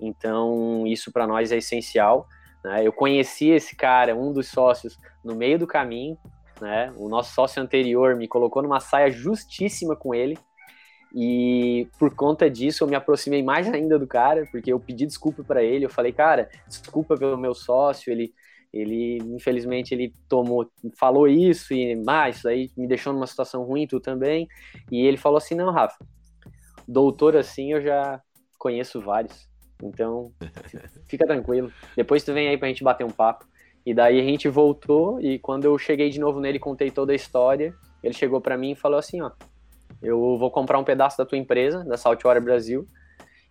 Então, 0.00 0.86
isso 0.86 1.12
para 1.12 1.26
nós 1.26 1.50
é 1.50 1.56
essencial. 1.56 2.26
Né? 2.64 2.86
Eu 2.86 2.92
conheci 2.92 3.48
esse 3.48 3.74
cara, 3.74 4.14
um 4.14 4.32
dos 4.32 4.48
sócios, 4.48 4.96
no 5.24 5.34
meio 5.34 5.58
do 5.58 5.66
caminho. 5.66 6.16
Né? 6.60 6.92
O 6.96 7.08
nosso 7.08 7.34
sócio 7.34 7.60
anterior 7.60 8.14
me 8.14 8.28
colocou 8.28 8.62
numa 8.62 8.78
saia 8.78 9.10
justíssima 9.10 9.96
com 9.96 10.14
ele. 10.14 10.38
E 11.12 11.88
por 11.98 12.14
conta 12.14 12.48
disso 12.48 12.84
eu 12.84 12.88
me 12.88 12.94
aproximei 12.94 13.42
mais 13.42 13.66
ainda 13.68 13.98
do 13.98 14.06
cara, 14.06 14.46
porque 14.52 14.72
eu 14.72 14.78
pedi 14.78 15.04
desculpa 15.04 15.42
para 15.42 15.62
ele. 15.62 15.84
Eu 15.84 15.90
falei, 15.90 16.12
cara, 16.12 16.48
desculpa 16.68 17.16
pelo 17.16 17.36
meu 17.36 17.54
sócio, 17.54 18.12
ele 18.12 18.32
ele, 18.72 19.18
infelizmente, 19.34 19.92
ele 19.92 20.12
tomou, 20.28 20.70
falou 20.96 21.26
isso 21.26 21.74
e 21.74 21.96
mais, 21.96 22.36
isso 22.36 22.48
aí 22.48 22.70
me 22.76 22.86
deixou 22.86 23.12
numa 23.12 23.26
situação 23.26 23.64
ruim, 23.64 23.86
tu 23.86 23.98
também. 23.98 24.48
E 24.90 25.04
ele 25.04 25.16
falou 25.16 25.38
assim: 25.38 25.54
não, 25.54 25.72
Rafa, 25.72 25.98
doutor 26.86 27.36
assim 27.36 27.72
eu 27.72 27.82
já 27.82 28.20
conheço 28.58 29.00
vários. 29.00 29.48
Então, 29.82 30.32
fica 31.08 31.26
tranquilo. 31.26 31.72
Depois 31.96 32.22
tu 32.22 32.32
vem 32.32 32.48
aí 32.48 32.56
pra 32.56 32.68
gente 32.68 32.84
bater 32.84 33.04
um 33.04 33.10
papo. 33.10 33.44
E 33.84 33.94
daí 33.94 34.20
a 34.20 34.22
gente 34.22 34.48
voltou 34.48 35.20
e 35.20 35.38
quando 35.38 35.64
eu 35.64 35.76
cheguei 35.78 36.10
de 36.10 36.20
novo 36.20 36.38
nele, 36.38 36.58
contei 36.58 36.90
toda 36.90 37.12
a 37.12 37.16
história. 37.16 37.74
Ele 38.02 38.14
chegou 38.14 38.40
para 38.40 38.56
mim 38.56 38.72
e 38.72 38.76
falou 38.76 38.98
assim, 38.98 39.20
ó, 39.22 39.30
eu 40.02 40.38
vou 40.38 40.50
comprar 40.50 40.78
um 40.78 40.84
pedaço 40.84 41.18
da 41.18 41.24
tua 41.24 41.38
empresa, 41.38 41.82
da 41.84 41.96
Saltwater 41.96 42.42
Brasil, 42.42 42.86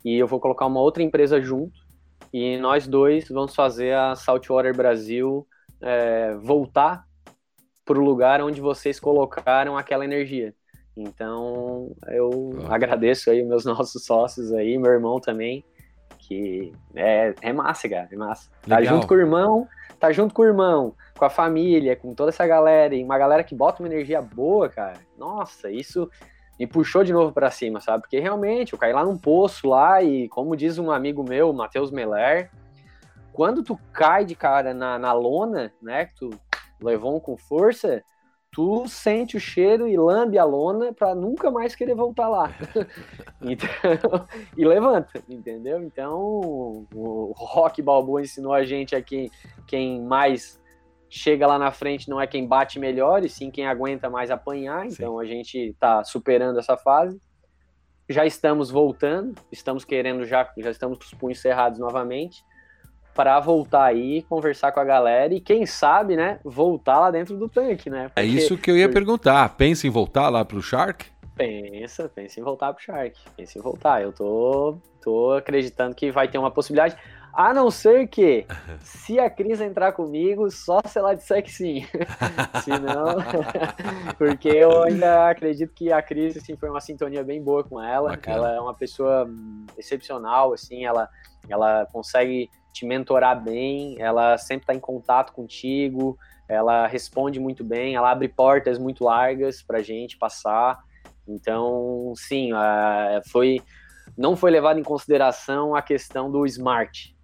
e 0.06 0.16
eu 0.16 0.28
vou 0.28 0.40
colocar 0.40 0.66
uma 0.66 0.80
outra 0.80 1.04
empresa 1.04 1.42
junto 1.42 1.89
e 2.34 2.58
nós 2.58 2.88
dois 2.88 3.28
vamos 3.30 3.56
fazer 3.56 3.96
a 3.96 4.16
Saltwater 4.16 4.76
Brasil 4.76 5.48
é, 5.82 6.36
voltar 6.36 7.06
para 7.86 7.98
o 7.98 8.04
lugar 8.04 8.42
onde 8.42 8.62
vocês 8.62 9.00
colocaram 9.00 9.78
aquela 9.78 10.06
energia. 10.06 10.54
Então, 10.96 11.96
eu 12.08 12.52
ah. 12.68 12.76
agradeço 12.76 13.32
aí 13.32 13.44
meus 13.44 13.64
nossos 13.66 14.06
sócios 14.06 14.54
aí, 14.54 14.78
meu 14.78 14.92
irmão 14.92 15.20
também, 15.20 15.64
que 16.18 16.72
é, 16.94 17.34
é 17.42 17.54
massa, 17.54 17.88
cara, 17.88 18.08
é 18.12 18.16
massa. 18.16 18.50
Tá 18.68 18.78
Legal. 18.78 18.84
Tá 18.84 18.96
junto 18.96 19.08
com 19.08 19.14
o 19.14 19.18
irmão, 19.18 19.68
tá 20.00 20.12
junto 20.12 20.34
com 20.34 20.42
o 20.42 20.46
irmão, 20.46 20.94
com 21.18 21.26
a 21.26 21.30
família, 21.30 21.96
com 21.96 22.14
toda 22.14 22.30
essa 22.30 22.46
galera, 22.46 22.94
e 22.94 23.04
uma 23.04 23.18
galera 23.18 23.44
que 23.44 23.56
bota 23.56 23.82
uma 23.82 23.88
energia 23.88 24.22
boa, 24.22 24.70
cara. 24.70 25.00
Nossa, 25.18 25.72
isso 25.72 26.10
me 26.60 26.68
puxou 26.68 27.04
de 27.04 27.14
novo 27.14 27.32
para 27.32 27.50
cima, 27.50 27.80
sabe? 27.80 28.02
Porque 28.02 28.20
realmente 28.20 28.74
eu 28.74 28.80
caí 28.80 28.92
lá 28.92 29.06
num 29.06 29.18
poço 29.18 29.70
lá 29.70 30.04
e, 30.04 30.28
como 30.28 30.58
diz 30.58 30.78
um 30.78 30.92
amigo 30.92 31.24
meu, 31.24 31.54
Matheus 31.54 31.90
Meller, 31.90 32.52
quando 33.32 33.64
tu 33.64 33.80
cai 33.94 34.26
de 34.26 34.36
cara 34.36 34.74
na, 34.74 35.00
na 35.00 35.14
lona, 35.14 35.72
né? 35.82 36.06
Que 36.06 36.16
tu 36.16 36.30
levou 36.82 37.16
um 37.16 37.20
com 37.20 37.38
força, 37.38 38.04
tu 38.52 38.86
sente 38.88 39.38
o 39.38 39.40
cheiro 39.40 39.88
e 39.88 39.96
lambe 39.96 40.38
a 40.38 40.44
lona 40.44 40.92
para 40.92 41.16
nunca 41.16 41.50
mais 41.50 41.76
querer 41.76 41.96
voltar 41.96 42.28
lá. 42.28 42.52
então, 43.42 44.28
e 44.58 44.66
levanta, 44.66 45.24
entendeu? 45.30 45.82
Então, 45.82 46.86
o 46.94 47.34
Rock 47.38 47.82
Balboa 47.82 48.22
ensinou 48.22 48.54
a 48.54 48.66
gente 48.66 48.94
aqui 48.96 49.32
quem 49.66 50.02
mais 50.02 50.59
chega 51.10 51.48
lá 51.48 51.58
na 51.58 51.72
frente 51.72 52.10
não 52.10 52.22
é 52.22 52.28
quem 52.28 52.48
bate 52.48 52.80
melhor, 52.80 53.24
e 53.24 53.30
sim 53.30 53.50
quem 53.50 53.66
aguenta 53.66 54.10
mais 54.10 54.30
apanhar. 54.30 54.86
Então 54.86 55.18
sim. 55.18 55.22
a 55.22 55.26
gente 55.26 55.58
está 55.58 56.04
superando 56.04 56.60
essa 56.60 56.78
fase. 56.78 57.20
Já 58.08 58.26
estamos 58.26 58.72
voltando, 58.72 59.40
estamos 59.52 59.86
querendo 59.86 60.26
já, 60.26 60.52
já 60.58 60.72
estamos 60.72 60.98
com 60.98 61.04
os 61.04 61.14
punhos 61.14 61.40
cerrados 61.40 61.80
novamente 61.80 62.44
para 63.14 63.40
voltar 63.40 63.84
aí, 63.84 64.22
conversar 64.24 64.72
com 64.72 64.80
a 64.80 64.84
galera 64.86 65.34
e 65.34 65.42
quem 65.42 65.66
sabe, 65.66 66.16
né, 66.16 66.40
voltar 66.44 67.00
lá 67.00 67.12
dentro 67.12 67.38
do 67.38 67.50
tanque, 67.50 67.90
né? 67.90 68.06
É 68.06 68.08
Porque, 68.08 68.20
é 68.22 68.24
isso 68.24 68.58
que 68.58 68.72
eu 68.72 68.78
ia 68.78 68.90
perguntar. 68.90 69.58
Pensa 69.58 69.86
em 69.86 69.90
voltar 69.90 70.30
lá 70.30 70.46
pro 70.46 70.62
Shark? 70.62 71.06
Pensa, 71.36 72.10
pensa 72.14 72.40
em 72.40 72.44
voltar 72.44 72.74
pro 72.74 72.82
Shark. 72.82 73.18
Pensa 73.36 73.58
em 73.58 73.62
voltar. 73.62 74.02
Eu 74.02 74.14
tô, 74.14 74.78
tô 75.02 75.34
acreditando 75.34 75.96
que 75.96 76.12
vai 76.12 76.28
ter 76.28 76.38
uma 76.38 76.50
possibilidade. 76.50 76.96
A 77.34 77.54
não 77.54 77.70
ser 77.70 78.08
que, 78.08 78.46
se 78.82 79.20
a 79.20 79.30
Cris 79.30 79.62
entrar 79.62 79.92
comigo, 79.94 80.50
só 80.50 80.82
se 80.86 80.98
ela 80.98 81.14
disser 81.14 81.44
que 81.44 81.52
sim. 81.52 81.86
se 82.64 82.70
não, 82.70 83.18
porque 84.18 84.50
eu 84.50 84.84
ainda 84.84 85.30
acredito 85.30 85.74
que 85.74 85.92
a 85.92 86.02
Cris 86.02 86.38
assim, 86.38 86.56
foi 86.56 86.70
uma 86.70 86.82
sintonia 86.82 87.24
bem 87.24 87.42
boa 87.42 87.64
com 87.64 87.82
ela. 87.82 88.10
Bacana. 88.10 88.38
Ela 88.38 88.56
é 88.56 88.60
uma 88.60 88.74
pessoa 88.74 89.30
excepcional, 89.78 90.54
assim, 90.54 90.86
ela, 90.86 91.10
ela 91.48 91.86
consegue 91.92 92.50
te 92.74 92.86
mentorar 92.86 93.42
bem, 93.42 93.96
ela 94.00 94.38
sempre 94.38 94.64
está 94.64 94.74
em 94.74 94.80
contato 94.80 95.34
contigo, 95.34 96.18
ela 96.48 96.88
responde 96.88 97.40
muito 97.40 97.64
bem, 97.64 97.96
ela 97.96 98.12
abre 98.12 98.28
portas 98.28 98.78
muito 98.78 99.04
largas 99.04 99.62
para 99.62 99.82
gente 99.82 100.18
passar. 100.18 100.80
Então, 101.28 102.14
sim, 102.16 102.52
foi 103.32 103.62
não 104.18 104.36
foi 104.36 104.52
levado 104.52 104.80
em 104.80 104.84
consideração 104.84 105.76
a 105.76 105.82
questão 105.82 106.32
do 106.32 106.46
smart, 106.46 107.16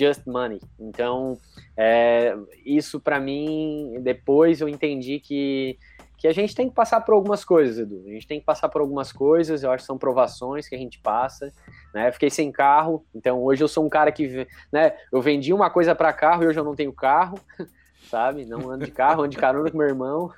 just 0.00 0.26
money. 0.26 0.60
Então, 0.78 1.36
é, 1.76 2.34
isso 2.64 2.98
para 2.98 3.20
mim, 3.20 4.00
depois 4.00 4.60
eu 4.60 4.68
entendi 4.68 5.20
que, 5.20 5.78
que 6.16 6.26
a 6.26 6.32
gente 6.32 6.54
tem 6.54 6.68
que 6.68 6.74
passar 6.74 7.02
por 7.02 7.12
algumas 7.12 7.44
coisas, 7.44 7.78
Edu. 7.78 8.02
A 8.06 8.10
gente 8.10 8.26
tem 8.26 8.40
que 8.40 8.46
passar 8.46 8.70
por 8.70 8.80
algumas 8.80 9.12
coisas, 9.12 9.62
eu 9.62 9.70
acho 9.70 9.82
que 9.82 9.86
são 9.86 9.98
provações 9.98 10.66
que 10.66 10.74
a 10.74 10.78
gente 10.78 10.98
passa. 11.00 11.52
Né? 11.92 12.10
Fiquei 12.12 12.30
sem 12.30 12.50
carro, 12.50 13.04
então 13.14 13.42
hoje 13.42 13.62
eu 13.62 13.68
sou 13.68 13.84
um 13.84 13.88
cara 13.88 14.10
que, 14.10 14.46
né, 14.72 14.94
eu 15.12 15.20
vendi 15.20 15.52
uma 15.52 15.68
coisa 15.68 15.94
para 15.94 16.12
carro 16.12 16.44
e 16.44 16.46
hoje 16.46 16.58
eu 16.58 16.64
não 16.64 16.74
tenho 16.74 16.92
carro, 16.92 17.38
sabe? 18.08 18.46
Não 18.46 18.70
ando 18.70 18.86
de 18.86 18.90
carro, 18.90 19.22
ando 19.22 19.30
de 19.30 19.36
carona 19.36 19.70
com 19.70 19.76
meu 19.76 19.88
irmão. 19.88 20.32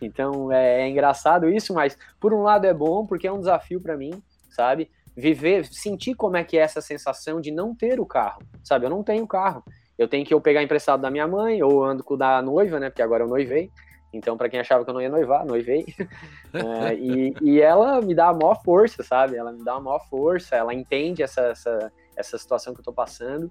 Então 0.00 0.52
é, 0.52 0.82
é 0.82 0.88
engraçado 0.88 1.48
isso, 1.48 1.74
mas 1.74 1.98
por 2.20 2.32
um 2.32 2.42
lado 2.42 2.66
é 2.66 2.72
bom 2.72 3.04
porque 3.04 3.26
é 3.26 3.32
um 3.32 3.40
desafio 3.40 3.80
para 3.80 3.96
mim, 3.96 4.22
sabe? 4.48 4.88
Viver, 5.18 5.66
sentir 5.66 6.14
como 6.14 6.36
é 6.36 6.44
que 6.44 6.56
é 6.56 6.60
essa 6.60 6.80
sensação 6.80 7.40
de 7.40 7.50
não 7.50 7.74
ter 7.74 7.98
o 7.98 8.06
carro, 8.06 8.40
sabe? 8.62 8.86
Eu 8.86 8.90
não 8.90 9.02
tenho 9.02 9.26
carro. 9.26 9.64
Eu 9.98 10.06
tenho 10.06 10.24
que 10.24 10.32
ou 10.32 10.40
pegar 10.40 10.62
emprestado 10.62 11.00
da 11.00 11.10
minha 11.10 11.26
mãe, 11.26 11.60
ou 11.60 11.84
ando 11.84 12.04
com 12.04 12.16
da 12.16 12.40
noiva, 12.40 12.78
né? 12.78 12.88
Porque 12.88 13.02
agora 13.02 13.24
eu 13.24 13.28
noivei. 13.28 13.68
Então, 14.12 14.36
para 14.36 14.48
quem 14.48 14.60
achava 14.60 14.84
que 14.84 14.90
eu 14.90 14.94
não 14.94 15.02
ia 15.02 15.08
noivar, 15.08 15.44
noivei. 15.44 15.84
é, 16.54 16.94
e, 16.94 17.34
e 17.42 17.60
ela 17.60 18.00
me 18.00 18.14
dá 18.14 18.28
a 18.28 18.32
maior 18.32 18.62
força, 18.62 19.02
sabe? 19.02 19.36
Ela 19.36 19.52
me 19.52 19.64
dá 19.64 19.74
a 19.74 19.80
maior 19.80 19.98
força, 20.08 20.54
ela 20.54 20.72
entende 20.72 21.20
essa, 21.20 21.40
essa, 21.40 21.92
essa 22.16 22.38
situação 22.38 22.72
que 22.72 22.78
eu 22.78 22.84
tô 22.84 22.92
passando. 22.92 23.50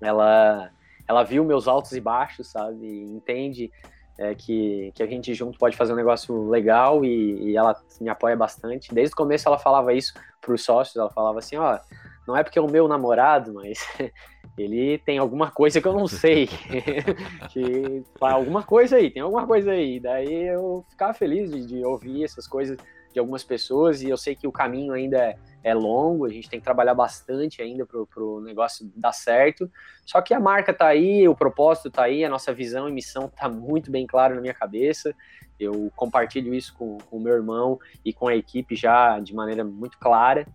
Ela, 0.00 0.72
ela 1.06 1.22
viu 1.22 1.44
meus 1.44 1.68
altos 1.68 1.92
e 1.92 2.00
baixos, 2.00 2.48
sabe? 2.48 3.04
Entende 3.04 3.70
é, 4.18 4.34
que, 4.34 4.90
que 4.92 5.04
a 5.04 5.06
gente 5.06 5.32
junto 5.34 5.56
pode 5.56 5.76
fazer 5.76 5.92
um 5.92 5.96
negócio 5.96 6.48
legal 6.48 7.04
e, 7.04 7.50
e, 7.50 7.56
ela 7.56 7.80
me 8.00 8.08
apoia 8.08 8.36
bastante. 8.36 8.92
Desde 8.92 9.12
o 9.14 9.16
começo 9.16 9.48
ela 9.48 9.58
falava 9.58 9.94
isso 9.94 10.12
para 10.40 10.54
os 10.54 10.64
sócios, 10.64 10.96
ela 10.96 11.10
falava 11.10 11.38
assim, 11.38 11.56
ó, 11.56 11.78
não 12.26 12.36
é 12.36 12.42
porque 12.42 12.58
é 12.58 12.62
o 12.62 12.70
meu 12.70 12.88
namorado, 12.88 13.52
mas 13.54 13.78
ele 14.56 14.98
tem 14.98 15.18
alguma 15.18 15.50
coisa 15.50 15.80
que 15.80 15.88
eu 15.88 15.92
não 15.92 16.06
sei, 16.06 16.48
que 17.50 18.02
alguma 18.20 18.62
coisa 18.62 18.96
aí, 18.96 19.10
tem 19.10 19.22
alguma 19.22 19.46
coisa 19.46 19.72
aí. 19.72 20.00
Daí 20.00 20.48
eu 20.48 20.84
ficava 20.90 21.12
feliz 21.12 21.50
de, 21.50 21.66
de 21.66 21.84
ouvir 21.84 22.24
essas 22.24 22.46
coisas 22.46 22.76
de 23.12 23.18
algumas 23.18 23.42
pessoas 23.42 24.02
e 24.02 24.08
eu 24.08 24.16
sei 24.16 24.36
que 24.36 24.46
o 24.46 24.52
caminho 24.52 24.92
ainda 24.92 25.18
é 25.18 25.36
é 25.62 25.74
longo, 25.74 26.24
a 26.24 26.28
gente 26.30 26.48
tem 26.48 26.58
que 26.58 26.64
trabalhar 26.64 26.94
bastante 26.94 27.60
ainda 27.60 27.86
para 27.86 28.22
o 28.22 28.40
negócio 28.40 28.90
dar 28.96 29.12
certo. 29.12 29.70
Só 30.04 30.20
que 30.20 30.32
a 30.32 30.40
marca 30.40 30.72
está 30.72 30.86
aí, 30.86 31.28
o 31.28 31.34
propósito 31.34 31.88
está 31.88 32.04
aí, 32.04 32.24
a 32.24 32.28
nossa 32.28 32.52
visão 32.52 32.88
e 32.88 32.92
missão 32.92 33.26
está 33.26 33.48
muito 33.48 33.90
bem 33.90 34.06
clara 34.06 34.34
na 34.34 34.40
minha 34.40 34.54
cabeça. 34.54 35.14
Eu 35.60 35.92
compartilho 35.94 36.54
isso 36.54 36.74
com 36.74 36.98
o 37.10 37.20
meu 37.20 37.34
irmão 37.34 37.78
e 38.04 38.12
com 38.12 38.26
a 38.28 38.34
equipe 38.34 38.74
já 38.74 39.20
de 39.20 39.34
maneira 39.34 39.62
muito 39.62 39.98
clara. 39.98 40.46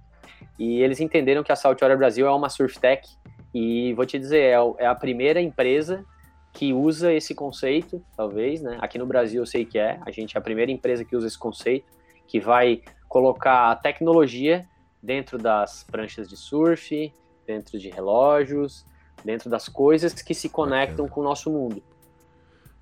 E 0.57 0.81
eles 0.81 0.99
entenderam 0.99 1.43
que 1.43 1.51
a 1.51 1.55
Saltwater 1.55 1.97
Brasil 1.97 2.25
é 2.27 2.31
uma 2.31 2.49
surf 2.49 2.79
tech 2.79 3.07
e 3.53 3.93
vou 3.93 4.05
te 4.05 4.17
dizer, 4.17 4.39
é, 4.39 4.55
é 4.79 4.87
a 4.87 4.95
primeira 4.95 5.39
empresa 5.39 6.03
que 6.51 6.73
usa 6.73 7.13
esse 7.13 7.35
conceito, 7.35 8.03
talvez, 8.15 8.61
né? 8.61 8.77
Aqui 8.81 8.97
no 8.97 9.05
Brasil 9.05 9.41
eu 9.41 9.45
sei 9.45 9.65
que 9.65 9.77
é, 9.77 9.99
a 10.05 10.11
gente 10.11 10.35
é 10.35 10.39
a 10.39 10.41
primeira 10.41 10.71
empresa 10.71 11.03
que 11.03 11.15
usa 11.15 11.27
esse 11.27 11.37
conceito, 11.37 11.85
que 12.25 12.39
vai 12.39 12.81
colocar 13.07 13.71
a 13.71 13.75
tecnologia 13.75 14.65
dentro 15.03 15.37
das 15.37 15.83
pranchas 15.83 16.27
de 16.27 16.35
surf, 16.35 17.13
dentro 17.45 17.77
de 17.77 17.89
relógios, 17.89 18.85
dentro 19.23 19.49
das 19.49 19.69
coisas 19.69 20.13
que 20.13 20.33
se 20.33 20.49
conectam 20.49 21.07
com 21.07 21.21
o 21.21 21.23
nosso 21.23 21.51
mundo. 21.51 21.83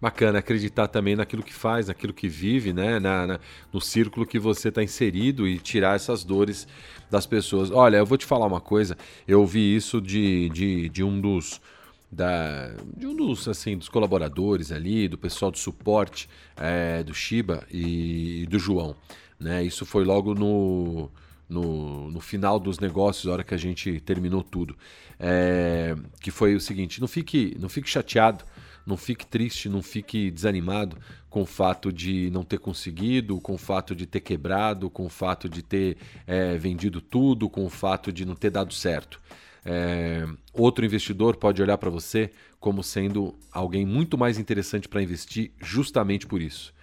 Bacana 0.03 0.39
acreditar 0.39 0.89
também 0.89 1.15
naquilo 1.15 1.41
que 1.41 1.53
faz, 1.53 1.87
naquilo 1.87 2.11
que 2.11 2.27
vive, 2.27 2.73
né? 2.73 2.99
Na, 2.99 3.25
na 3.25 3.39
no 3.71 3.79
círculo 3.79 4.25
que 4.25 4.37
você 4.37 4.67
está 4.67 4.83
inserido 4.83 5.47
e 5.47 5.57
tirar 5.57 5.95
essas 5.95 6.25
dores 6.25 6.67
das 7.09 7.25
pessoas. 7.25 7.71
Olha, 7.71 7.95
eu 7.95 8.05
vou 8.05 8.17
te 8.17 8.25
falar 8.25 8.45
uma 8.45 8.59
coisa. 8.59 8.97
Eu 9.25 9.39
ouvi 9.39 9.73
isso 9.73 10.01
de, 10.01 10.49
de, 10.49 10.89
de 10.89 11.05
um 11.05 11.21
dos 11.21 11.61
da, 12.11 12.75
de 12.97 13.07
um 13.07 13.15
dos 13.15 13.47
assim 13.47 13.77
dos 13.77 13.87
colaboradores 13.87 14.73
ali, 14.73 15.07
do 15.07 15.17
pessoal 15.17 15.49
do 15.49 15.57
suporte 15.57 16.29
é, 16.57 17.01
do 17.01 17.13
Shiba 17.13 17.65
e, 17.71 18.41
e 18.41 18.45
do 18.47 18.59
João. 18.59 18.97
Né? 19.39 19.63
Isso 19.63 19.85
foi 19.85 20.03
logo 20.03 20.35
no 20.35 21.09
no, 21.47 22.11
no 22.11 22.19
final 22.19 22.59
dos 22.59 22.77
negócios, 22.79 23.27
a 23.27 23.33
hora 23.33 23.43
que 23.43 23.53
a 23.53 23.57
gente 23.57 24.01
terminou 24.01 24.43
tudo. 24.43 24.75
É, 25.17 25.95
que 26.19 26.29
foi 26.29 26.55
o 26.55 26.59
seguinte: 26.59 26.99
não 26.99 27.07
fique, 27.07 27.55
não 27.57 27.69
fique 27.69 27.89
chateado, 27.89 28.43
não 28.85 28.97
fique 28.97 29.25
triste, 29.25 29.69
não 29.69 29.81
fique 29.81 30.29
desanimado 30.29 30.97
com 31.29 31.41
o 31.41 31.45
fato 31.45 31.91
de 31.91 32.29
não 32.31 32.43
ter 32.43 32.59
conseguido, 32.59 33.39
com 33.41 33.55
o 33.55 33.57
fato 33.57 33.95
de 33.95 34.05
ter 34.05 34.19
quebrado, 34.19 34.89
com 34.89 35.05
o 35.05 35.09
fato 35.09 35.49
de 35.49 35.63
ter 35.63 35.97
é, 36.27 36.57
vendido 36.57 37.01
tudo, 37.01 37.49
com 37.49 37.65
o 37.65 37.69
fato 37.69 38.11
de 38.11 38.25
não 38.25 38.35
ter 38.35 38.49
dado 38.49 38.73
certo. 38.73 39.19
É, 39.65 40.27
outro 40.53 40.85
investidor 40.85 41.37
pode 41.37 41.61
olhar 41.61 41.77
para 41.77 41.89
você 41.89 42.31
como 42.59 42.83
sendo 42.83 43.35
alguém 43.51 43.85
muito 43.85 44.17
mais 44.17 44.37
interessante 44.37 44.87
para 44.87 45.01
investir, 45.01 45.51
justamente 45.61 46.27
por 46.27 46.41
isso. 46.41 46.73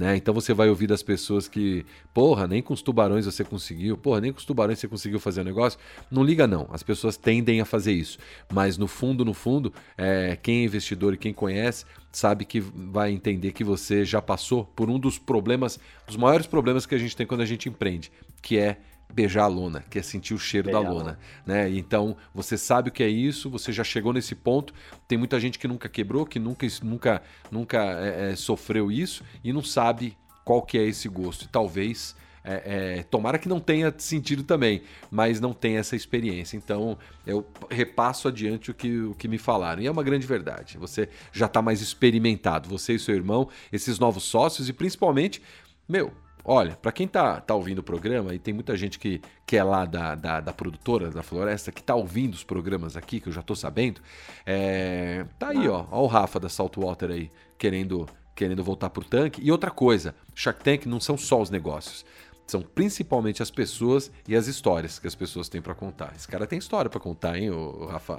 Né? 0.00 0.16
Então 0.16 0.32
você 0.32 0.54
vai 0.54 0.70
ouvir 0.70 0.86
das 0.86 1.02
pessoas 1.02 1.46
que, 1.46 1.84
porra, 2.14 2.46
nem 2.46 2.62
com 2.62 2.72
os 2.72 2.80
tubarões 2.80 3.26
você 3.26 3.44
conseguiu, 3.44 3.98
porra, 3.98 4.18
nem 4.22 4.32
com 4.32 4.38
os 4.38 4.46
tubarões 4.46 4.78
você 4.78 4.88
conseguiu 4.88 5.20
fazer 5.20 5.40
o 5.40 5.42
um 5.42 5.44
negócio. 5.44 5.78
Não 6.10 6.24
liga 6.24 6.46
não, 6.46 6.66
as 6.72 6.82
pessoas 6.82 7.18
tendem 7.18 7.60
a 7.60 7.66
fazer 7.66 7.92
isso. 7.92 8.18
Mas 8.50 8.78
no 8.78 8.86
fundo, 8.86 9.26
no 9.26 9.34
fundo, 9.34 9.70
é, 9.98 10.38
quem 10.42 10.62
é 10.62 10.64
investidor 10.64 11.12
e 11.12 11.18
quem 11.18 11.34
conhece 11.34 11.84
sabe 12.10 12.46
que 12.46 12.60
vai 12.60 13.12
entender 13.12 13.52
que 13.52 13.62
você 13.62 14.02
já 14.02 14.22
passou 14.22 14.64
por 14.64 14.88
um 14.88 14.98
dos 14.98 15.18
problemas, 15.18 15.78
dos 16.06 16.16
maiores 16.16 16.46
problemas 16.46 16.86
que 16.86 16.94
a 16.94 16.98
gente 16.98 17.14
tem 17.14 17.26
quando 17.26 17.42
a 17.42 17.46
gente 17.46 17.68
empreende, 17.68 18.10
que 18.40 18.56
é 18.56 18.78
beijar 19.12 19.44
a 19.44 19.46
lona, 19.46 19.84
que 19.88 19.98
é 19.98 20.02
sentir 20.02 20.34
o 20.34 20.38
cheiro 20.38 20.66
beijar 20.66 20.82
da 20.82 20.90
lona, 20.90 21.18
né? 21.46 21.70
Então 21.70 22.16
você 22.34 22.56
sabe 22.56 22.88
o 22.88 22.92
que 22.92 23.02
é 23.02 23.08
isso, 23.08 23.50
você 23.50 23.72
já 23.72 23.84
chegou 23.84 24.12
nesse 24.12 24.34
ponto. 24.34 24.72
Tem 25.08 25.18
muita 25.18 25.38
gente 25.38 25.58
que 25.58 25.68
nunca 25.68 25.88
quebrou, 25.88 26.24
que 26.24 26.38
nunca, 26.38 26.66
nunca, 26.82 27.22
nunca 27.50 27.78
é, 27.78 28.32
é, 28.32 28.36
sofreu 28.36 28.90
isso 28.90 29.24
e 29.42 29.52
não 29.52 29.62
sabe 29.62 30.16
qual 30.44 30.62
que 30.62 30.78
é 30.78 30.84
esse 30.84 31.08
gosto. 31.08 31.44
E 31.44 31.48
talvez 31.48 32.14
é, 32.42 32.98
é, 32.98 33.02
tomara 33.04 33.38
que 33.38 33.48
não 33.48 33.60
tenha 33.60 33.94
sentido 33.98 34.42
também, 34.42 34.82
mas 35.10 35.40
não 35.40 35.52
tem 35.52 35.76
essa 35.76 35.94
experiência. 35.94 36.56
Então 36.56 36.96
eu 37.26 37.46
repasso 37.70 38.28
adiante 38.28 38.70
o 38.70 38.74
que, 38.74 39.00
o 39.00 39.14
que 39.14 39.28
me 39.28 39.38
falaram. 39.38 39.82
E 39.82 39.86
é 39.86 39.90
uma 39.90 40.02
grande 40.02 40.26
verdade. 40.26 40.78
Você 40.78 41.08
já 41.32 41.46
está 41.46 41.60
mais 41.60 41.80
experimentado, 41.80 42.68
você 42.68 42.94
e 42.94 42.98
seu 42.98 43.14
irmão, 43.14 43.48
esses 43.72 43.98
novos 43.98 44.24
sócios 44.24 44.68
e 44.68 44.72
principalmente, 44.72 45.42
meu, 45.88 46.12
Olha, 46.44 46.76
para 46.76 46.92
quem 46.92 47.06
tá, 47.06 47.40
tá 47.40 47.54
ouvindo 47.54 47.78
o 47.78 47.82
programa, 47.82 48.34
e 48.34 48.38
tem 48.38 48.54
muita 48.54 48.76
gente 48.76 48.98
que, 48.98 49.20
que 49.46 49.56
é 49.56 49.62
lá 49.62 49.84
da, 49.84 50.14
da, 50.14 50.40
da 50.40 50.52
produtora 50.52 51.10
da 51.10 51.22
Floresta, 51.22 51.70
que 51.70 51.82
tá 51.82 51.94
ouvindo 51.94 52.34
os 52.34 52.44
programas 52.44 52.96
aqui, 52.96 53.20
que 53.20 53.28
eu 53.28 53.32
já 53.32 53.42
tô 53.42 53.54
sabendo, 53.54 54.00
é, 54.46 55.24
tá 55.38 55.48
aí, 55.48 55.68
ó, 55.68 55.86
ó 55.90 56.02
o 56.02 56.06
Rafa 56.06 56.40
da 56.40 56.48
Saltwater 56.48 57.10
aí, 57.10 57.30
querendo, 57.58 58.06
querendo 58.34 58.64
voltar 58.64 58.90
pro 58.90 59.04
tanque. 59.04 59.42
E 59.42 59.52
outra 59.52 59.70
coisa, 59.70 60.14
Shark 60.34 60.62
Tank 60.62 60.86
não 60.86 61.00
são 61.00 61.16
só 61.16 61.40
os 61.40 61.50
negócios, 61.50 62.04
são 62.46 62.62
principalmente 62.62 63.42
as 63.42 63.50
pessoas 63.50 64.10
e 64.26 64.34
as 64.34 64.46
histórias 64.46 64.98
que 64.98 65.06
as 65.06 65.14
pessoas 65.14 65.48
têm 65.48 65.62
para 65.62 65.74
contar. 65.74 66.12
Esse 66.16 66.26
cara 66.26 66.46
tem 66.46 66.58
história 66.58 66.90
para 66.90 67.00
contar, 67.00 67.38
hein, 67.38 67.50
o 67.50 67.86
Rafa? 67.86 68.18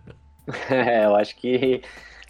é, 0.70 1.04
eu 1.04 1.14
acho 1.14 1.36
que 1.36 1.82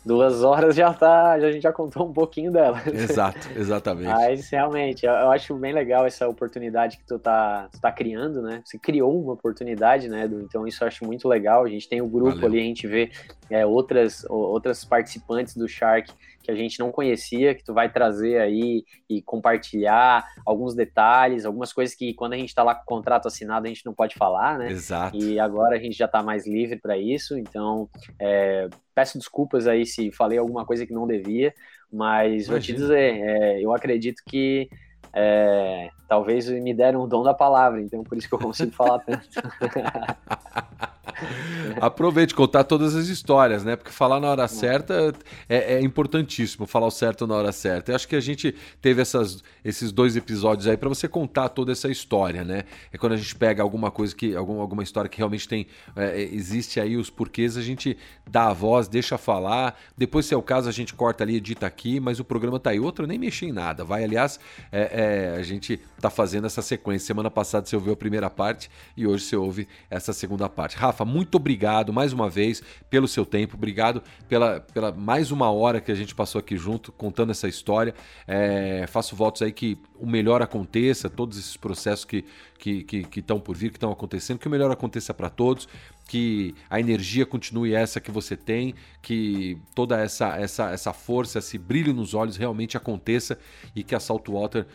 duas 0.07 0.45
horas 0.45 0.77
já 0.77 0.95
tá, 0.95 1.33
a 1.33 1.53
gente 1.53 1.63
já 1.63 1.73
contou 1.73 2.09
um 2.09 2.13
pouquinho 2.13 2.53
dela. 2.53 2.81
Exato, 2.87 3.49
exatamente. 3.57 4.07
Mas 4.07 4.49
realmente, 4.49 5.05
eu 5.05 5.31
acho 5.33 5.53
bem 5.57 5.73
legal 5.73 6.07
essa 6.07 6.29
oportunidade 6.29 6.97
que 6.97 7.05
tu 7.05 7.19
tá, 7.19 7.69
tu 7.73 7.81
tá 7.81 7.91
criando, 7.91 8.41
né? 8.41 8.63
Você 8.65 8.79
criou 8.79 9.21
uma 9.21 9.33
oportunidade, 9.33 10.09
né, 10.09 10.25
Edu? 10.25 10.41
Então 10.41 10.65
isso 10.67 10.85
eu 10.85 10.89
acho 10.89 11.05
muito 11.05 11.27
legal. 11.27 11.65
A 11.65 11.69
gente 11.69 11.89
tem 11.89 12.01
o 12.01 12.05
um 12.05 12.09
grupo 12.09 12.37
Valeu. 12.37 12.47
ali, 12.47 12.61
a 12.61 12.63
gente 12.63 12.87
vê 12.87 13.11
é, 13.51 13.67
outras, 13.67 14.25
outras 14.29 14.85
participantes 14.85 15.57
do 15.57 15.69
Shark 15.69 16.13
que 16.47 16.53
a 16.53 16.55
gente 16.55 16.79
não 16.79 16.93
conhecia, 16.93 17.57
que 17.57 17.65
tu 17.65 17.75
vai 17.75 17.93
trazer 17.93 18.39
aí 18.39 18.85
e 19.11 19.21
compartilhar 19.21 20.25
alguns 20.47 20.77
detalhes, 20.77 21.45
algumas 21.45 21.73
coisas 21.73 21.95
que 21.95 22.15
quando 22.15 22.35
a 22.35 22.37
gente 22.37 22.51
está 22.51 22.63
lá 22.63 22.73
com 22.73 22.83
o 22.83 22.87
contrato 22.87 23.27
assinado 23.27 23.67
a 23.67 23.69
gente 23.69 23.85
não 23.85 23.93
pode 23.93 24.15
falar, 24.15 24.57
né? 24.57 24.71
Exato. 24.71 25.17
E 25.17 25.41
agora 25.41 25.75
a 25.75 25.79
gente 25.81 25.99
já 25.99 26.05
está 26.05 26.23
mais 26.23 26.47
livre 26.47 26.79
para 26.79 26.97
isso, 26.97 27.37
então 27.37 27.91
é, 28.21 28.69
peço 28.95 29.19
desculpas 29.19 29.67
aí 29.67 29.85
se 29.85 30.13
falei 30.13 30.39
alguma 30.39 30.65
coisa 30.65 30.87
que 30.87 30.93
não 30.93 31.05
devia, 31.05 31.53
mas 31.93 32.47
Imagina. 32.47 32.51
vou 32.53 32.61
te 32.61 32.73
dizer, 32.73 33.21
é, 33.21 33.61
eu 33.61 33.75
acredito 33.75 34.23
que 34.25 34.69
é, 35.13 35.91
talvez 36.09 36.49
me 36.49 36.73
deram 36.73 37.03
o 37.03 37.09
dom 37.09 37.25
da 37.25 37.35
palavra, 37.35 37.83
então 37.83 38.05
por 38.05 38.17
isso 38.17 38.29
que 38.29 38.35
eu 38.35 38.39
consigo 38.39 38.71
falar 38.71 39.01
tanto. 39.01 39.27
Aproveite 41.81 42.35
contar 42.35 42.65
todas 42.65 42.95
as 42.95 43.09
histórias, 43.09 43.65
né? 43.65 43.77
Porque 43.77 43.91
falar 43.91 44.21
na 44.21 44.29
hora 44.29 44.49
certa 44.49 45.15
é, 45.49 45.75
é 45.75 45.81
importantíssimo, 45.81 46.67
falar 46.67 46.87
o 46.87 46.91
certo 46.91 47.27
na 47.27 47.35
hora 47.35 47.53
certa. 47.53 47.93
Eu 47.93 47.97
acho 47.97 48.07
que 48.07 48.17
a 48.17 48.21
gente 48.21 48.55
teve 48.81 49.01
essas, 49.01 49.43
esses 49.65 49.93
dois 49.93 50.17
episódios 50.17 50.67
aí 50.67 50.77
para 50.77 50.89
você 50.89 51.09
contar 51.09 51.49
toda 51.49 51.73
essa 51.73 51.89
história, 51.89 52.45
né? 52.45 52.65
É 52.93 52.99
quando 52.99 53.13
a 53.13 53.17
gente 53.17 53.35
pega 53.35 53.63
alguma 53.63 53.91
coisa 53.91 54.15
que, 54.15 54.35
alguma, 54.35 54.61
alguma 54.61 54.83
história 54.83 55.09
que 55.09 55.19
realmente 55.19 55.49
tem, 55.49 55.67
é, 55.95 56.21
existe 56.21 56.81
aí 56.81 56.97
os 56.97 57.11
porquês, 57.11 57.57
a 57.57 57.63
gente 57.63 57.97
dá 58.29 58.49
a 58.49 58.53
voz, 58.53 58.89
deixa 58.89 59.17
falar. 59.17 59.79
Depois, 59.97 60.27
se 60.27 60.35
é 60.35 60.37
o 60.37 60.43
caso, 60.43 60.69
a 60.69 60.73
gente 60.73 60.95
corta 60.95 61.25
ali, 61.25 61.37
edita 61.37 61.67
aqui, 61.67 62.01
mas 62.01 62.21
o 62.21 62.25
programa 62.25 62.59
tá 62.59 62.71
aí. 62.71 62.81
Outro, 62.81 63.05
eu 63.05 63.09
nem 63.09 63.19
mexi 63.19 63.47
em 63.47 63.53
nada. 63.53 63.85
Vai, 63.85 64.05
aliás, 64.05 64.39
é, 64.71 65.33
é, 65.35 65.39
a 65.39 65.43
gente 65.43 65.81
tá 66.01 66.11
fazendo 66.11 66.47
essa 66.47 66.63
sequência. 66.63 67.07
Semana 67.07 67.31
passada 67.31 67.67
você 67.67 67.77
ouviu 67.77 67.93
a 67.93 67.97
primeira 67.97 68.29
parte 68.29 68.71
e 68.97 69.07
hoje 69.07 69.25
você 69.25 69.37
ouve 69.37 69.69
essa 69.91 70.13
segunda 70.13 70.49
parte. 70.49 70.77
Rafa, 70.77 71.06
muito 71.07 71.37
obrigado 71.37 71.93
mais 71.93 72.13
uma 72.13 72.29
vez 72.29 72.63
pelo 72.91 73.09
seu 73.09 73.25
tempo, 73.25 73.57
obrigado 73.57 74.03
pela, 74.29 74.61
pela 74.61 74.93
mais 74.93 75.31
uma 75.31 75.51
hora 75.51 75.81
que 75.81 75.91
a 75.91 75.95
gente 75.95 76.15
passou 76.15 76.39
aqui 76.39 76.57
junto 76.57 76.93
contando 76.93 77.31
essa 77.31 77.49
história. 77.49 77.95
É, 78.27 78.87
faço 78.89 79.17
votos 79.17 79.43
aí 79.43 79.53
que 79.53 79.79
o 79.99 80.07
melhor 80.07 80.43
aconteça, 80.43 81.09
todos 81.09 81.39
esses 81.39 81.57
processos 81.57 82.05
que 82.05 82.25
que 82.59 82.71
estão 82.81 83.09
que, 83.09 83.23
que 83.23 83.45
por 83.45 83.57
vir, 83.57 83.71
que 83.71 83.77
estão 83.77 83.93
acontecendo, 83.93 84.39
que 84.39 84.49
o 84.49 84.51
melhor 84.51 84.71
aconteça 84.71 85.13
para 85.13 85.29
todos, 85.29 85.69
que 86.09 86.55
a 86.71 86.81
energia 86.81 87.27
continue 87.27 87.75
essa 87.75 88.01
que 88.01 88.11
você 88.11 88.37
tem, 88.37 88.75
que 89.03 89.59
toda 89.75 90.01
essa, 90.01 90.37
essa, 90.37 90.71
essa 90.71 90.93
força, 90.93 91.39
esse 91.39 91.59
brilho 91.59 91.93
nos 91.93 92.15
olhos 92.15 92.37
realmente 92.37 92.77
aconteça 92.77 93.39
e 93.75 93.83
que 93.83 93.95
a 93.95 94.01
Saltwater 94.01 94.67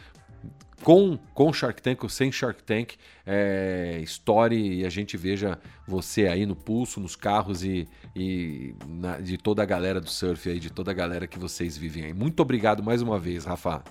com, 0.84 1.18
com 1.34 1.54
Shark 1.54 1.82
Tank 1.82 2.04
ou 2.04 2.10
sem 2.10 2.32
Shark 2.32 2.64
Tank, 2.64 2.94
é, 3.26 4.00
estoure 4.02 4.80
e 4.80 4.86
a 4.86 4.90
gente 4.90 5.16
veja 5.18 5.58
você 5.88 6.28
aí 6.28 6.46
no 6.46 6.56
pulso, 6.56 7.00
nos 7.00 7.16
carros 7.16 7.64
e, 7.64 7.88
e 8.16 8.76
na, 8.88 9.18
de 9.20 9.38
toda 9.38 9.62
a 9.62 9.66
galera 9.66 10.02
do 10.02 10.10
surf 10.10 10.50
aí, 10.50 10.60
de 10.60 10.72
toda 10.72 10.92
a 10.92 10.94
galera 10.94 11.28
que 11.28 11.40
vocês 11.40 11.78
vivem 11.78 12.06
aí. 12.06 12.14
Muito 12.14 12.42
obrigado 12.42 12.84
mais 12.84 13.02
uma 13.02 13.20
vez, 13.20 13.46
Rafa. 13.46 13.84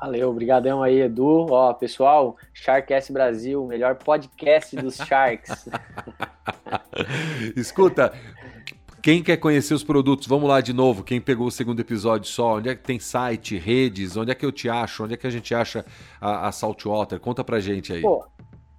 Valeu, 0.00 0.30
obrigadão 0.30 0.82
aí, 0.82 1.02
Edu. 1.02 1.46
Ó, 1.50 1.74
pessoal, 1.74 2.36
Sharkcast 2.54 3.12
Brasil, 3.12 3.66
melhor 3.66 3.96
podcast 3.96 4.74
dos 4.76 4.96
Sharks. 5.06 5.68
Escuta, 7.54 8.10
quem 9.02 9.22
quer 9.22 9.36
conhecer 9.36 9.74
os 9.74 9.84
produtos, 9.84 10.26
vamos 10.26 10.48
lá 10.48 10.60
de 10.60 10.72
novo. 10.72 11.02
Quem 11.02 11.20
pegou 11.20 11.46
o 11.46 11.50
segundo 11.50 11.80
episódio 11.80 12.28
só, 12.28 12.56
onde 12.56 12.68
é 12.68 12.74
que 12.74 12.82
tem 12.82 12.98
site, 12.98 13.56
redes, 13.56 14.16
onde 14.16 14.30
é 14.30 14.34
que 14.34 14.44
eu 14.44 14.52
te 14.52 14.68
acho, 14.68 15.04
onde 15.04 15.14
é 15.14 15.16
que 15.16 15.26
a 15.26 15.30
gente 15.30 15.54
acha 15.54 15.84
a, 16.20 16.48
a 16.48 16.52
Saltwater? 16.52 17.18
Conta 17.18 17.42
pra 17.42 17.60
gente 17.60 17.92
aí. 17.92 18.02
Pô, 18.02 18.24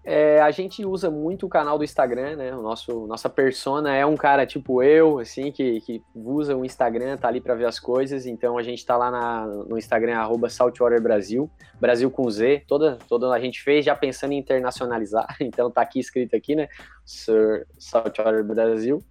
é, 0.03 0.41
a 0.41 0.49
gente 0.49 0.84
usa 0.84 1.11
muito 1.11 1.45
o 1.45 1.49
canal 1.49 1.78
do 1.78 1.84
Instagram, 1.84 2.36
né? 2.36 2.55
O 2.55 2.61
nosso 2.61 3.05
nossa 3.05 3.30
persona 3.30 3.95
é 3.95 4.03
um 4.03 4.17
cara 4.17 4.47
tipo 4.47 4.82
eu, 4.82 5.19
assim, 5.19 5.51
que, 5.51 5.80
que 5.82 6.03
usa 6.15 6.57
o 6.57 6.65
Instagram, 6.65 7.17
tá 7.17 7.28
ali 7.28 7.39
para 7.39 7.53
ver 7.53 7.65
as 7.65 7.80
coisas. 7.80 8.26
Então 8.26 8.57
a 8.57 8.63
gente 8.63 8.84
tá 8.84 8.97
lá 8.97 9.11
na, 9.11 9.45
no 9.45 9.78
Instagram 9.78 10.15
Saltwater 10.49 10.99
Brasil, 11.01 11.49
Brasil 11.80 12.09
com 12.09 12.30
Z. 12.32 12.63
Toda 12.67 12.97
toda 13.07 13.32
a 13.32 13.39
gente 13.39 13.61
fez 13.61 13.86
já 13.86 13.95
pensando 13.95 14.32
em 14.32 14.38
internacionalizar. 14.38 15.28
Então 15.51 15.69
tá 15.69 15.82
aqui 15.82 15.99
escrito 15.99 16.36
aqui, 16.36 16.55
né? 16.55 16.67
Sir 17.05 17.67
Saltwater 17.78 18.43
Brasil. 18.43 19.03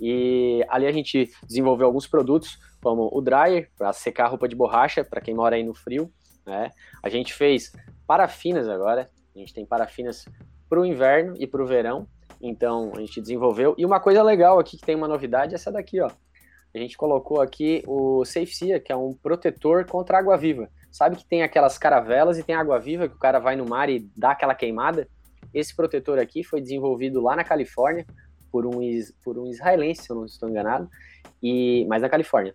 E 0.00 0.64
ali 0.68 0.86
a 0.86 0.92
gente 0.92 1.30
desenvolveu 1.46 1.86
alguns 1.86 2.06
produtos, 2.06 2.58
como 2.82 3.08
o 3.12 3.20
dryer, 3.20 3.70
para 3.76 3.92
secar 3.92 4.28
roupa 4.28 4.48
de 4.48 4.54
borracha, 4.54 5.04
para 5.04 5.20
quem 5.20 5.34
mora 5.34 5.56
aí 5.56 5.62
no 5.62 5.74
frio. 5.74 6.10
Né? 6.46 6.70
A 7.02 7.08
gente 7.08 7.34
fez 7.34 7.72
parafinas 8.06 8.68
agora, 8.68 9.08
a 9.34 9.38
gente 9.38 9.52
tem 9.52 9.66
parafinas 9.66 10.24
para 10.68 10.80
o 10.80 10.86
inverno 10.86 11.34
e 11.38 11.46
para 11.46 11.62
o 11.62 11.66
verão. 11.66 12.06
Então 12.40 12.92
a 12.94 13.00
gente 13.00 13.20
desenvolveu. 13.20 13.74
E 13.78 13.84
uma 13.84 14.00
coisa 14.00 14.22
legal 14.22 14.58
aqui 14.58 14.76
que 14.76 14.84
tem 14.84 14.94
uma 14.94 15.08
novidade 15.08 15.52
é 15.52 15.56
essa 15.56 15.72
daqui, 15.72 16.00
ó. 16.00 16.10
A 16.74 16.78
gente 16.78 16.96
colocou 16.96 17.40
aqui 17.40 17.82
o 17.86 18.22
Safe 18.24 18.80
que 18.80 18.92
é 18.92 18.96
um 18.96 19.14
protetor 19.14 19.86
contra 19.86 20.18
água 20.18 20.36
viva. 20.36 20.68
Sabe 20.92 21.16
que 21.16 21.26
tem 21.26 21.42
aquelas 21.42 21.78
caravelas 21.78 22.38
e 22.38 22.42
tem 22.42 22.54
água 22.54 22.78
viva 22.78 23.08
que 23.08 23.14
o 23.14 23.18
cara 23.18 23.38
vai 23.38 23.56
no 23.56 23.64
mar 23.64 23.88
e 23.88 24.10
dá 24.14 24.32
aquela 24.32 24.54
queimada? 24.54 25.08
Esse 25.54 25.74
protetor 25.74 26.18
aqui 26.18 26.44
foi 26.44 26.60
desenvolvido 26.60 27.20
lá 27.20 27.34
na 27.34 27.44
Califórnia 27.44 28.04
por 28.56 28.64
um, 28.64 28.80
por 29.22 29.38
um 29.38 29.46
israelense, 29.46 30.04
se 30.04 30.10
eu 30.10 30.16
não 30.16 30.24
estou 30.24 30.48
enganado, 30.48 30.88
e, 31.42 31.84
mas 31.90 32.00
na 32.00 32.08
Califórnia. 32.08 32.54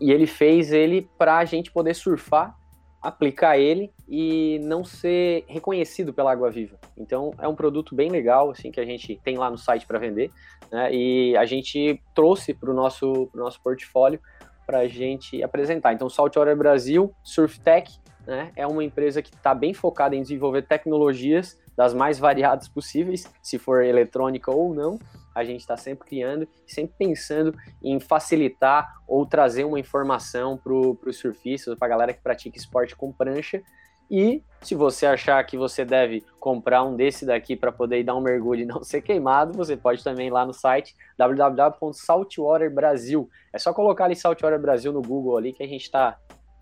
E 0.00 0.10
ele 0.10 0.26
fez 0.26 0.72
ele 0.72 1.08
para 1.16 1.38
a 1.38 1.44
gente 1.44 1.70
poder 1.70 1.94
surfar, 1.94 2.56
aplicar 3.00 3.56
ele 3.56 3.92
e 4.08 4.58
não 4.64 4.82
ser 4.82 5.44
reconhecido 5.46 6.12
pela 6.12 6.32
água 6.32 6.50
viva. 6.50 6.76
Então 6.98 7.30
é 7.38 7.46
um 7.46 7.54
produto 7.54 7.94
bem 7.94 8.10
legal, 8.10 8.50
assim, 8.50 8.72
que 8.72 8.80
a 8.80 8.84
gente 8.84 9.20
tem 9.22 9.38
lá 9.38 9.48
no 9.48 9.56
site 9.56 9.86
para 9.86 10.00
vender, 10.00 10.32
né? 10.68 10.92
E 10.92 11.36
a 11.36 11.44
gente 11.46 12.02
trouxe 12.12 12.52
para 12.52 12.72
o 12.72 12.74
nosso, 12.74 13.28
pro 13.28 13.40
nosso 13.40 13.62
portfólio 13.62 14.20
para 14.66 14.80
a 14.80 14.88
gente 14.88 15.40
apresentar. 15.44 15.92
Então, 15.92 16.10
Saltwater 16.10 16.56
Brasil, 16.56 17.14
SurfTech, 17.22 18.00
né, 18.26 18.50
é 18.56 18.66
uma 18.66 18.82
empresa 18.82 19.22
que 19.22 19.32
está 19.32 19.54
bem 19.54 19.72
focada 19.72 20.16
em 20.16 20.22
desenvolver 20.22 20.62
tecnologias 20.62 21.56
das 21.76 21.94
mais 21.94 22.18
variadas 22.18 22.68
possíveis, 22.68 23.32
se 23.42 23.58
for 23.58 23.82
eletrônica 23.82 24.50
ou 24.50 24.74
não. 24.74 24.98
A 25.34 25.44
gente 25.44 25.60
está 25.60 25.76
sempre 25.76 26.08
criando, 26.08 26.48
sempre 26.66 26.94
pensando 26.98 27.54
em 27.82 28.00
facilitar 28.00 28.94
ou 29.06 29.26
trazer 29.26 29.64
uma 29.64 29.78
informação 29.78 30.56
para 30.56 30.72
os 30.72 31.18
surfistas, 31.18 31.78
para 31.78 31.86
a 31.86 31.90
galera 31.90 32.12
que 32.12 32.22
pratica 32.22 32.56
esporte 32.56 32.96
com 32.96 33.12
prancha. 33.12 33.62
E 34.10 34.42
se 34.60 34.74
você 34.74 35.06
achar 35.06 35.42
que 35.44 35.56
você 35.56 35.84
deve 35.84 36.24
comprar 36.40 36.82
um 36.82 36.96
desse 36.96 37.24
daqui 37.24 37.54
para 37.54 37.70
poder 37.70 38.02
dar 38.02 38.16
um 38.16 38.20
mergulho 38.20 38.62
e 38.62 38.66
não 38.66 38.82
ser 38.90 39.02
queimado, 39.02 39.56
você 39.56 39.76
pode 39.76 40.02
também 40.02 40.26
ir 40.26 40.30
lá 40.30 40.44
no 40.44 40.52
site 40.52 40.96
www.saltwaterbrasil. 41.16 43.30
É 43.52 43.58
só 43.58 43.72
colocar 43.72 44.06
ali 44.06 44.16
Saltwater 44.16 44.60
Brasil 44.60 44.92
no 44.92 45.00
Google 45.00 45.38
ali 45.38 45.52
que 45.52 45.62
a 45.62 45.68
gente 45.68 45.82
está 45.82 46.18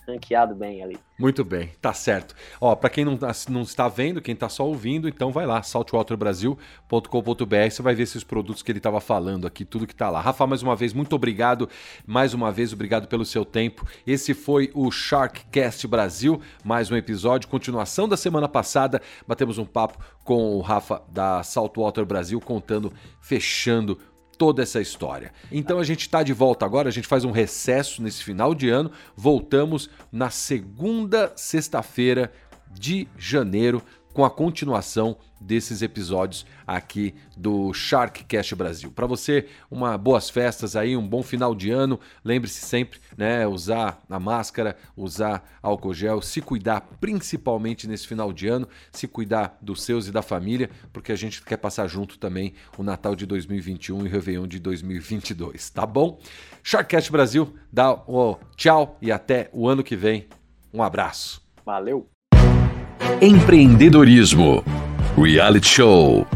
ranqueado 0.08 0.54
bem 0.54 0.82
ali. 0.82 0.98
Muito 1.18 1.44
bem, 1.44 1.70
tá 1.80 1.92
certo. 1.92 2.34
Ó, 2.60 2.74
para 2.74 2.88
quem 2.88 3.04
não, 3.04 3.16
tá, 3.16 3.30
não 3.48 3.62
está 3.62 3.88
vendo, 3.88 4.22
quem 4.22 4.34
está 4.34 4.48
só 4.48 4.66
ouvindo, 4.66 5.08
então 5.08 5.30
vai 5.30 5.46
lá, 5.46 5.62
saltwaterbrasil.com.br, 5.62 7.70
você 7.70 7.82
vai 7.82 7.94
ver 7.94 8.04
esses 8.04 8.24
produtos 8.24 8.62
que 8.62 8.72
ele 8.72 8.78
estava 8.78 9.00
falando 9.00 9.46
aqui, 9.46 9.64
tudo 9.64 9.86
que 9.86 9.92
está 9.92 10.08
lá. 10.08 10.20
Rafa, 10.20 10.46
mais 10.46 10.62
uma 10.62 10.74
vez, 10.74 10.92
muito 10.92 11.14
obrigado. 11.14 11.68
Mais 12.06 12.34
uma 12.34 12.50
vez, 12.50 12.72
obrigado 12.72 13.08
pelo 13.08 13.24
seu 13.24 13.44
tempo. 13.44 13.86
Esse 14.06 14.32
foi 14.32 14.70
o 14.74 14.90
Sharkcast 14.90 15.86
Brasil, 15.86 16.40
mais 16.64 16.90
um 16.90 16.96
episódio, 16.96 17.48
continuação 17.48 18.08
da 18.08 18.16
semana 18.16 18.48
passada. 18.48 19.02
Batemos 19.26 19.58
um 19.58 19.66
papo 19.66 19.98
com 20.24 20.56
o 20.56 20.60
Rafa 20.60 21.02
da 21.08 21.42
Saltwater 21.42 22.04
Brasil, 22.04 22.40
contando, 22.40 22.92
fechando 23.20 23.98
toda 24.38 24.62
essa 24.62 24.80
história. 24.80 25.32
Então 25.50 25.78
a 25.78 25.84
gente 25.84 26.02
está 26.02 26.22
de 26.22 26.32
volta 26.32 26.64
agora, 26.64 26.88
a 26.88 26.92
gente 26.92 27.08
faz 27.08 27.24
um 27.24 27.32
recesso 27.32 28.00
nesse 28.00 28.22
final 28.22 28.54
de 28.54 28.70
ano, 28.70 28.90
voltamos 29.16 29.90
na 30.10 30.30
segunda 30.30 31.32
sexta-feira 31.36 32.32
de 32.72 33.08
janeiro 33.18 33.82
com 34.18 34.24
a 34.24 34.30
continuação 34.30 35.16
desses 35.40 35.80
episódios 35.80 36.44
aqui 36.66 37.14
do 37.36 37.72
Sharkcast 37.72 38.52
Brasil. 38.56 38.90
Para 38.90 39.06
você, 39.06 39.46
uma 39.70 39.96
boas 39.96 40.28
festas 40.28 40.74
aí, 40.74 40.96
um 40.96 41.06
bom 41.06 41.22
final 41.22 41.54
de 41.54 41.70
ano. 41.70 42.00
Lembre-se 42.24 42.66
sempre, 42.66 42.98
né, 43.16 43.46
usar 43.46 44.02
a 44.10 44.18
máscara, 44.18 44.76
usar 44.96 45.48
álcool 45.62 45.94
gel, 45.94 46.20
se 46.20 46.40
cuidar 46.40 46.80
principalmente 47.00 47.86
nesse 47.86 48.08
final 48.08 48.32
de 48.32 48.48
ano, 48.48 48.66
se 48.90 49.06
cuidar 49.06 49.56
dos 49.62 49.84
seus 49.84 50.08
e 50.08 50.10
da 50.10 50.20
família, 50.20 50.68
porque 50.92 51.12
a 51.12 51.16
gente 51.16 51.40
quer 51.40 51.58
passar 51.58 51.86
junto 51.86 52.18
também 52.18 52.54
o 52.76 52.82
Natal 52.82 53.14
de 53.14 53.24
2021 53.24 54.04
e 54.04 54.08
o 54.08 54.10
Réveillon 54.10 54.48
de 54.48 54.58
2022, 54.58 55.70
tá 55.70 55.86
bom? 55.86 56.18
Sharkcast 56.64 57.12
Brasil, 57.12 57.54
dá 57.72 57.92
o 57.92 58.36
tchau 58.56 58.98
e 59.00 59.12
até 59.12 59.48
o 59.52 59.68
ano 59.68 59.84
que 59.84 59.94
vem. 59.94 60.26
Um 60.74 60.82
abraço. 60.82 61.40
Valeu. 61.64 62.17
Empreendedorismo, 63.20 64.64
reality 65.16 65.68
show, 65.68 66.26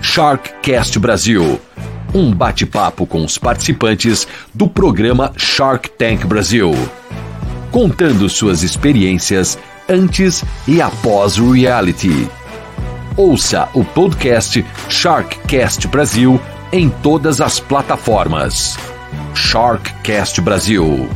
Sharkcast 0.00 0.98
Brasil. 0.98 1.60
Um 2.14 2.32
bate-papo 2.32 3.06
com 3.06 3.24
os 3.24 3.38
participantes 3.38 4.26
do 4.54 4.68
programa 4.68 5.32
Shark 5.36 5.90
Tank 5.90 6.26
Brasil, 6.26 6.72
contando 7.70 8.28
suas 8.28 8.62
experiências 8.62 9.58
antes 9.88 10.44
e 10.66 10.80
após 10.80 11.38
o 11.38 11.52
reality. 11.52 12.28
Ouça 13.16 13.68
o 13.74 13.84
podcast 13.84 14.64
Sharkcast 14.88 15.88
Brasil 15.88 16.40
em 16.72 16.88
todas 16.88 17.40
as 17.40 17.58
plataformas. 17.58 18.76
Sharkcast 19.34 20.40
Brasil. 20.40 21.08